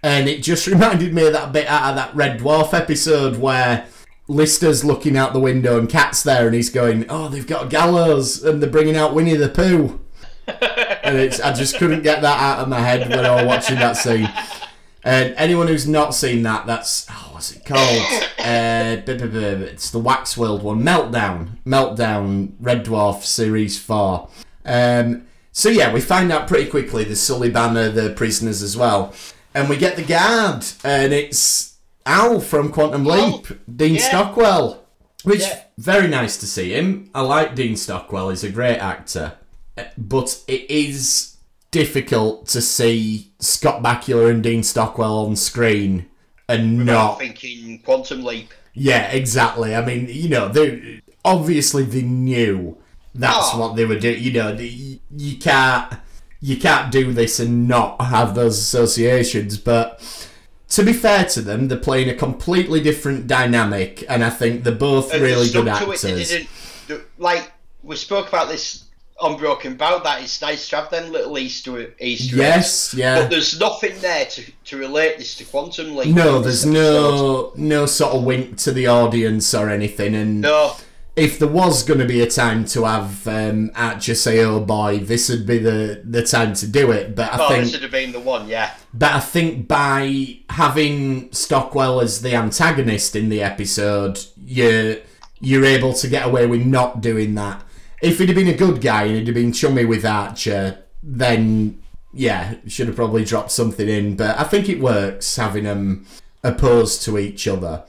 And 0.03 0.29
it 0.29 0.43
just 0.43 0.67
reminded 0.67 1.13
me 1.13 1.25
of 1.25 1.33
that 1.33 1.51
bit 1.51 1.67
out 1.67 1.89
of 1.89 1.95
that 1.95 2.15
Red 2.15 2.41
Dwarf 2.41 2.73
episode 2.73 3.37
where 3.37 3.87
Lister's 4.27 4.85
looking 4.85 5.17
out 5.17 5.33
the 5.33 5.39
window 5.39 5.79
and 5.79 5.89
Cat's 5.89 6.21
there, 6.21 6.45
and 6.45 6.55
he's 6.55 6.69
going, 6.69 7.05
"Oh, 7.09 7.27
they've 7.27 7.47
got 7.47 7.71
gallows, 7.71 8.43
and 8.43 8.61
they're 8.61 8.69
bringing 8.69 8.95
out 8.95 9.15
Winnie 9.15 9.35
the 9.35 9.49
Pooh." 9.49 9.99
and 10.47 11.17
it's, 11.17 11.39
I 11.39 11.53
just 11.53 11.77
couldn't 11.77 12.03
get 12.03 12.21
that 12.21 12.39
out 12.39 12.59
of 12.59 12.69
my 12.69 12.79
head 12.79 13.09
when 13.09 13.25
I 13.25 13.35
was 13.35 13.45
watching 13.45 13.77
that 13.77 13.93
scene. 13.93 14.29
And 15.03 15.33
anyone 15.37 15.67
who's 15.67 15.87
not 15.87 16.13
seen 16.13 16.43
that, 16.43 16.67
that's 16.67 17.07
what's 17.35 17.51
it 17.51 17.65
called? 17.65 17.79
uh, 18.39 19.03
it's 19.05 19.91
the 19.91 19.99
Wax 19.99 20.37
World 20.37 20.63
one, 20.63 20.81
Meltdown, 20.81 21.57
Meltdown, 21.65 22.53
Red 22.61 22.85
Dwarf 22.85 23.23
series 23.23 23.77
four. 23.77 24.29
Um, 24.63 25.27
so 25.51 25.67
yeah, 25.67 25.93
we 25.93 25.99
find 25.99 26.31
out 26.31 26.47
pretty 26.47 26.69
quickly 26.69 27.03
the 27.03 27.13
Suliban 27.13 27.75
are, 27.75 27.89
the 27.89 28.11
prisoners 28.11 28.63
as 28.63 28.77
well, 28.77 29.13
and 29.53 29.67
we 29.67 29.75
get 29.75 29.97
the 29.97 30.03
guard, 30.03 30.63
and 30.85 31.11
it's 31.11 31.75
Al 32.05 32.39
from 32.39 32.71
Quantum 32.71 33.05
Al, 33.05 33.31
Leap, 33.31 33.47
Dean 33.75 33.95
yeah. 33.95 34.01
Stockwell, 34.07 34.85
which 35.25 35.41
Yeah. 35.41 35.63
very 35.77 36.07
nice 36.07 36.37
to 36.37 36.47
see 36.47 36.73
him. 36.73 37.09
I 37.13 37.19
like 37.19 37.53
Dean 37.53 37.75
Stockwell; 37.75 38.29
he's 38.29 38.45
a 38.45 38.49
great 38.49 38.77
actor, 38.77 39.33
Uh, 39.77 39.83
but 39.97 40.41
it 40.47 40.71
is 40.71 41.35
difficult 41.71 42.47
to 42.47 42.61
see 42.61 43.33
Scott 43.39 43.83
Bakula 43.83 44.31
and 44.31 44.41
Dean 44.41 44.63
Stockwell 44.63 45.25
on 45.25 45.35
screen 45.35 46.05
and 46.47 46.79
I'm 46.81 46.85
not. 46.85 47.19
thinking 47.19 47.79
Quantum 47.79 48.23
Leap. 48.23 48.49
Yeah, 48.73 49.07
exactly. 49.11 49.75
I 49.75 49.83
mean, 49.85 50.07
you 50.09 50.29
know, 50.29 50.47
they 50.49 51.01
obviously 51.23 51.83
they 51.83 52.01
knew 52.01 52.77
that's 53.13 53.51
Oh. 53.53 53.59
what 53.59 53.75
they 53.75 53.85
were 53.85 53.97
doing. 53.99 54.21
You 54.21 54.33
know, 54.33 54.55
the- 54.55 54.99
you 55.15 55.37
can't 55.37 55.93
you 56.41 56.57
can't 56.57 56.91
do 56.91 57.11
this 57.11 57.39
and 57.39 57.67
not 57.67 57.99
have 58.01 58.35
those 58.35 58.59
associations. 58.59 59.57
But 59.57 59.99
to 60.69 60.83
be 60.83 60.93
fair 60.93 61.25
to 61.25 61.41
them, 61.41 61.67
they're 61.69 61.77
playing 61.77 62.09
a 62.09 62.13
completely 62.13 62.81
different 62.81 63.25
dynamic, 63.25 64.03
and 64.07 64.23
I 64.23 64.29
think 64.29 64.63
they're 64.63 64.73
both 64.73 65.11
And 65.11 65.23
really 65.23 65.49
good 65.49 65.65
it, 65.67 65.69
actors. 65.69 66.01
didn't- 66.01 66.47
like 67.17 67.51
we 67.81 67.95
spoke 67.95 68.27
about 68.27 68.49
this 68.49 68.83
on 69.19 69.37
Broken 69.37 69.75
Bow. 69.75 69.99
That 69.99 70.21
it's 70.21 70.41
nice 70.41 70.69
to 70.69 70.77
have 70.77 70.89
them 70.89 71.11
little 71.11 71.37
Easter 71.37 71.93
Easter 71.99 72.35
eggs. 72.35 72.93
Yes, 72.93 72.93
yeah. 72.93 73.21
But 73.21 73.29
there's 73.29 73.59
nothing 73.59 73.99
there 74.01 74.25
to, 74.25 74.51
to 74.65 74.77
relate 74.77 75.17
this 75.17 75.35
to 75.37 75.45
Quantum 75.45 75.95
Leap. 75.95 76.13
No, 76.13 76.39
there's 76.39 76.65
no 76.65 77.53
no 77.55 77.85
sort 77.85 78.15
of 78.15 78.23
wink 78.23 78.57
to 78.59 78.71
the 78.71 78.87
audience 78.87 79.53
or 79.53 79.69
anything, 79.69 80.15
and 80.15 80.41
No, 80.41 80.75
if 81.15 81.39
there 81.39 81.47
was 81.47 81.83
going 81.83 81.99
to 81.99 82.05
be 82.05 82.21
a 82.21 82.29
time 82.29 82.65
to 82.65 82.83
have 82.83 83.27
um, 83.27 83.71
Archer 83.75 84.15
say, 84.15 84.39
"Oh 84.43 84.59
boy," 84.59 84.99
this 84.99 85.29
would 85.29 85.45
be 85.45 85.57
the 85.57 86.01
the 86.03 86.23
time 86.23 86.53
to 86.55 86.67
do 86.67 86.91
it. 86.91 87.15
But 87.15 87.33
I 87.33 87.45
oh, 87.45 87.47
think, 87.49 87.63
this 87.63 87.73
would 87.73 87.83
have 87.83 87.91
been 87.91 88.11
the 88.11 88.19
one, 88.19 88.47
yeah. 88.47 88.75
but 88.93 89.13
I 89.13 89.19
think 89.21 89.67
by 89.67 90.39
having 90.49 91.31
Stockwell 91.31 92.01
as 92.01 92.21
the 92.21 92.35
antagonist 92.35 93.15
in 93.15 93.29
the 93.29 93.41
episode, 93.41 94.19
you 94.43 95.01
you're 95.39 95.65
able 95.65 95.93
to 95.93 96.07
get 96.07 96.25
away 96.25 96.47
with 96.47 96.65
not 96.65 97.01
doing 97.01 97.35
that. 97.35 97.63
If 98.01 98.19
he'd 98.19 98.29
have 98.29 98.35
been 98.35 98.47
a 98.47 98.53
good 98.53 98.81
guy 98.81 99.03
and 99.03 99.15
he'd 99.17 99.27
have 99.27 99.35
been 99.35 99.53
chummy 99.53 99.85
with 99.85 100.05
Archer, 100.05 100.79
then 101.01 101.81
yeah, 102.13 102.55
should 102.67 102.87
have 102.87 102.95
probably 102.95 103.25
dropped 103.25 103.51
something 103.51 103.87
in, 103.89 104.15
but 104.15 104.39
I 104.39 104.43
think 104.43 104.69
it 104.69 104.79
works 104.79 105.35
having 105.35 105.65
them 105.65 106.05
opposed 106.43 107.01
to 107.03 107.17
each 107.17 107.47
other. 107.47 107.83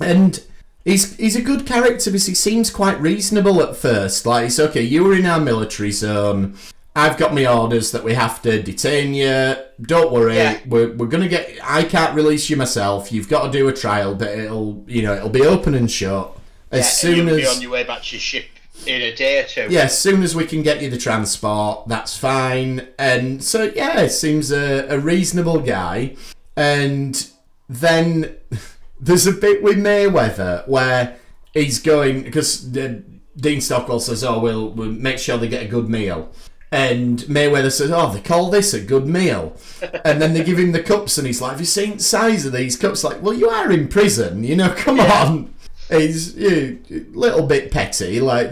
And 0.00 0.42
he's 0.84 1.16
he's 1.16 1.36
a 1.36 1.42
good 1.42 1.66
character 1.66 2.10
because 2.10 2.26
he 2.26 2.34
seems 2.34 2.70
quite 2.70 3.00
reasonable 3.00 3.62
at 3.62 3.76
first. 3.76 4.26
Like 4.26 4.46
it's 4.46 4.60
okay, 4.60 4.82
you 4.82 5.04
were 5.04 5.14
in 5.14 5.26
our 5.26 5.40
military 5.40 5.92
zone. 5.92 6.56
I've 6.96 7.16
got 7.16 7.32
my 7.32 7.46
orders 7.46 7.92
that 7.92 8.02
we 8.02 8.14
have 8.14 8.42
to 8.42 8.60
detain 8.62 9.14
you. 9.14 9.54
Don't 9.80 10.12
worry, 10.12 10.36
Yeah. 10.36 10.58
we're, 10.66 10.92
we're 10.92 11.06
gonna 11.06 11.28
get. 11.28 11.58
I 11.62 11.84
can't 11.84 12.14
release 12.14 12.50
you 12.50 12.56
myself. 12.56 13.12
You've 13.12 13.28
got 13.28 13.46
to 13.46 13.50
do 13.58 13.68
a 13.68 13.72
trial, 13.72 14.14
but 14.14 14.28
it'll 14.28 14.84
you 14.88 15.02
know 15.02 15.14
it'll 15.14 15.28
be 15.30 15.46
open 15.46 15.74
and 15.74 15.90
shut 15.90 16.36
as 16.72 16.80
Yeah, 16.80 16.84
soon 16.90 17.16
you'll 17.28 17.36
be 17.36 17.42
as 17.44 17.56
on 17.56 17.62
your 17.62 17.70
way 17.70 17.84
back 17.84 18.02
to 18.02 18.16
your 18.16 18.20
ship 18.20 18.46
in 18.86 19.02
a 19.02 19.14
day 19.14 19.40
or 19.40 19.44
two. 19.44 19.66
yeah, 19.70 19.82
as 19.82 19.98
soon 19.98 20.22
as 20.22 20.34
we 20.34 20.46
can 20.46 20.62
get 20.62 20.82
you 20.82 20.90
the 20.90 20.98
transport, 20.98 21.88
that's 21.88 22.16
fine. 22.16 22.88
And 22.98 23.42
so, 23.42 23.64
yeah, 23.74 24.06
seems 24.08 24.50
a, 24.50 24.86
a 24.88 24.98
reasonable 24.98 25.60
guy. 25.60 26.16
And 26.56 27.28
then 27.68 28.36
there's 29.00 29.26
a 29.26 29.32
bit 29.32 29.62
with 29.62 29.76
Mayweather 29.76 30.66
where 30.68 31.16
he's 31.54 31.80
going 31.80 32.22
because 32.22 32.76
uh, 32.76 33.00
Dean 33.36 33.60
Stockwell 33.60 34.00
says, 34.00 34.24
"Oh, 34.24 34.38
we'll, 34.38 34.70
we'll 34.70 34.92
make 34.92 35.18
sure 35.18 35.38
they 35.38 35.48
get 35.48 35.64
a 35.64 35.68
good 35.68 35.88
meal." 35.88 36.32
And 36.72 37.18
Mayweather 37.20 37.72
says, 37.72 37.90
"Oh, 37.90 38.12
they 38.12 38.20
call 38.20 38.50
this 38.50 38.74
a 38.74 38.80
good 38.80 39.06
meal," 39.06 39.56
and 40.04 40.20
then 40.20 40.34
they 40.34 40.44
give 40.44 40.58
him 40.58 40.72
the 40.72 40.82
cups, 40.82 41.18
and 41.18 41.26
he's 41.26 41.40
like, 41.40 41.52
"Have 41.52 41.60
you 41.60 41.66
seen 41.66 41.96
the 41.96 42.02
size 42.02 42.46
of 42.46 42.52
these 42.52 42.76
cups?" 42.76 43.02
Like, 43.02 43.22
well, 43.22 43.34
you 43.34 43.48
are 43.48 43.70
in 43.72 43.88
prison, 43.88 44.44
you 44.44 44.56
know. 44.56 44.72
Come 44.76 45.00
on, 45.00 45.54
he's 45.90 46.36
a 46.38 46.78
little 47.12 47.46
bit 47.46 47.70
petty, 47.70 48.20
like 48.20 48.50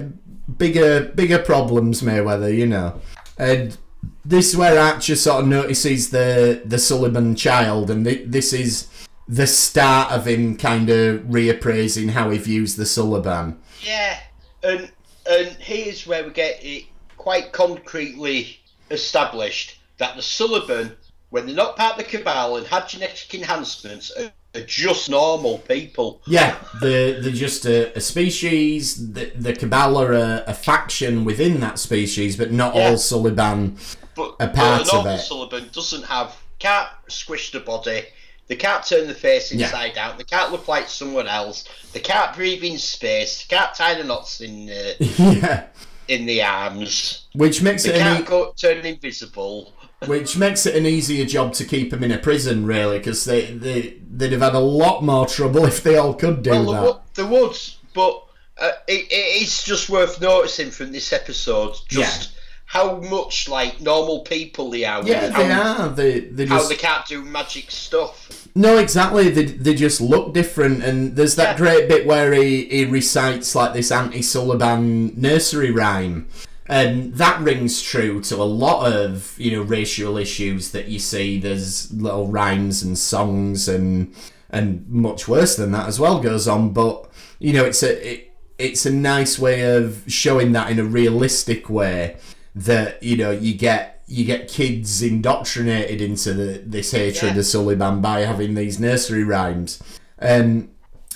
bigger, 0.58 1.04
bigger 1.14 1.38
problems, 1.38 2.02
Mayweather, 2.02 2.54
you 2.54 2.66
know. 2.66 3.00
And 3.38 3.76
this 4.24 4.50
is 4.50 4.56
where 4.56 4.78
Archer 4.78 5.16
sort 5.16 5.42
of 5.44 5.48
notices 5.48 6.10
the 6.10 6.62
the 6.64 6.76
Suliban 6.76 7.36
child, 7.36 7.90
and 7.90 8.04
thi- 8.04 8.24
this 8.24 8.52
is 8.52 8.88
the 9.28 9.46
start 9.46 10.10
of 10.10 10.26
him 10.26 10.56
kind 10.56 10.88
of 10.88 11.20
reappraising 11.22 12.10
how 12.10 12.30
he 12.30 12.38
views 12.38 12.76
the 12.76 12.84
Suliban. 12.84 13.56
Yeah, 13.82 14.18
and 14.62 14.90
and 15.28 15.48
here's 15.58 16.06
where 16.06 16.24
we 16.24 16.30
get 16.30 16.64
it 16.64 16.84
quite 17.16 17.52
concretely 17.52 18.60
established 18.90 19.78
that 19.98 20.16
the 20.16 20.22
Suliban, 20.22 20.96
when 21.30 21.46
they're 21.46 21.54
not 21.54 21.76
part 21.76 21.92
of 21.92 21.98
the 21.98 22.04
cabal 22.04 22.56
and 22.56 22.66
had 22.66 22.88
genetic 22.88 23.34
enhancements, 23.34 24.10
are, 24.12 24.32
are 24.54 24.62
just 24.62 25.10
normal 25.10 25.58
people. 25.58 26.20
Yeah, 26.26 26.56
they're, 26.80 27.20
they're 27.20 27.32
just 27.32 27.66
a, 27.66 27.96
a 27.96 28.00
species. 28.00 29.12
The, 29.12 29.30
the 29.36 29.52
Cabal 29.54 29.96
are 29.98 30.12
a, 30.12 30.44
a 30.46 30.54
faction 30.54 31.24
within 31.24 31.60
that 31.60 31.78
species, 31.78 32.36
but 32.36 32.50
not 32.50 32.74
Yeah. 32.74 32.88
all 32.88 32.94
Suliban. 32.94 33.76
But, 34.14 34.30
A 34.40 34.46
but 34.46 34.54
part 34.54 34.88
a 34.92 34.96
of 34.96 35.06
it. 35.06 35.20
Suliban 35.20 35.70
doesn't 35.72 36.04
have 36.04 36.34
can't 36.58 36.88
squish 37.08 37.52
the 37.52 37.60
body. 37.60 38.02
They 38.48 38.56
can't 38.56 38.84
turn 38.84 39.06
the 39.06 39.14
face 39.14 39.52
Yeah. 39.52 39.66
inside 39.66 39.98
out. 39.98 40.16
They 40.18 40.24
can't 40.24 40.50
look 40.50 40.66
like 40.66 40.88
someone 40.88 41.28
else. 41.28 41.64
They 41.92 42.00
can't 42.00 42.34
breathe 42.34 42.64
in 42.64 42.78
space. 42.78 43.44
They 43.46 43.54
can't 43.56 43.74
tie 43.74 43.94
the 43.94 44.04
knots 44.04 44.40
in 44.40 44.70
uh, 44.70 44.94
yeah, 45.00 45.66
in 46.08 46.24
the 46.26 46.42
arms. 46.42 47.26
which 47.34 47.60
makes 47.62 47.82
They 47.84 47.90
it 47.90 47.96
an 47.96 48.00
can't 48.02 48.20
e- 48.24 48.26
go 48.28 48.52
turn 48.56 48.78
invisible. 48.86 49.72
Which 50.06 50.36
makes 50.36 50.64
it 50.64 50.76
an 50.76 50.86
easier 50.86 51.24
job 51.24 51.52
to 51.54 51.64
keep 51.64 51.90
them 51.90 52.04
in 52.04 52.12
a 52.12 52.18
prison, 52.18 52.64
really, 52.66 52.98
because 52.98 53.24
they 53.24 53.46
they 53.46 53.96
they'd 54.10 54.30
have 54.32 54.42
had 54.42 54.54
a 54.54 54.60
lot 54.60 55.02
more 55.02 55.26
trouble 55.26 55.64
if 55.64 55.82
they 55.82 55.96
all 55.96 56.14
could 56.14 56.42
do 56.42 56.50
Well, 56.50 57.02
that. 57.14 57.24
wo- 57.26 57.42
would, 57.48 57.58
but 57.94 58.24
uh, 58.58 58.70
it, 58.86 59.10
it 59.10 59.42
is 59.42 59.64
just 59.64 59.88
worth 59.90 60.20
noticing 60.20 60.70
from 60.70 60.92
this 60.92 61.12
episode 61.12 61.74
just 61.88 62.32
how 62.66 62.96
much 63.00 63.48
like 63.48 63.80
normal 63.80 64.20
people 64.20 64.70
they 64.70 64.84
are. 64.84 65.02
Yeah, 65.02 65.30
how, 65.30 65.42
they 65.42 65.50
are. 65.50 65.88
They 65.88 66.20
they 66.20 66.46
How 66.46 66.62
they 66.68 66.76
can't 66.76 67.04
do 67.06 67.24
magic 67.24 67.70
stuff. 67.70 68.46
no, 68.54 68.76
exactly. 68.78 69.30
They, 69.30 69.46
they 69.46 69.74
just 69.74 70.00
look 70.00 70.32
different, 70.32 70.84
and 70.84 71.16
there's 71.16 71.34
that 71.36 71.52
Yeah. 71.52 71.56
great 71.56 71.88
bit 71.88 72.06
where 72.06 72.32
he, 72.34 72.66
he 72.66 72.84
recites 72.84 73.54
like 73.56 73.72
this 73.72 73.90
anti-Suliban 73.90 75.16
nursery 75.16 75.70
rhyme, 75.72 76.28
and 76.68 77.14
that 77.14 77.40
rings 77.40 77.80
true 77.82 78.20
to 78.22 78.36
a 78.36 78.44
lot 78.44 78.92
of 78.92 79.34
you 79.38 79.52
know 79.52 79.62
racial 79.62 80.16
issues 80.18 80.70
that 80.72 80.88
you 80.88 80.98
see. 80.98 81.38
There's 81.40 81.90
little 81.92 82.26
rhymes 82.28 82.82
and 82.82 82.98
songs, 82.98 83.68
and 83.68 84.14
and 84.50 84.88
much 84.88 85.26
worse 85.28 85.56
than 85.56 85.72
that 85.72 85.88
as 85.88 85.98
well 85.98 86.20
goes 86.20 86.46
on. 86.46 86.72
But 86.72 87.08
you 87.38 87.52
know, 87.52 87.64
it's 87.64 87.82
a 87.82 88.12
it, 88.12 88.34
it's 88.58 88.84
a 88.86 88.92
nice 88.92 89.38
way 89.38 89.62
of 89.76 90.02
showing 90.06 90.52
that 90.52 90.70
in 90.70 90.78
a 90.78 90.84
realistic 90.84 91.70
way 91.70 92.16
that 92.54 93.02
you 93.02 93.16
know 93.16 93.30
you 93.30 93.54
get 93.54 94.02
you 94.06 94.24
get 94.24 94.48
kids 94.48 95.02
indoctrinated 95.02 96.00
into 96.00 96.32
the, 96.32 96.62
this 96.66 96.92
hatred 96.92 97.34
Yeah. 97.34 97.40
of 97.40 97.44
Suliban 97.44 98.00
by 98.00 98.20
having 98.20 98.54
these 98.54 98.80
nursery 98.80 99.22
rhymes. 99.22 99.82
Um, 100.18 100.70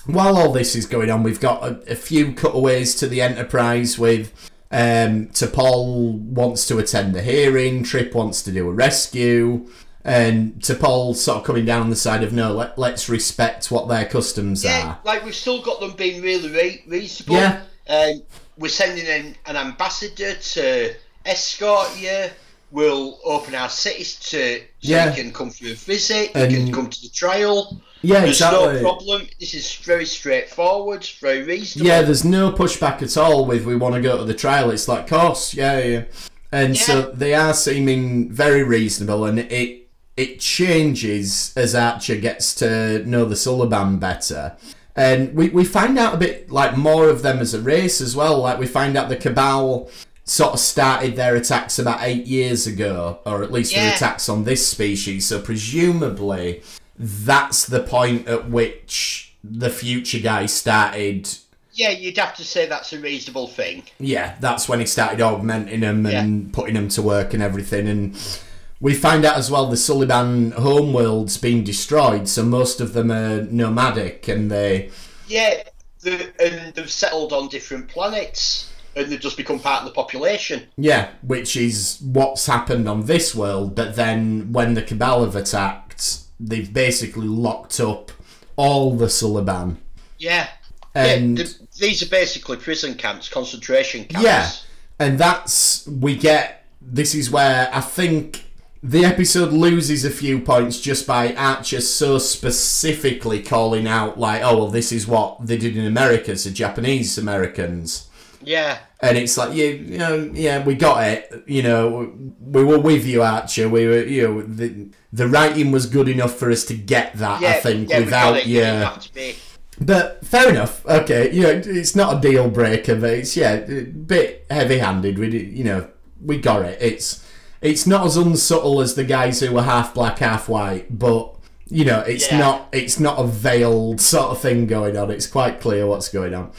while 0.05 0.37
all 0.37 0.51
this 0.51 0.75
is 0.75 0.85
going 0.85 1.09
on, 1.09 1.23
we've 1.23 1.39
got 1.39 1.63
a, 1.63 1.91
a 1.91 1.95
few 1.95 2.33
cutaways 2.33 2.93
to 2.95 3.07
the 3.07 3.21
Enterprise 3.21 3.97
with 3.97 4.31
um, 4.73 5.27
T'Pol 5.27 6.19
wants 6.19 6.65
to 6.67 6.79
attend 6.79 7.13
the 7.15 7.21
hearing, 7.21 7.83
Trip 7.83 8.13
wants 8.13 8.41
to 8.43 8.51
do 8.51 8.67
a 8.67 8.71
rescue, 8.73 9.69
and 10.03 10.55
T'Pol 10.55 11.15
sort 11.15 11.37
of 11.37 11.43
coming 11.45 11.63
down 11.63 11.89
the 11.89 11.95
side 11.95 12.23
of 12.23 12.33
no, 12.33 12.51
let, 12.51 12.77
let's 12.77 13.07
respect 13.07 13.71
what 13.71 13.87
their 13.87 14.03
customs 14.05 14.63
Yeah, 14.63 14.87
are. 14.87 14.99
like 15.05 15.23
we've 15.23 15.35
still 15.35 15.61
got 15.61 15.79
them 15.79 15.91
being 15.91 16.21
really 16.21 16.49
re- 16.49 16.83
reasonable. 16.87 17.35
Yeah. 17.35 17.61
Um, 17.87 18.23
we're 18.57 18.67
sending 18.69 19.05
in 19.05 19.35
an 19.45 19.55
ambassador 19.55 20.33
to 20.33 20.93
escort 21.25 21.97
you. 21.97 22.25
We'll 22.71 23.19
open 23.23 23.53
our 23.55 23.69
cities 23.69 24.15
to 24.31 24.57
so 24.57 24.63
Yeah. 24.81 25.09
you 25.15 25.23
can 25.23 25.31
come 25.31 25.51
for 25.51 25.65
a 25.67 25.73
visit. 25.73 26.29
You 26.35 26.57
can 26.57 26.73
come 26.73 26.89
to 26.89 27.01
the 27.01 27.09
trial. 27.09 27.79
Yeah, 28.03 28.19
There's 28.19 28.31
exactly. 28.41 28.73
no 28.73 28.81
problem. 28.81 29.27
This 29.39 29.53
is 29.53 29.75
very 29.75 30.05
straightforward, 30.05 31.05
very 31.21 31.43
reasonable. 31.43 31.87
Yeah, 31.87 32.01
there's 32.01 32.25
no 32.25 32.51
pushback 32.51 33.01
at 33.01 33.15
all 33.15 33.45
with 33.45 33.65
we 33.65 33.77
want 33.77 33.95
to 33.95 34.01
go 34.01 34.17
to 34.17 34.25
the 34.25 34.33
trial. 34.33 34.71
It's 34.71 34.89
like, 34.89 35.07
course, 35.07 35.53
yeah, 35.53 35.79
yeah. 35.79 36.03
And 36.51 36.77
so 36.77 37.11
they 37.11 37.33
are 37.33 37.53
seeming 37.53 38.29
very 38.29 38.61
reasonable, 38.61 39.25
and 39.25 39.39
it 39.39 39.89
it 40.17 40.39
changes 40.39 41.53
as 41.55 41.73
Archer 41.73 42.17
gets 42.17 42.53
to 42.55 43.03
know 43.05 43.25
the 43.25 43.35
Suliban 43.35 43.99
better. 43.99 44.57
And 44.95 45.33
we, 45.33 45.49
we 45.49 45.63
find 45.63 45.97
out 45.97 46.13
a 46.13 46.17
bit 46.17 46.51
like 46.51 46.77
more 46.77 47.09
of 47.09 47.23
them 47.23 47.39
as 47.39 47.55
a 47.55 47.61
race 47.61 48.01
as 48.01 48.15
well. 48.15 48.37
Like 48.39 48.59
we 48.59 48.67
find 48.67 48.95
out 48.95 49.09
the 49.09 49.15
Cabal 49.15 49.89
sort 50.25 50.53
of 50.53 50.59
started 50.59 51.15
their 51.15 51.35
attacks 51.35 51.79
about 51.79 52.03
eight 52.03 52.27
years 52.27 52.67
ago, 52.67 53.19
or 53.25 53.43
at 53.43 53.51
least 53.51 53.73
their 53.73 53.95
attacks 53.95 54.29
on 54.29 54.43
this 54.43 54.67
species. 54.67 55.25
So 55.25 55.41
presumably 55.41 56.61
that's 56.97 57.65
the 57.65 57.81
point 57.81 58.27
at 58.27 58.49
which 58.49 59.35
the 59.43 59.69
future 59.69 60.19
guy 60.19 60.45
started 60.45 61.29
Yeah, 61.73 61.89
you'd 61.89 62.17
have 62.17 62.35
to 62.35 62.43
say 62.43 62.65
that's 62.67 62.93
a 62.93 62.99
reasonable 62.99 63.47
thing. 63.47 63.83
yeah, 63.99 64.35
that's 64.39 64.69
when 64.69 64.79
he 64.79 64.85
started 64.85 65.21
augmenting 65.21 65.79
them 65.81 66.05
and 66.05 66.53
putting 66.53 66.75
them 66.75 66.87
to 66.89 67.01
work 67.01 67.33
and 67.33 67.41
everything. 67.43 67.87
And 67.87 68.37
we 68.79 68.93
find 68.93 69.25
out 69.25 69.37
as 69.37 69.49
well 69.49 69.65
the 69.67 69.75
Suliban 69.75 70.53
homeworld's 70.53 71.37
been 71.37 71.63
destroyed, 71.63 72.27
so 72.27 72.43
most 72.43 72.79
of 72.79 72.93
them 72.93 73.11
are 73.11 73.41
nomadic 73.43 74.27
and 74.27 74.51
they. 74.51 74.91
Yeah, 75.27 75.63
the, 76.01 76.31
and 76.39 76.73
they've 76.75 76.91
settled 76.91 77.33
on 77.33 77.47
different 77.47 77.87
planets, 77.87 78.71
and 78.95 79.09
they've 79.11 79.19
just 79.19 79.37
become 79.37 79.59
part 79.59 79.79
of 79.81 79.85
the 79.87 79.93
population. 79.93 80.67
Yeah, 80.77 81.11
which 81.23 81.55
is 81.57 81.99
what's 82.03 82.45
happened 82.45 82.87
on 82.87 83.05
this 83.05 83.33
world, 83.33 83.73
but 83.73 83.95
then 83.95 84.51
when 84.51 84.73
the 84.75 84.81
Cabal 84.83 85.23
have 85.23 85.35
attacked, 85.35 86.19
they've 86.39 86.71
basically 86.73 87.27
locked 87.27 87.79
up 87.79 88.11
all 88.55 88.95
the 88.95 89.05
Suliban. 89.07 89.77
Yeah. 90.17 90.47
And- 90.95 91.37
yeah, 91.39 91.45
th- 91.45 91.57
these 91.79 92.03
are 92.03 92.09
basically 92.09 92.57
prison 92.57 92.93
camps, 92.95 93.27
concentration 93.29 94.05
camps. 94.05 94.23
Yeah, 94.23 94.51
and 94.99 95.17
that's 95.17 95.87
we 95.87 96.15
get. 96.15 96.65
This 96.81 97.15
is 97.15 97.31
where 97.31 97.69
I 97.73 97.81
think 97.81 98.43
the 98.83 99.03
episode 99.05 99.51
loses 99.53 100.05
a 100.05 100.09
few 100.11 100.39
points 100.39 100.79
just 100.79 101.07
by 101.07 101.33
Archer 101.33 101.81
so 101.81 102.19
specifically 102.19 103.41
calling 103.41 103.87
out, 103.87 104.19
like, 104.19 104.41
"Oh, 104.43 104.57
well, 104.57 104.67
this 104.67 104.91
is 104.91 105.07
what 105.07 105.47
they 105.47 105.57
did 105.57 105.75
in 105.77 105.85
America 105.85 106.35
to 106.35 106.51
Japanese 106.51 107.17
Americans," 107.17 108.07
Yeah. 108.43 108.77
and 109.01 109.17
it's 109.17 109.35
like, 109.35 109.55
"Yeah, 109.55 109.65
you 109.67 109.97
know, 109.97 110.29
yeah, 110.33 110.63
we 110.63 110.75
got 110.75 111.07
it. 111.07 111.43
You 111.47 111.63
know, 111.63 112.13
we 112.39 112.63
were 112.63 112.77
with 112.79 113.05
you, 113.05 113.23
Archer. 113.23 113.67
We 113.67 113.87
were, 113.87 114.03
you 114.03 114.27
know, 114.27 114.41
the 114.43 114.87
the 115.13 115.27
writing 115.27 115.71
was 115.71 115.85
good 115.85 116.09
enough 116.09 116.33
for 116.35 116.51
us 116.51 116.65
to 116.65 116.73
get 116.73 117.13
that. 117.13 117.39
Yeah, 117.41 117.49
I 117.51 117.53
think 117.61 117.89
yeah, 117.89 117.99
without 117.99 118.35
it. 118.37 118.45
you." 118.47 118.55
You 118.55 118.61
didn't 118.65 118.81
have 118.83 118.99
to 119.03 119.13
be. 119.13 119.35
But 119.79 120.25
fair 120.25 120.49
enough. 120.49 120.85
Okay, 120.85 121.31
you 121.33 121.43
know, 121.43 121.49
it's 121.65 121.95
not 121.95 122.17
a 122.17 122.21
deal 122.21 122.49
breaker, 122.49 122.95
but 122.95 123.11
it's 123.11 123.35
yeah, 123.37 123.53
a 123.53 123.83
bit 123.83 124.45
heavy-handed. 124.49 125.17
We, 125.17 125.29
did- 125.29 125.51
you 125.57 125.63
know, 125.63 125.87
we 126.23 126.37
got 126.39 126.63
it. 126.63 126.77
It's 126.81 127.25
it's 127.61 127.87
not 127.87 128.05
as 128.05 128.17
unsubtle 128.17 128.81
as 128.81 128.95
the 128.95 129.03
guys 129.05 129.39
who 129.39 129.53
were 129.53 129.63
half 129.63 129.93
black, 129.93 130.19
half 130.19 130.49
white, 130.49 130.97
but 130.99 131.33
you 131.69 131.85
know, 131.85 132.01
it's 132.01 132.29
Yeah. 132.31 132.37
not 132.39 132.67
it's 132.71 132.99
not 132.99 133.17
a 133.19 133.25
veiled 133.25 133.99
sort 134.01 134.31
of 134.31 134.39
thing 134.39 134.67
going 134.67 134.95
on. 134.97 135.09
It's 135.09 135.27
quite 135.27 135.59
clear 135.61 135.87
what's 135.87 136.09
going 136.09 136.33
on. 136.35 136.51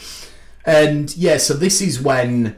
And 0.67 1.15
yeah, 1.17 1.37
so 1.37 1.55
this 1.55 1.81
is 1.81 2.01
when 2.01 2.57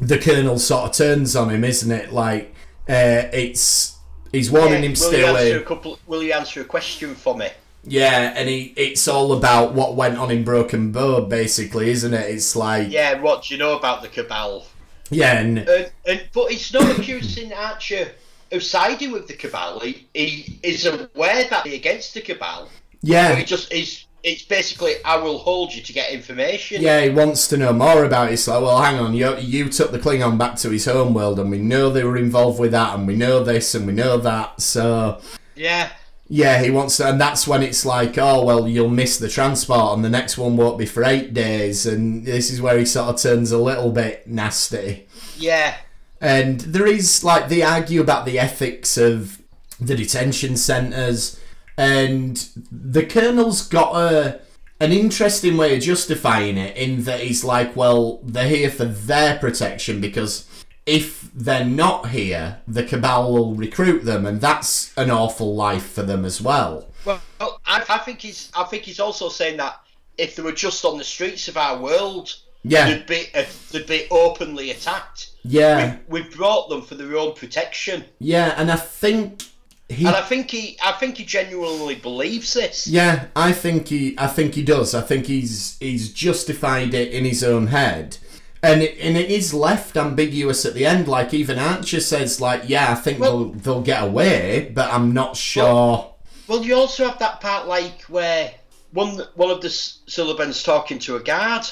the 0.00 0.18
colonel 0.18 0.58
sort 0.58 0.90
of 0.90 0.96
turns 0.96 1.36
on 1.36 1.50
him, 1.50 1.64
isn't 1.64 1.90
it? 1.90 2.12
Like 2.12 2.52
uh, 2.88 3.30
it's 3.32 3.93
he's 4.34 4.50
warning 4.50 4.82
him 4.82 4.94
will 4.98 5.30
away. 5.30 5.52
answer 5.52 5.60
a 5.60 5.62
couple? 5.64 5.98
Will 6.06 6.22
you 6.22 6.32
answer 6.32 6.60
a 6.60 6.64
question 6.64 7.14
for 7.14 7.36
me? 7.36 7.48
Yeah, 7.86 8.32
and 8.34 8.48
he, 8.48 8.72
it's 8.76 9.06
all 9.08 9.32
about 9.34 9.74
what 9.74 9.94
went 9.94 10.16
on 10.16 10.30
in 10.30 10.42
Broken 10.42 10.90
Bow, 10.90 11.26
basically, 11.26 11.90
isn't 11.90 12.14
it? 12.14 12.30
It's 12.30 12.56
like, 12.56 12.90
yeah, 12.90 13.12
Yeah, 13.12 13.20
what 13.20 13.44
do 13.44 13.54
you 13.54 13.58
know 13.58 13.76
about 13.76 14.02
the 14.02 14.08
cabal? 14.08 14.66
and 15.10 15.58
And, 15.58 15.92
and 16.06 16.24
but 16.32 16.50
it's 16.50 16.72
not 16.72 16.98
accusing 16.98 17.52
Archer 17.52 18.12
of 18.52 18.62
siding 18.62 19.12
with 19.12 19.28
the 19.28 19.34
cabal. 19.34 19.80
He, 19.80 20.06
he 20.14 20.58
is 20.62 20.86
aware 20.86 21.44
that 21.44 21.66
he's 21.66 21.74
against 21.74 22.14
the 22.14 22.22
cabal. 22.22 22.70
Yeah, 23.02 23.34
he 23.34 23.44
just 23.44 23.70
is. 23.72 24.06
It's 24.24 24.42
basically, 24.42 24.94
I 25.04 25.16
will 25.16 25.38
hold 25.38 25.74
you 25.74 25.82
to 25.82 25.92
get 25.92 26.10
information. 26.10 26.80
yeah, 26.80 27.02
he 27.02 27.10
wants 27.10 27.46
to 27.48 27.58
know 27.58 27.74
more 27.74 28.04
about 28.04 28.30
it. 28.30 28.32
It's 28.32 28.48
like, 28.48 28.62
well, 28.62 28.80
hang 28.80 28.98
on, 28.98 29.12
you, 29.12 29.36
you 29.36 29.68
took 29.68 29.92
the 29.92 29.98
Klingon 29.98 30.38
back 30.38 30.56
to 30.56 30.70
his 30.70 30.86
home 30.86 31.12
world, 31.12 31.38
and 31.38 31.50
we 31.50 31.58
know 31.58 31.90
they 31.90 32.04
were 32.04 32.16
involved 32.16 32.58
with 32.58 32.72
that, 32.72 32.94
and 32.94 33.06
we 33.06 33.16
know 33.16 33.44
this, 33.44 33.74
and 33.74 33.86
we 33.86 33.92
know 33.92 34.16
that, 34.16 34.62
so. 34.62 35.20
Yeah. 35.54 35.90
Yeah, 36.26 36.62
he 36.62 36.70
wants 36.70 36.96
to, 36.96 37.06
and 37.06 37.20
that's 37.20 37.46
when 37.46 37.62
it's 37.62 37.84
like, 37.84 38.16
oh 38.16 38.42
well, 38.44 38.66
you'll 38.66 38.88
miss 38.88 39.18
the 39.18 39.28
transport, 39.28 39.94
and 39.94 40.04
the 40.04 40.08
next 40.08 40.38
one 40.38 40.56
won't 40.56 40.78
be 40.78 40.86
for 40.86 41.04
eight 41.04 41.34
days, 41.34 41.84
and 41.84 42.24
this 42.24 42.50
is 42.50 42.62
where 42.62 42.78
he 42.78 42.86
sort 42.86 43.10
of 43.10 43.20
turns 43.20 43.52
a 43.52 43.58
little 43.58 43.92
bit 43.92 44.26
nasty. 44.26 45.06
Yeah. 45.36 45.76
And 46.22 46.60
there 46.60 46.86
is 46.86 47.22
like 47.22 47.48
they 47.48 47.60
argue 47.60 48.00
about 48.00 48.24
the 48.24 48.38
ethics 48.38 48.96
of 48.96 49.42
the 49.78 49.94
detention 49.94 50.56
centres, 50.56 51.38
and 51.76 52.48
the 52.70 53.04
colonel's 53.04 53.66
got 53.66 53.94
a 53.96 54.40
an 54.80 54.92
interesting 54.92 55.56
way 55.56 55.76
of 55.76 55.82
justifying 55.82 56.58
it 56.58 56.76
in 56.76 57.04
that 57.04 57.20
he's 57.20 57.44
like, 57.44 57.74
well, 57.76 58.20
they're 58.24 58.48
here 58.48 58.70
for 58.70 58.84
their 58.84 59.38
protection 59.38 60.00
because 60.00 60.48
if 60.84 61.30
they're 61.32 61.64
not 61.64 62.10
here, 62.10 62.58
the 62.68 62.82
cabal 62.84 63.32
will 63.32 63.54
recruit 63.54 64.04
them, 64.04 64.26
and 64.26 64.40
that's 64.40 64.92
an 64.98 65.10
awful 65.10 65.54
life 65.54 65.92
for 65.92 66.02
them 66.02 66.24
as 66.24 66.40
well. 66.42 66.90
Well, 67.04 67.20
I, 67.40 67.84
I 67.88 67.98
think 67.98 68.20
he's. 68.20 68.50
I 68.54 68.64
think 68.64 68.82
he's 68.82 69.00
also 69.00 69.28
saying 69.28 69.56
that 69.58 69.80
if 70.18 70.36
they 70.36 70.42
were 70.42 70.52
just 70.52 70.84
on 70.84 70.98
the 70.98 71.04
streets 71.04 71.48
of 71.48 71.56
our 71.56 71.78
world, 71.78 72.34
Yeah, 72.64 72.88
they'd 72.90 73.06
be 73.06 73.26
uh, 73.34 73.44
they'd 73.70 73.86
be 73.86 74.06
openly 74.10 74.70
attacked. 74.72 75.30
yeah, 75.44 75.98
We, 76.08 76.20
we've 76.20 76.34
brought 76.34 76.68
them 76.68 76.82
for 76.82 76.96
their 76.96 77.16
own 77.16 77.34
protection, 77.34 78.04
yeah, 78.18 78.54
and 78.58 78.70
I 78.70 78.76
think 78.76 79.44
he 79.88 80.06
and 80.06 80.16
I 80.16 80.22
think 80.22 80.50
he. 80.50 80.78
I 80.82 80.92
think 80.92 81.18
he 81.18 81.24
genuinely 81.24 81.94
believes 81.94 82.54
this. 82.54 82.86
Yeah, 82.86 83.26
I 83.36 83.52
think 83.52 83.88
he. 83.88 84.14
I 84.18 84.26
think 84.26 84.54
he 84.54 84.62
does. 84.62 84.94
I 84.94 85.00
think 85.02 85.26
he's 85.26 85.76
he's 85.78 86.12
justified 86.12 86.94
it 86.94 87.12
in 87.12 87.24
his 87.24 87.44
own 87.44 87.66
head, 87.68 88.16
and 88.62 88.82
it, 88.82 88.96
and 88.98 89.16
it 89.16 89.30
is 89.30 89.52
left 89.52 89.96
ambiguous 89.96 90.64
at 90.64 90.72
the 90.74 90.86
end. 90.86 91.06
Like 91.06 91.34
even 91.34 91.58
Archer 91.58 92.00
says, 92.00 92.40
like, 92.40 92.62
yeah, 92.66 92.92
I 92.92 92.94
think 92.94 93.20
Well- 93.20 93.44
they'll 93.46 93.52
they'll 93.52 93.82
get 93.82 94.02
away, 94.02 94.70
but 94.74 94.92
I'm 94.92 95.12
not 95.12 95.36
sure. 95.36 96.14
Well, 96.48 96.62
you 96.64 96.74
also 96.76 97.06
have 97.08 97.18
that 97.18 97.40
part 97.40 97.66
like 97.68 98.02
where 98.02 98.52
one 98.92 99.20
one 99.34 99.50
of 99.50 99.60
the 99.60 99.68
Sulibans 99.70 100.62
talking 100.62 100.98
to 101.00 101.16
a 101.16 101.20
guard, 101.20 101.66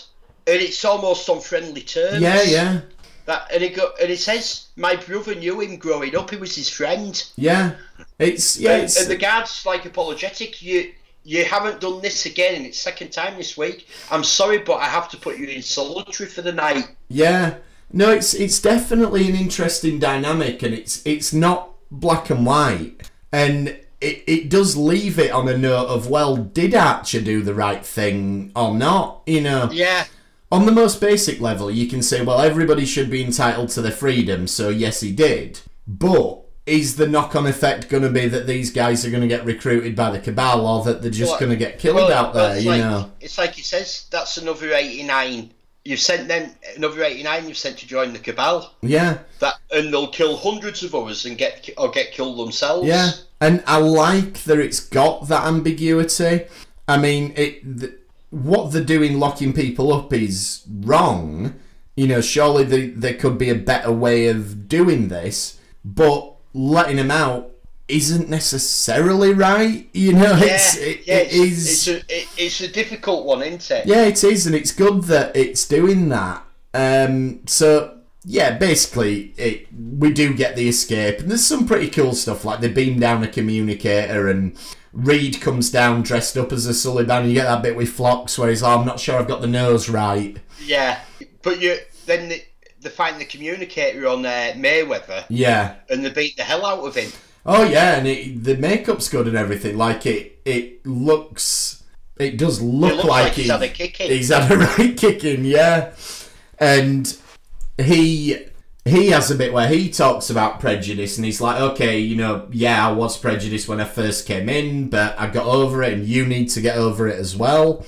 and 0.46 0.60
it's 0.60 0.84
almost 0.84 1.28
on 1.30 1.40
friendly 1.40 1.82
terms. 1.82 2.20
yeah, 2.20 2.42
yeah, 2.42 2.80
That 3.26 3.50
and 3.52 3.62
it 3.62 3.76
go 3.76 3.92
and 4.00 4.10
it 4.10 4.18
says 4.18 4.66
my 4.76 4.96
brother 4.96 5.34
knew 5.34 5.60
him 5.60 5.76
growing 5.76 6.16
up. 6.16 6.30
He 6.30 6.36
was 6.36 6.56
his 6.56 6.68
friend. 6.68 7.22
yeah. 7.36 7.74
It's 8.18 8.58
yeah, 8.58 8.72
and, 8.72 8.82
it's, 8.84 9.00
and 9.00 9.10
the 9.10 9.16
guard's 9.16 9.64
like 9.64 9.84
apologetic. 9.84 10.62
You 10.62 10.92
you 11.24 11.44
haven't 11.44 11.80
done 11.80 12.00
this 12.00 12.26
again, 12.26 12.56
and 12.56 12.66
it's 12.66 12.78
second 12.78 13.12
time 13.12 13.36
this 13.36 13.56
week. 13.56 13.88
I'm 14.10 14.24
sorry, 14.24 14.58
but 14.58 14.74
I 14.74 14.86
have 14.86 15.08
to 15.10 15.16
put 15.16 15.38
you 15.38 15.46
in 15.46 15.62
solitary 15.62 16.28
for 16.28 16.42
the 16.42 16.52
night. 16.52 16.88
yeah. 17.08 17.56
No, 17.94 18.10
it's 18.10 18.32
it's 18.32 18.58
definitely 18.58 19.28
an 19.28 19.34
interesting 19.34 19.98
dynamic, 19.98 20.62
and 20.62 20.72
it's 20.72 21.02
it's 21.04 21.32
not 21.32 21.70
black 21.90 22.30
and 22.30 22.44
white, 22.46 23.10
and. 23.32 23.78
It, 24.00 24.24
it 24.26 24.48
does 24.48 24.76
leave 24.76 25.16
it 25.20 25.30
on 25.30 25.46
a 25.48 25.56
note 25.56 25.86
of 25.86 26.10
well, 26.10 26.36
did 26.36 26.74
Archer 26.74 27.20
do 27.20 27.40
the 27.40 27.54
right 27.54 27.86
thing 27.86 28.50
or 28.56 28.74
not? 28.74 29.22
You 29.26 29.42
know, 29.42 29.68
Yeah, 29.70 30.06
On 30.52 30.66
the 30.66 30.72
most 30.72 31.00
basic 31.00 31.40
level, 31.40 31.70
you 31.70 31.88
can 31.88 32.02
say, 32.02 32.22
well, 32.22 32.38
everybody 32.40 32.84
should 32.84 33.10
be 33.10 33.24
entitled 33.24 33.70
to 33.70 33.80
their 33.82 33.90
freedom, 33.90 34.46
so 34.46 34.68
yes, 34.68 35.00
he 35.00 35.10
did. 35.10 35.60
But 35.86 36.40
is 36.66 36.94
the 36.96 37.08
knock 37.08 37.34
on 37.34 37.46
effect 37.46 37.88
going 37.88 38.04
to 38.04 38.10
be 38.10 38.28
that 38.28 38.46
these 38.46 38.70
guys 38.70 39.04
are 39.04 39.10
going 39.10 39.22
to 39.22 39.28
get 39.28 39.44
recruited 39.44 39.96
by 39.96 40.10
the 40.10 40.20
Cabal 40.20 40.64
or 40.64 40.84
that 40.84 41.02
they're 41.02 41.10
just 41.10 41.32
Well, 41.32 41.40
going 41.40 41.50
to 41.50 41.56
get 41.56 41.78
killed 41.80 41.96
well, 41.96 42.12
out 42.12 42.34
there, 42.34 42.54
it's 42.54 42.64
you 42.64 42.70
like, 42.70 42.80
know? 42.82 43.10
It's 43.20 43.38
like 43.38 43.52
he 43.54 43.62
says. 43.62 44.06
That's 44.10 44.36
another 44.36 44.72
eighty 44.72 45.02
nine. 45.02 45.50
You've 45.84 45.98
sent 45.98 46.28
them 46.28 46.52
another 46.76 47.02
eighty 47.02 47.24
nine. 47.24 47.48
You've 47.48 47.58
sent 47.58 47.78
to 47.78 47.86
join 47.88 48.12
the 48.12 48.20
cabal. 48.20 48.74
Yeah, 48.82 49.18
That 49.40 49.54
and 49.72 49.92
they'll 49.92 50.06
kill 50.12 50.36
hundreds 50.36 50.84
of 50.84 50.94
others 50.94 51.24
and 51.26 51.36
get 51.36 51.68
or 51.78 51.90
get 51.90 52.12
killed 52.12 52.38
themselves. 52.38 52.86
yeah. 52.86 53.10
And 53.40 53.64
I 53.66 53.78
like 53.78 54.44
that 54.44 54.58
it's 54.60 54.78
got 54.78 55.26
that 55.28 55.44
ambiguity. 55.46 56.42
I 56.86 56.98
mean, 56.98 57.32
it. 57.36 57.80
Th- 57.80 57.92
what 58.32 58.72
they're 58.72 58.82
doing, 58.82 59.20
locking 59.20 59.52
people 59.52 59.92
up, 59.92 60.12
is 60.12 60.64
wrong. 60.68 61.54
You 61.94 62.06
know, 62.08 62.20
surely 62.22 62.64
there, 62.64 62.86
there 62.88 63.14
could 63.14 63.36
be 63.36 63.50
a 63.50 63.54
better 63.54 63.92
way 63.92 64.26
of 64.26 64.66
doing 64.66 65.08
this, 65.08 65.60
but 65.84 66.34
letting 66.54 66.96
them 66.96 67.10
out 67.10 67.50
isn't 67.88 68.30
necessarily 68.30 69.34
right. 69.34 69.88
You 69.92 70.14
know, 70.14 70.34
Yeah, 70.36 70.54
it's 70.54 70.76
it, 70.78 71.06
yeah, 71.06 71.16
it 71.16 71.28
it's, 71.30 71.86
it's 71.86 71.88
a 71.88 71.96
it, 72.08 72.28
it's 72.38 72.60
a 72.62 72.68
difficult 72.68 73.26
one, 73.26 73.42
isn't 73.42 73.70
it? 73.70 73.86
yeah, 73.86 74.04
it 74.04 74.24
is, 74.24 74.46
and 74.46 74.54
it's 74.56 74.72
good 74.72 75.02
that 75.04 75.36
it's 75.36 75.68
doing 75.68 76.08
that. 76.08 76.42
Um, 76.72 77.46
so 77.46 77.98
yeah, 78.24 78.56
basically, 78.56 79.34
it 79.36 79.66
we 79.72 80.10
do 80.10 80.32
get 80.32 80.56
the 80.56 80.68
escape, 80.68 81.18
and 81.20 81.30
there's 81.30 81.44
some 81.44 81.66
pretty 81.66 81.90
cool 81.90 82.14
stuff 82.14 82.46
like 82.46 82.60
they 82.60 82.68
beam 82.68 82.98
down 82.98 83.22
a 83.22 83.28
communicator, 83.28 84.28
and 84.28 84.56
Reed 84.92 85.40
comes 85.40 85.70
down 85.70 86.02
dressed 86.02 86.36
up 86.36 86.52
as 86.52 86.66
a 86.66 86.70
Suliban. 86.70 87.26
You 87.28 87.34
get 87.34 87.44
that 87.44 87.62
bit 87.62 87.76
with 87.76 87.88
Phlox 87.90 88.38
where 88.38 88.50
he's 88.50 88.62
like, 88.62 88.78
"I'm 88.78 88.86
not 88.86 89.00
sure 89.00 89.18
I've 89.18 89.28
got 89.28 89.40
the 89.40 89.46
nose 89.46 89.88
right." 89.88 90.36
Yeah, 90.64 91.00
but 91.42 91.60
you 91.60 91.78
then 92.06 92.28
the, 92.28 92.42
they 92.80 92.90
find 92.90 93.20
the 93.20 93.24
communicator 93.24 94.06
on 94.08 94.26
uh, 94.26 94.52
Mayweather 94.56 95.24
Yeah. 95.28 95.76
and 95.88 96.04
they 96.04 96.10
beat 96.10 96.36
the 96.36 96.42
hell 96.42 96.66
out 96.66 96.80
of 96.84 96.94
him. 96.96 97.10
Oh 97.46 97.64
yeah, 97.64 97.96
and 97.96 98.06
it, 98.06 98.44
the 98.44 98.56
makeup's 98.56 99.08
good 99.08 99.26
and 99.26 99.36
everything. 99.36 99.76
Like 99.78 100.04
it, 100.06 100.40
it 100.44 100.84
looks, 100.86 101.82
it 102.18 102.36
does 102.36 102.60
look 102.60 102.92
It 102.92 102.96
like, 102.98 103.06
like 103.06 103.32
he's 103.32 103.44
he- 103.46 103.50
had 103.50 103.62
a 103.62 103.68
kick 103.68 104.00
in. 104.00 104.10
He's 104.10 104.28
had 104.28 104.50
a 104.52 104.56
right 104.78 104.96
kicking, 104.96 105.44
yeah. 105.44 105.92
And 106.58 107.16
he 107.78 108.46
he 108.84 109.08
has 109.08 109.30
a 109.30 109.34
bit 109.36 109.52
where 109.52 109.68
he 109.68 109.90
talks 109.90 110.28
about 110.30 110.58
prejudice, 110.60 111.16
and 111.16 111.24
he's 111.24 111.40
like, 111.40 111.60
okay, 111.60 111.98
you 111.98 112.16
know, 112.16 112.48
yeah, 112.50 112.88
I 112.88 112.92
was 112.92 113.16
prejudiced 113.16 113.68
when 113.68 113.80
I 113.80 113.84
first 113.84 114.26
came 114.26 114.48
in, 114.48 114.88
but 114.90 115.18
I 115.18 115.28
got 115.28 115.46
over 115.46 115.82
it, 115.82 115.92
and 115.92 116.06
you 116.06 116.26
need 116.26 116.48
to 116.50 116.60
get 116.60 116.76
over 116.76 117.06
it 117.08 117.18
as 117.18 117.36
well. 117.36 117.84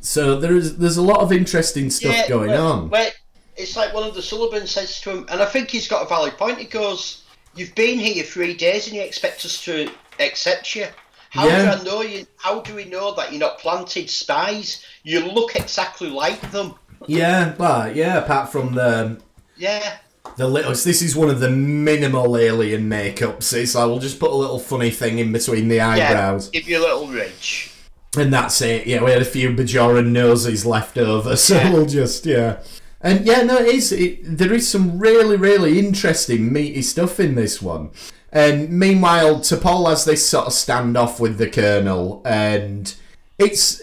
So 0.00 0.38
there's 0.38 0.76
there's 0.76 0.96
a 0.98 1.02
lot 1.02 1.20
of 1.20 1.32
interesting 1.32 1.90
stuff 1.90 2.28
going 2.28 2.50
where- 2.50 2.60
on. 2.60 2.90
where 2.90 3.10
it's 3.56 3.76
like 3.76 3.92
one 3.94 4.06
of 4.06 4.14
the 4.14 4.20
Suliban 4.20 4.66
says 4.68 5.00
to 5.00 5.10
him, 5.10 5.26
and 5.30 5.40
I 5.42 5.46
think 5.46 5.70
he's 5.70 5.88
got 5.88 6.04
a 6.04 6.08
valid 6.08 6.36
point. 6.36 6.58
He 6.58 6.64
goes, 6.66 7.24
"You've 7.54 7.74
been 7.74 7.98
here 7.98 8.22
three 8.22 8.54
days, 8.54 8.86
and 8.86 8.94
you 8.96 9.02
expect 9.02 9.44
us 9.44 9.62
to 9.64 9.90
accept 10.20 10.76
you." 10.76 10.86
How 11.30 11.46
Yeah. 11.48 11.74
do 11.74 11.80
I 11.80 11.84
know 11.84 12.02
you? 12.02 12.26
How 12.36 12.60
do 12.60 12.74
we 12.74 12.84
know 12.84 13.14
that 13.14 13.32
you're 13.32 13.40
not 13.40 13.58
planted 13.58 14.08
spies? 14.10 14.82
You 15.02 15.20
look 15.20 15.56
exactly 15.56 16.08
like 16.08 16.52
them. 16.52 16.74
Yeah, 17.06 17.54
well, 17.58 17.94
yeah. 17.94 18.18
Apart 18.18 18.52
from 18.52 18.74
the 18.74 19.00
um, 19.06 19.18
Yeah, 19.56 19.96
The 20.36 20.46
little, 20.48 20.70
this 20.72 21.02
is 21.02 21.16
one 21.16 21.30
of 21.30 21.40
the 21.40 21.50
minimal 21.50 22.36
alien 22.36 22.88
makeups. 22.88 23.52
It's 23.52 23.74
like 23.74 23.86
we'll 23.86 23.98
just 23.98 24.18
put 24.20 24.30
a 24.30 24.34
little 24.34 24.58
funny 24.58 24.90
thing 24.90 25.18
in 25.18 25.32
between 25.32 25.68
the 25.68 25.76
yeah. 25.76 25.88
eyebrows, 25.90 26.50
Give 26.50 26.68
you 26.68 26.78
a 26.78 26.84
little 26.84 27.08
ridge. 27.08 27.70
and 28.18 28.32
that's 28.32 28.60
it. 28.62 28.86
Yeah, 28.86 29.02
we 29.02 29.10
had 29.12 29.22
a 29.22 29.26
few 29.26 29.50
Bajoran 29.50 30.08
noses 30.12 30.64
left 30.66 30.98
over, 30.98 31.36
so 31.36 31.54
Yeah. 31.56 31.72
we'll 31.72 31.86
just 31.86 32.26
yeah. 32.26 32.58
And 33.00 33.24
yeah, 33.26 33.42
no, 33.42 33.58
it 33.58 33.74
is. 33.74 33.92
It, 33.92 34.20
there 34.24 34.52
is 34.52 34.68
some 34.68 34.98
really, 34.98 35.36
really 35.36 35.78
interesting 35.78 36.52
meaty 36.52 36.82
stuff 36.82 37.20
in 37.20 37.34
this 37.34 37.62
one. 37.62 37.90
And 38.32 38.70
meanwhile, 38.70 39.36
T'Pol 39.40 39.88
has 39.88 40.04
this 40.04 40.28
sort 40.28 40.46
of 40.46 40.52
standoff 40.52 41.20
with 41.20 41.38
the 41.38 41.48
Colonel, 41.48 42.22
and 42.26 42.92
it's 43.38 43.80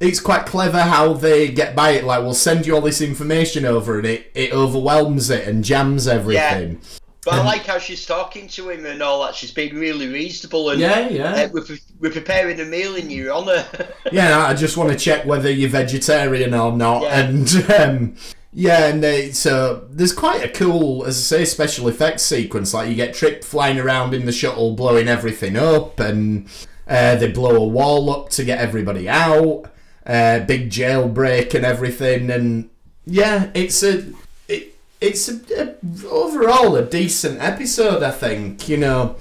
it's 0.00 0.20
quite 0.20 0.46
clever 0.46 0.80
how 0.80 1.12
they 1.14 1.48
get 1.48 1.74
by 1.74 1.90
it. 1.90 2.04
Like, 2.04 2.22
we'll 2.22 2.34
send 2.34 2.66
you 2.66 2.74
all 2.74 2.80
this 2.80 3.00
information 3.00 3.64
over, 3.64 3.98
and 3.98 4.06
it, 4.06 4.30
it 4.34 4.52
overwhelms 4.52 5.30
it 5.30 5.48
and 5.48 5.64
jams 5.64 6.06
everything. 6.06 6.72
Yeah. 6.72 6.98
But 7.24 7.34
I 7.34 7.42
like 7.42 7.64
how 7.64 7.78
she's 7.78 8.04
talking 8.04 8.48
to 8.48 8.68
him 8.68 8.84
and 8.84 9.02
all 9.02 9.24
that. 9.24 9.34
She's 9.34 9.50
being 9.50 9.76
really 9.76 10.08
reasonable 10.08 10.68
and 10.68 10.78
Yeah, 10.78 11.08
yeah. 11.08 11.32
uh, 11.32 11.48
we're, 11.54 11.62
pre- 11.64 11.80
we're 11.98 12.12
preparing 12.12 12.60
a 12.60 12.66
meal 12.66 12.96
in 12.96 13.08
your 13.08 13.32
honour. 13.32 13.64
Yeah, 14.12 14.46
I 14.46 14.52
just 14.52 14.76
want 14.76 14.92
to 14.92 14.98
check 14.98 15.24
whether 15.24 15.50
you're 15.50 15.70
vegetarian 15.70 16.52
or 16.52 16.70
not, 16.76 17.02
Yeah. 17.02 17.20
and 17.20 17.70
um, 17.72 18.16
yeah, 18.52 18.88
and 18.88 19.02
uh, 19.02 19.32
so 19.32 19.88
there's 19.90 20.12
quite 20.12 20.44
a 20.44 20.48
cool, 20.50 21.04
as 21.06 21.16
I 21.16 21.38
say, 21.38 21.44
special 21.46 21.88
effects 21.88 22.22
sequence. 22.22 22.74
Like 22.74 22.90
you 22.90 22.94
get 22.94 23.14
Trip 23.14 23.42
flying 23.42 23.80
around 23.80 24.12
in 24.12 24.26
the 24.26 24.30
shuttle, 24.32 24.74
blowing 24.76 25.08
everything 25.08 25.56
up, 25.56 25.98
and 25.98 26.46
uh, 26.88 27.16
they 27.16 27.30
blow 27.30 27.56
a 27.56 27.66
wall 27.66 28.10
up 28.10 28.30
to 28.30 28.44
get 28.44 28.58
everybody 28.58 29.08
out. 29.08 29.64
Uh, 30.06 30.40
big 30.40 30.70
jailbreak 30.70 31.54
and 31.54 31.64
everything, 31.64 32.30
and 32.30 32.68
yeah, 33.06 33.50
it's 33.54 33.82
a. 33.82 34.12
It, 34.48 34.74
it's 35.00 35.28
a, 35.28 35.40
a, 35.58 35.74
overall 36.06 36.76
a 36.76 36.84
decent 36.84 37.40
episode, 37.40 38.02
I 38.02 38.10
think. 38.10 38.68
You 38.68 38.76
know, 38.76 39.16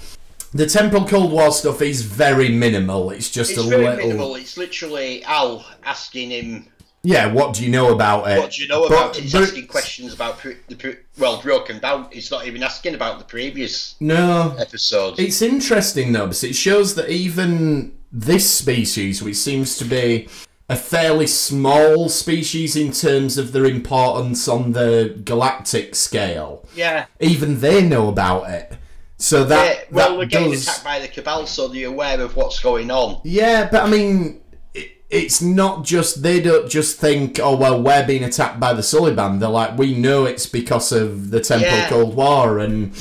the 0.54 0.66
Temporal 0.68 1.08
Cold 1.08 1.32
War 1.32 1.52
stuff 1.52 1.82
is 1.82 2.02
very 2.04 2.50
minimal. 2.50 3.12
It's 3.12 3.30
just 3.30 3.52
It's 3.52 3.60
a 3.60 3.64
very 3.64 3.86
little. 3.86 4.08
minimal. 4.08 4.36
It's 4.36 4.58
literally 4.58 5.24
Al 5.24 5.66
asking 5.84 6.32
him, 6.32 6.68
Yeah, 7.06 7.34
what 7.34 7.54
do 7.54 7.64
you 7.66 7.70
know 7.70 7.92
about 7.92 8.30
it? 8.32 8.40
"What 8.40 8.52
do 8.54 8.62
you 8.62 8.68
know 8.70 8.88
But- 8.88 8.94
about 8.94 9.18
it?" 9.18 9.24
He's 9.24 9.34
but- 9.34 9.44
asking 9.44 9.68
questions 9.68 10.14
about 10.14 10.40
pre- 10.40 10.56
the 10.70 10.76
pre- 10.76 10.96
well, 11.18 11.42
broken 11.42 11.80
down. 11.80 12.08
He's 12.12 12.32
not 12.32 12.48
even 12.48 12.64
asking 12.64 12.96
about 12.96 13.20
the 13.20 13.26
previous 13.26 13.96
No, 14.00 14.56
episode. 14.58 15.20
It's 15.20 15.42
interesting 15.42 16.14
though, 16.14 16.28
because 16.28 16.44
it 16.46 16.56
shows 16.56 16.96
that 16.96 17.10
even 17.10 17.92
this 18.12 18.50
species, 18.50 19.22
which 19.22 19.36
seems 19.36 19.76
to 19.78 19.86
be 19.86 20.30
a 20.70 20.78
fairly 20.78 21.28
small 21.28 22.08
species 22.08 22.78
in 22.78 22.94
terms 22.94 23.38
of 23.38 23.52
their 23.52 23.66
importance 23.66 24.48
on 24.48 24.72
the 24.72 25.14
galactic 25.26 25.96
scale, 25.96 26.64
yeah. 26.74 27.06
even 27.20 27.60
they 27.60 27.82
know 27.82 28.08
about 28.08 28.50
it. 28.50 28.72
So 29.18 29.44
that, 29.44 29.66
yeah. 29.78 29.84
Well, 29.92 30.10
that 30.12 30.18
we're 30.20 30.26
getting 30.26 30.52
does, 30.52 30.64
attacked 30.64 30.84
by 30.86 31.00
the 31.00 31.08
Cabal, 31.10 31.48
so 31.48 31.68
they're 31.68 31.88
aware 31.90 32.22
of 32.22 32.38
what's 32.38 32.60
going 32.62 32.90
on. 32.92 33.20
yeah, 33.26 33.68
but 33.70 33.84
I 33.84 33.90
mean, 33.90 34.40
it's 35.14 35.42
not 35.42 35.86
just 35.86 36.24
they 36.24 36.42
don't 36.42 36.70
just 36.70 37.00
think, 37.00 37.40
oh 37.40 37.56
well, 37.56 37.82
we're 37.82 38.06
being 38.06 38.24
attacked 38.24 38.60
by 38.60 38.74
the 38.74 38.82
Suliban. 38.82 39.40
They're 39.40 39.50
like, 39.50 39.78
we 39.78 39.94
know 39.96 40.26
it's 40.26 40.46
because 40.48 40.92
of 40.92 41.30
the 41.32 41.40
Temporal 41.40 41.72
Yeah. 41.74 41.90
Cold 41.90 42.16
War, 42.16 42.60
and 42.60 42.96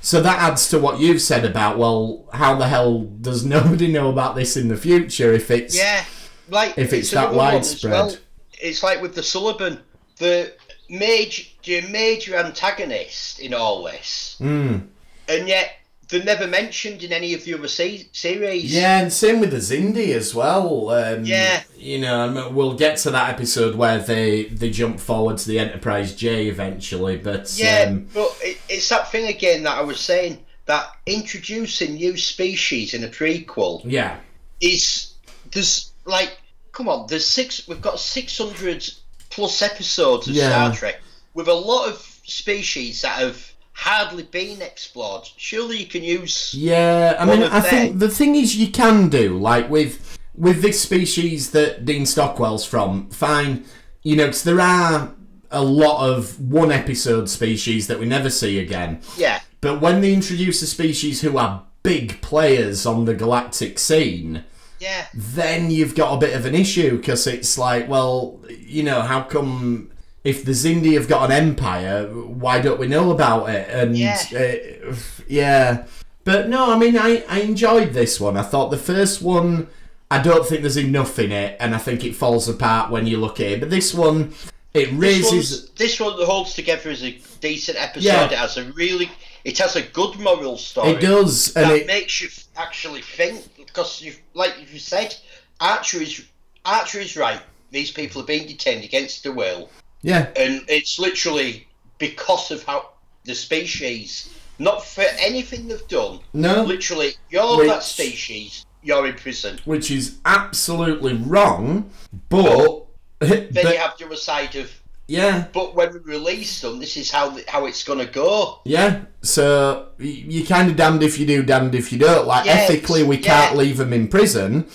so 0.00 0.20
that 0.22 0.38
adds 0.40 0.68
to 0.70 0.78
what 0.78 0.98
you've 1.00 1.20
said 1.20 1.44
about, 1.44 1.76
well, 1.78 2.24
how 2.32 2.54
the 2.56 2.66
hell 2.68 3.00
does 3.20 3.44
nobody 3.56 3.88
know 3.92 4.08
about 4.10 4.34
this 4.34 4.56
in 4.56 4.68
the 4.68 4.76
future 4.76 5.32
if 5.32 5.50
it's 5.50 5.76
Yeah, 5.76 6.04
like 6.48 6.78
If 6.78 6.92
it's 6.92 7.10
that 7.10 7.24
another 7.24 7.36
widespread. 7.36 7.92
well. 7.92 8.16
It's 8.62 8.82
like 8.82 9.00
with 9.02 9.14
the 9.14 9.20
Suliban, 9.22 9.80
the 10.18 10.52
major, 10.88 11.44
the 11.64 11.80
major 11.82 12.36
antagonist 12.36 13.40
in 13.40 13.52
all 13.54 13.84
this, 13.84 14.36
Mm. 14.40 14.86
and 15.28 15.48
yet 15.48 15.72
they're 16.10 16.24
never 16.24 16.46
mentioned 16.46 17.02
in 17.02 17.12
any 17.12 17.34
of 17.34 17.44
the 17.44 17.54
other 17.54 17.68
se- 17.68 18.08
series. 18.12 18.74
Yeah, 18.74 19.00
and 19.00 19.12
same 19.12 19.40
with 19.40 19.50
the 19.52 19.58
Xindi 19.58 20.14
as 20.14 20.34
well. 20.34 20.90
Um, 20.90 21.24
Yeah. 21.24 21.62
you 21.76 21.98
know, 22.00 22.50
we'll 22.52 22.74
get 22.74 22.98
to 22.98 23.10
that 23.12 23.30
episode 23.30 23.74
where 23.76 23.98
they 23.98 24.44
they 24.44 24.70
jump 24.70 25.00
forward 25.00 25.38
to 25.38 25.48
the 25.48 25.58
Enterprise 25.58 26.14
J 26.14 26.48
eventually, 26.48 27.16
but 27.16 27.52
Yeah, 27.56 27.86
um, 27.88 28.08
but 28.12 28.36
it, 28.42 28.58
it's 28.68 28.88
that 28.90 29.10
thing 29.10 29.26
again 29.28 29.62
that 29.62 29.78
I 29.78 29.82
was 29.82 30.00
saying 30.00 30.44
that 30.66 30.86
introducing 31.06 31.94
new 31.94 32.16
species 32.16 32.94
in 32.94 33.02
a 33.04 33.08
prequel 33.08 33.80
yeah, 33.84 34.18
is 34.60 35.14
there's 35.52 35.90
like 36.04 36.38
come 36.72 36.88
on 36.88 37.06
there's 37.08 37.26
six 37.26 37.66
we've 37.66 37.80
got 37.80 37.98
600 37.98 38.88
plus 39.30 39.62
episodes 39.62 40.28
of 40.28 40.34
Yeah. 40.34 40.48
Star 40.50 40.74
Trek 40.74 41.00
with 41.34 41.48
a 41.48 41.54
lot 41.54 41.88
of 41.88 41.98
species 42.24 43.02
that 43.02 43.18
have 43.18 43.49
hardly 43.80 44.24
been 44.24 44.60
explored 44.60 45.26
surely 45.36 45.78
you 45.78 45.86
can 45.86 46.02
use 46.02 46.54
Yeah, 46.54 47.16
I 47.18 47.24
mean, 47.24 47.42
I 47.42 47.60
think 47.60 47.98
the 47.98 48.10
thing 48.10 48.34
is, 48.34 48.54
you 48.56 48.68
can 48.68 49.08
do 49.08 49.38
like 49.38 49.70
with 49.70 50.18
with 50.34 50.62
this 50.62 50.80
species 50.80 51.50
that 51.52 51.84
Dean 51.84 52.04
Stockwell's 52.06 52.64
from. 52.64 53.08
Fine, 53.10 53.64
you 54.02 54.16
know, 54.16 54.26
'cause 54.26 54.42
there 54.42 54.60
are 54.60 55.12
a 55.50 55.62
lot 55.62 56.08
of 56.08 56.40
one 56.40 56.70
episode 56.70 57.28
species 57.28 57.86
that 57.88 57.98
we 57.98 58.06
never 58.06 58.30
see 58.30 58.58
again. 58.58 59.00
yeah 59.16 59.40
But 59.60 59.80
when 59.80 60.00
they 60.00 60.12
introduce 60.12 60.62
a 60.62 60.66
species 60.66 61.22
who 61.22 61.36
are 61.38 61.64
big 61.82 62.20
players 62.20 62.86
on 62.86 63.06
the 63.06 63.14
galactic 63.14 63.78
scene, 63.78 64.44
yeah 64.78 65.06
then 65.14 65.70
you've 65.70 65.94
got 65.94 66.14
a 66.14 66.18
bit 66.18 66.34
of 66.36 66.44
an 66.46 66.54
issue 66.54 66.98
because 66.98 67.26
it's 67.26 67.56
like, 67.58 67.88
well, 67.88 68.40
you 68.48 68.82
know, 68.82 69.00
how 69.02 69.22
come 69.22 69.90
if 70.24 70.44
the 70.44 70.52
Xindi 70.52 70.94
have 70.94 71.08
got 71.08 71.30
an 71.30 71.32
empire, 71.32 72.06
why 72.08 72.60
don't 72.60 72.78
we 72.78 72.86
know 72.86 73.10
about 73.10 73.48
it? 73.48 73.68
And 73.70 73.96
Yeah. 73.96 74.18
uh, 74.34 74.94
yeah, 75.28 75.84
but 76.24 76.48
no, 76.48 76.72
I 76.72 76.78
mean, 76.78 76.96
I 76.98 77.24
I 77.28 77.40
enjoyed 77.40 77.92
this 77.92 78.20
one. 78.20 78.36
I 78.36 78.42
thought 78.42 78.70
the 78.70 78.76
first 78.76 79.22
one, 79.22 79.68
I 80.10 80.18
don't 80.18 80.46
think 80.46 80.60
there's 80.62 80.76
enough 80.76 81.18
in 81.18 81.32
it, 81.32 81.56
and 81.60 81.74
I 81.74 81.78
think 81.78 82.04
it 82.04 82.14
falls 82.14 82.48
apart 82.48 82.90
when 82.90 83.06
you 83.06 83.16
look 83.18 83.40
at 83.40 83.46
it. 83.46 83.60
But 83.60 83.70
this 83.70 83.94
one, 83.94 84.34
it 84.74 84.90
raises. 84.92 85.32
one's- 85.32 85.70
this 85.76 85.98
one 85.98 86.12
holds 86.24 86.54
together 86.54 86.90
as 86.90 87.02
a 87.02 87.18
decent 87.40 87.78
episode 87.80 88.04
Yeah. 88.04 88.24
it 88.26 88.32
has 88.32 88.56
a 88.58 88.64
really 88.72 89.10
it 89.42 89.56
has 89.56 89.74
a 89.74 89.80
good 89.80 90.18
moral 90.18 90.58
story 90.58 90.90
It 90.90 91.00
does, 91.00 91.56
and 91.56 91.70
that 91.70 91.76
it, 91.78 91.86
makes 91.86 92.20
you 92.20 92.28
actually 92.56 93.00
think 93.00 93.42
because 93.56 94.02
you 94.02 94.12
like 94.34 94.52
you 94.70 94.78
said 94.78 95.16
Archer 95.60 96.02
is 96.02 96.20
Archer 96.66 97.00
is 97.00 97.16
right 97.16 97.40
these 97.70 97.90
people 97.90 98.20
are 98.20 98.26
being 98.26 98.46
detained 98.46 98.84
against 98.84 99.22
their 99.22 99.32
will 99.32 99.70
yeah, 100.02 100.28
and 100.36 100.64
it's 100.68 100.98
literally 100.98 101.68
because 101.98 102.50
of 102.50 102.62
how 102.64 102.90
the 103.24 103.34
species 103.34 104.34
not 104.58 104.84
for 104.84 105.04
anything 105.18 105.68
they've 105.68 105.88
done 105.88 106.20
no, 106.32 106.62
literally 106.62 107.12
you're 107.30 107.66
that 107.66 107.82
species 107.82 108.64
you're 108.82 109.06
in 109.06 109.14
prison 109.14 109.58
which 109.64 109.90
is 109.90 110.18
absolutely 110.24 111.14
wrong, 111.14 111.90
but. 112.28 112.86
then 113.18 113.48
but- 113.52 113.64
you 113.64 113.76
have 113.76 113.96
the 113.98 114.06
other 114.06 114.16
side 114.16 114.56
of 114.56 114.70
yeah, 115.10 115.46
but 115.52 115.74
when 115.74 115.92
we 115.92 115.98
release 115.98 116.60
them 116.60 116.78
this 116.78 116.96
is 116.96 117.10
how 117.10 117.36
how 117.48 117.66
it's 117.66 117.82
going 117.82 117.98
to 117.98 118.06
go 118.06 118.60
Yeah, 118.64 119.06
so 119.22 119.88
you're 119.98 120.46
kind 120.46 120.70
of 120.70 120.76
damned 120.76 121.02
if 121.02 121.18
you 121.18 121.26
do, 121.26 121.42
damned 121.42 121.74
if 121.74 121.90
you 121.92 121.98
don't. 121.98 122.28
Like 122.28 122.44
Yes, 122.46 122.70
ethically, 122.70 123.02
we 123.02 123.16
yeah. 123.16 123.22
can't 123.46 123.56
leave 123.56 123.78
them 123.78 123.92
in 123.92 124.06
prison, 124.06 124.68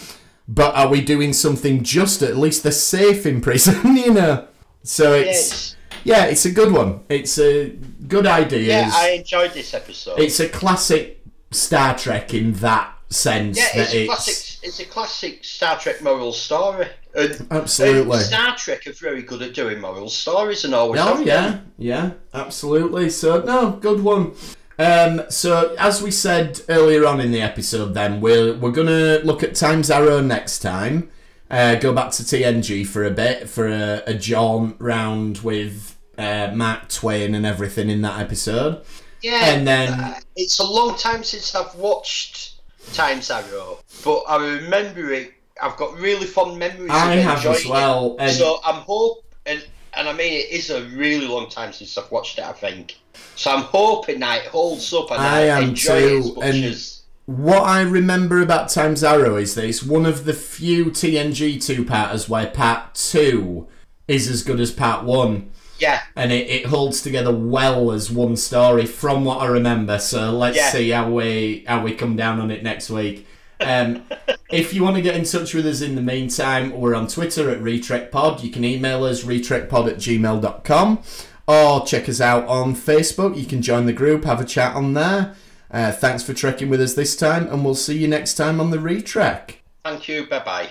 but 0.45 0.75
are 0.75 0.89
we 0.89 0.99
doing 0.99 1.31
something 1.31 1.83
just 1.83 2.21
at 2.21 2.35
least 2.35 2.63
they're 2.63 2.73
safe 2.73 3.25
in 3.25 3.39
prison? 3.39 3.95
You 3.95 4.13
know. 4.13 4.47
So 4.85 5.13
it's 5.13 5.75
yeah, 6.03 6.25
it's 6.25 6.45
a 6.45 6.51
good 6.51 6.71
one. 6.71 7.01
It's 7.09 7.39
a 7.39 7.69
good 8.07 8.27
idea. 8.27 8.61
yeah 8.61 8.91
I 8.93 9.09
enjoyed 9.09 9.51
this 9.51 9.73
episode 9.73 10.19
It's 10.19 10.39
a 10.39 10.47
classic 10.47 11.23
Star 11.51 11.97
Trek 11.97 12.33
in 12.33 12.53
that 12.53 12.95
sense. 13.09 13.57
Yeah, 13.57 13.83
that 13.83 13.93
it's 13.93 13.95
a 13.95 14.05
classic. 14.05 14.59
It's 14.63 14.79
a 14.79 14.85
classic 14.85 15.43
Star 15.43 15.79
Trek 15.79 16.01
moral 16.01 16.31
story. 16.31 16.87
And, 17.15 17.47
Absolutely. 17.49 18.17
and 18.17 18.25
Star 18.25 18.55
Trek 18.55 18.85
are 18.87 18.93
very 18.93 19.23
good 19.23 19.41
at 19.41 19.53
doing 19.53 19.79
moral 19.79 20.09
stories 20.09 20.65
and 20.65 20.75
always 20.75 21.01
Oh 21.01 21.21
yeah, 21.21 21.59
yeah, 21.77 22.11
absolutely. 22.33 23.09
So 23.09 23.41
no, 23.41 23.71
good 23.71 24.03
one. 24.03 24.33
Um, 24.77 25.21
so 25.29 25.73
as 25.79 26.01
we 26.03 26.11
said 26.11 26.61
earlier 26.67 27.05
on 27.05 27.21
in 27.21 27.31
the 27.31 27.41
episode, 27.41 27.93
then 27.93 28.21
we're 28.21 28.55
we're 28.57 28.71
gonna 28.71 29.19
look 29.23 29.41
at 29.41 29.55
Times 29.55 29.89
Arrow 29.89 30.21
next 30.21 30.59
time. 30.59 31.09
Uh, 31.49 31.75
go 31.75 31.93
back 31.93 32.11
to 32.11 32.23
TNG 32.23 32.85
for 32.87 33.05
a 33.05 33.11
bit 33.11 33.47
for 33.49 33.67
a, 33.67 34.01
a 34.07 34.13
jaunt 34.15 34.75
round 34.79 35.37
with 35.39 35.95
uh, 36.17 36.51
Mark 36.53 36.89
Twain 36.89 37.35
and 37.35 37.45
everything 37.45 37.89
in 37.89 38.01
that 38.01 38.19
episode. 38.19 38.81
Yeah, 39.21 39.53
And 39.53 39.67
then- 39.67 39.99
uh, 39.99 40.19
it's 40.35 40.59
a 40.59 40.63
long 40.65 40.97
time 40.97 41.23
since 41.23 41.53
I've 41.55 41.73
watched 41.75 42.53
Times 42.93 43.29
Arrow, 43.31 43.79
but 44.03 44.23
I 44.27 44.37
remember 44.55 45.11
it. 45.13 45.33
I've 45.61 45.77
got 45.77 45.97
really 45.99 46.25
fond 46.25 46.59
memories. 46.59 46.89
I 46.91 47.13
of 47.15 47.23
have 47.23 47.45
as 47.45 47.65
well, 47.65 48.15
and- 48.19 48.31
So 48.35 48.59
I'm 48.65 48.81
hope 48.81 49.23
and 49.45 49.63
and 49.93 50.09
I 50.09 50.13
mean 50.13 50.33
it 50.33 50.49
is 50.49 50.69
a 50.71 50.83
really 50.89 51.25
long 51.27 51.49
time 51.49 51.71
since 51.71 51.97
I've 51.97 52.11
watched 52.11 52.37
it. 52.37 52.43
I 52.45 52.51
think. 52.51 52.95
So 53.35 53.51
I'm 53.51 53.61
hoping 53.63 54.19
that 54.19 54.41
it 54.43 54.47
holds 54.47 54.93
up 54.93 55.09
and 55.11 55.21
I 55.21 55.37
I, 55.37 55.41
am 55.57 55.69
enjoy 55.69 55.93
it 55.95 56.17
as 56.19 56.25
too, 56.29 56.35
much 56.35 56.45
and- 56.45 56.65
as. 56.65 56.94
What 57.25 57.63
I 57.63 57.81
remember 57.81 58.41
about 58.41 58.69
Times 58.69 59.03
Arrow 59.03 59.35
is 59.35 59.55
that 59.55 59.65
it's 59.65 59.81
one 59.81 60.05
of 60.05 60.25
the 60.25 60.33
few 60.33 60.85
TNG 60.85 61.63
two-parters 61.63 62.29
where 62.29 62.47
part 62.47 62.93
two 62.93 63.67
is 64.07 64.27
as 64.29 64.43
good 64.43 64.59
as 64.59 64.71
part 64.71 65.05
one. 65.05 65.49
Yeah, 65.79 66.01
and 66.15 66.31
it, 66.31 66.47
it 66.49 66.65
holds 66.67 67.01
together 67.01 67.35
well 67.35 67.91
as 67.91 68.09
one 68.11 68.37
story 68.37 68.85
from 68.85 69.25
what 69.25 69.41
I 69.41 69.47
remember. 69.47 69.99
So 69.99 70.31
let's 70.31 70.55
Yeah. 70.55 70.69
see 70.69 70.89
how 70.91 71.09
we 71.09 71.65
how 71.67 71.83
we 71.83 71.93
come 71.93 72.15
down 72.15 72.39
on 72.39 72.49
it 72.51 72.63
next 72.63 72.89
week. 72.89 73.27
Um, 73.59 74.03
if 74.51 74.73
you 74.73 74.83
want 74.83 74.95
to 74.95 75.01
get 75.01 75.15
in 75.15 75.25
touch 75.25 75.53
with 75.53 75.65
us 75.65 75.81
in 75.81 75.95
the 75.95 76.01
meantime, 76.01 76.71
we're 76.79 76.95
on 76.95 77.07
Twitter 77.07 77.49
at 77.49 77.59
RetrekPod. 77.59 78.41
You 78.43 78.51
can 78.51 78.63
email 78.63 79.03
us 79.03 79.23
retrekpod 79.23 79.89
at 79.89 79.97
gmail.com 79.97 80.99
or 81.47 81.85
check 81.85 82.07
us 82.07 82.21
out 82.21 82.47
on 82.47 82.73
Facebook. 82.75 83.35
You 83.37 83.45
can 83.45 83.61
join 83.61 83.85
the 83.85 83.93
group, 83.93 84.23
have 84.25 84.39
a 84.39 84.45
chat 84.45 84.75
on 84.75 84.93
there. 84.93 85.35
Uh, 85.71 85.91
thanks 85.91 86.23
for 86.23 86.33
trekking 86.33 86.69
with 86.69 86.81
us 86.81 86.93
this 86.93 87.15
time, 87.15 87.47
and 87.47 87.65
we'll 87.65 87.75
see 87.75 87.97
you 87.97 88.07
next 88.07 88.35
time 88.35 88.59
on 88.59 88.71
the 88.71 88.77
Retrek. 88.77 89.55
Thank 89.83 90.07
you. 90.07 90.27
Bye 90.27 90.39
bye. 90.39 90.69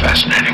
Fascinating. 0.00 0.49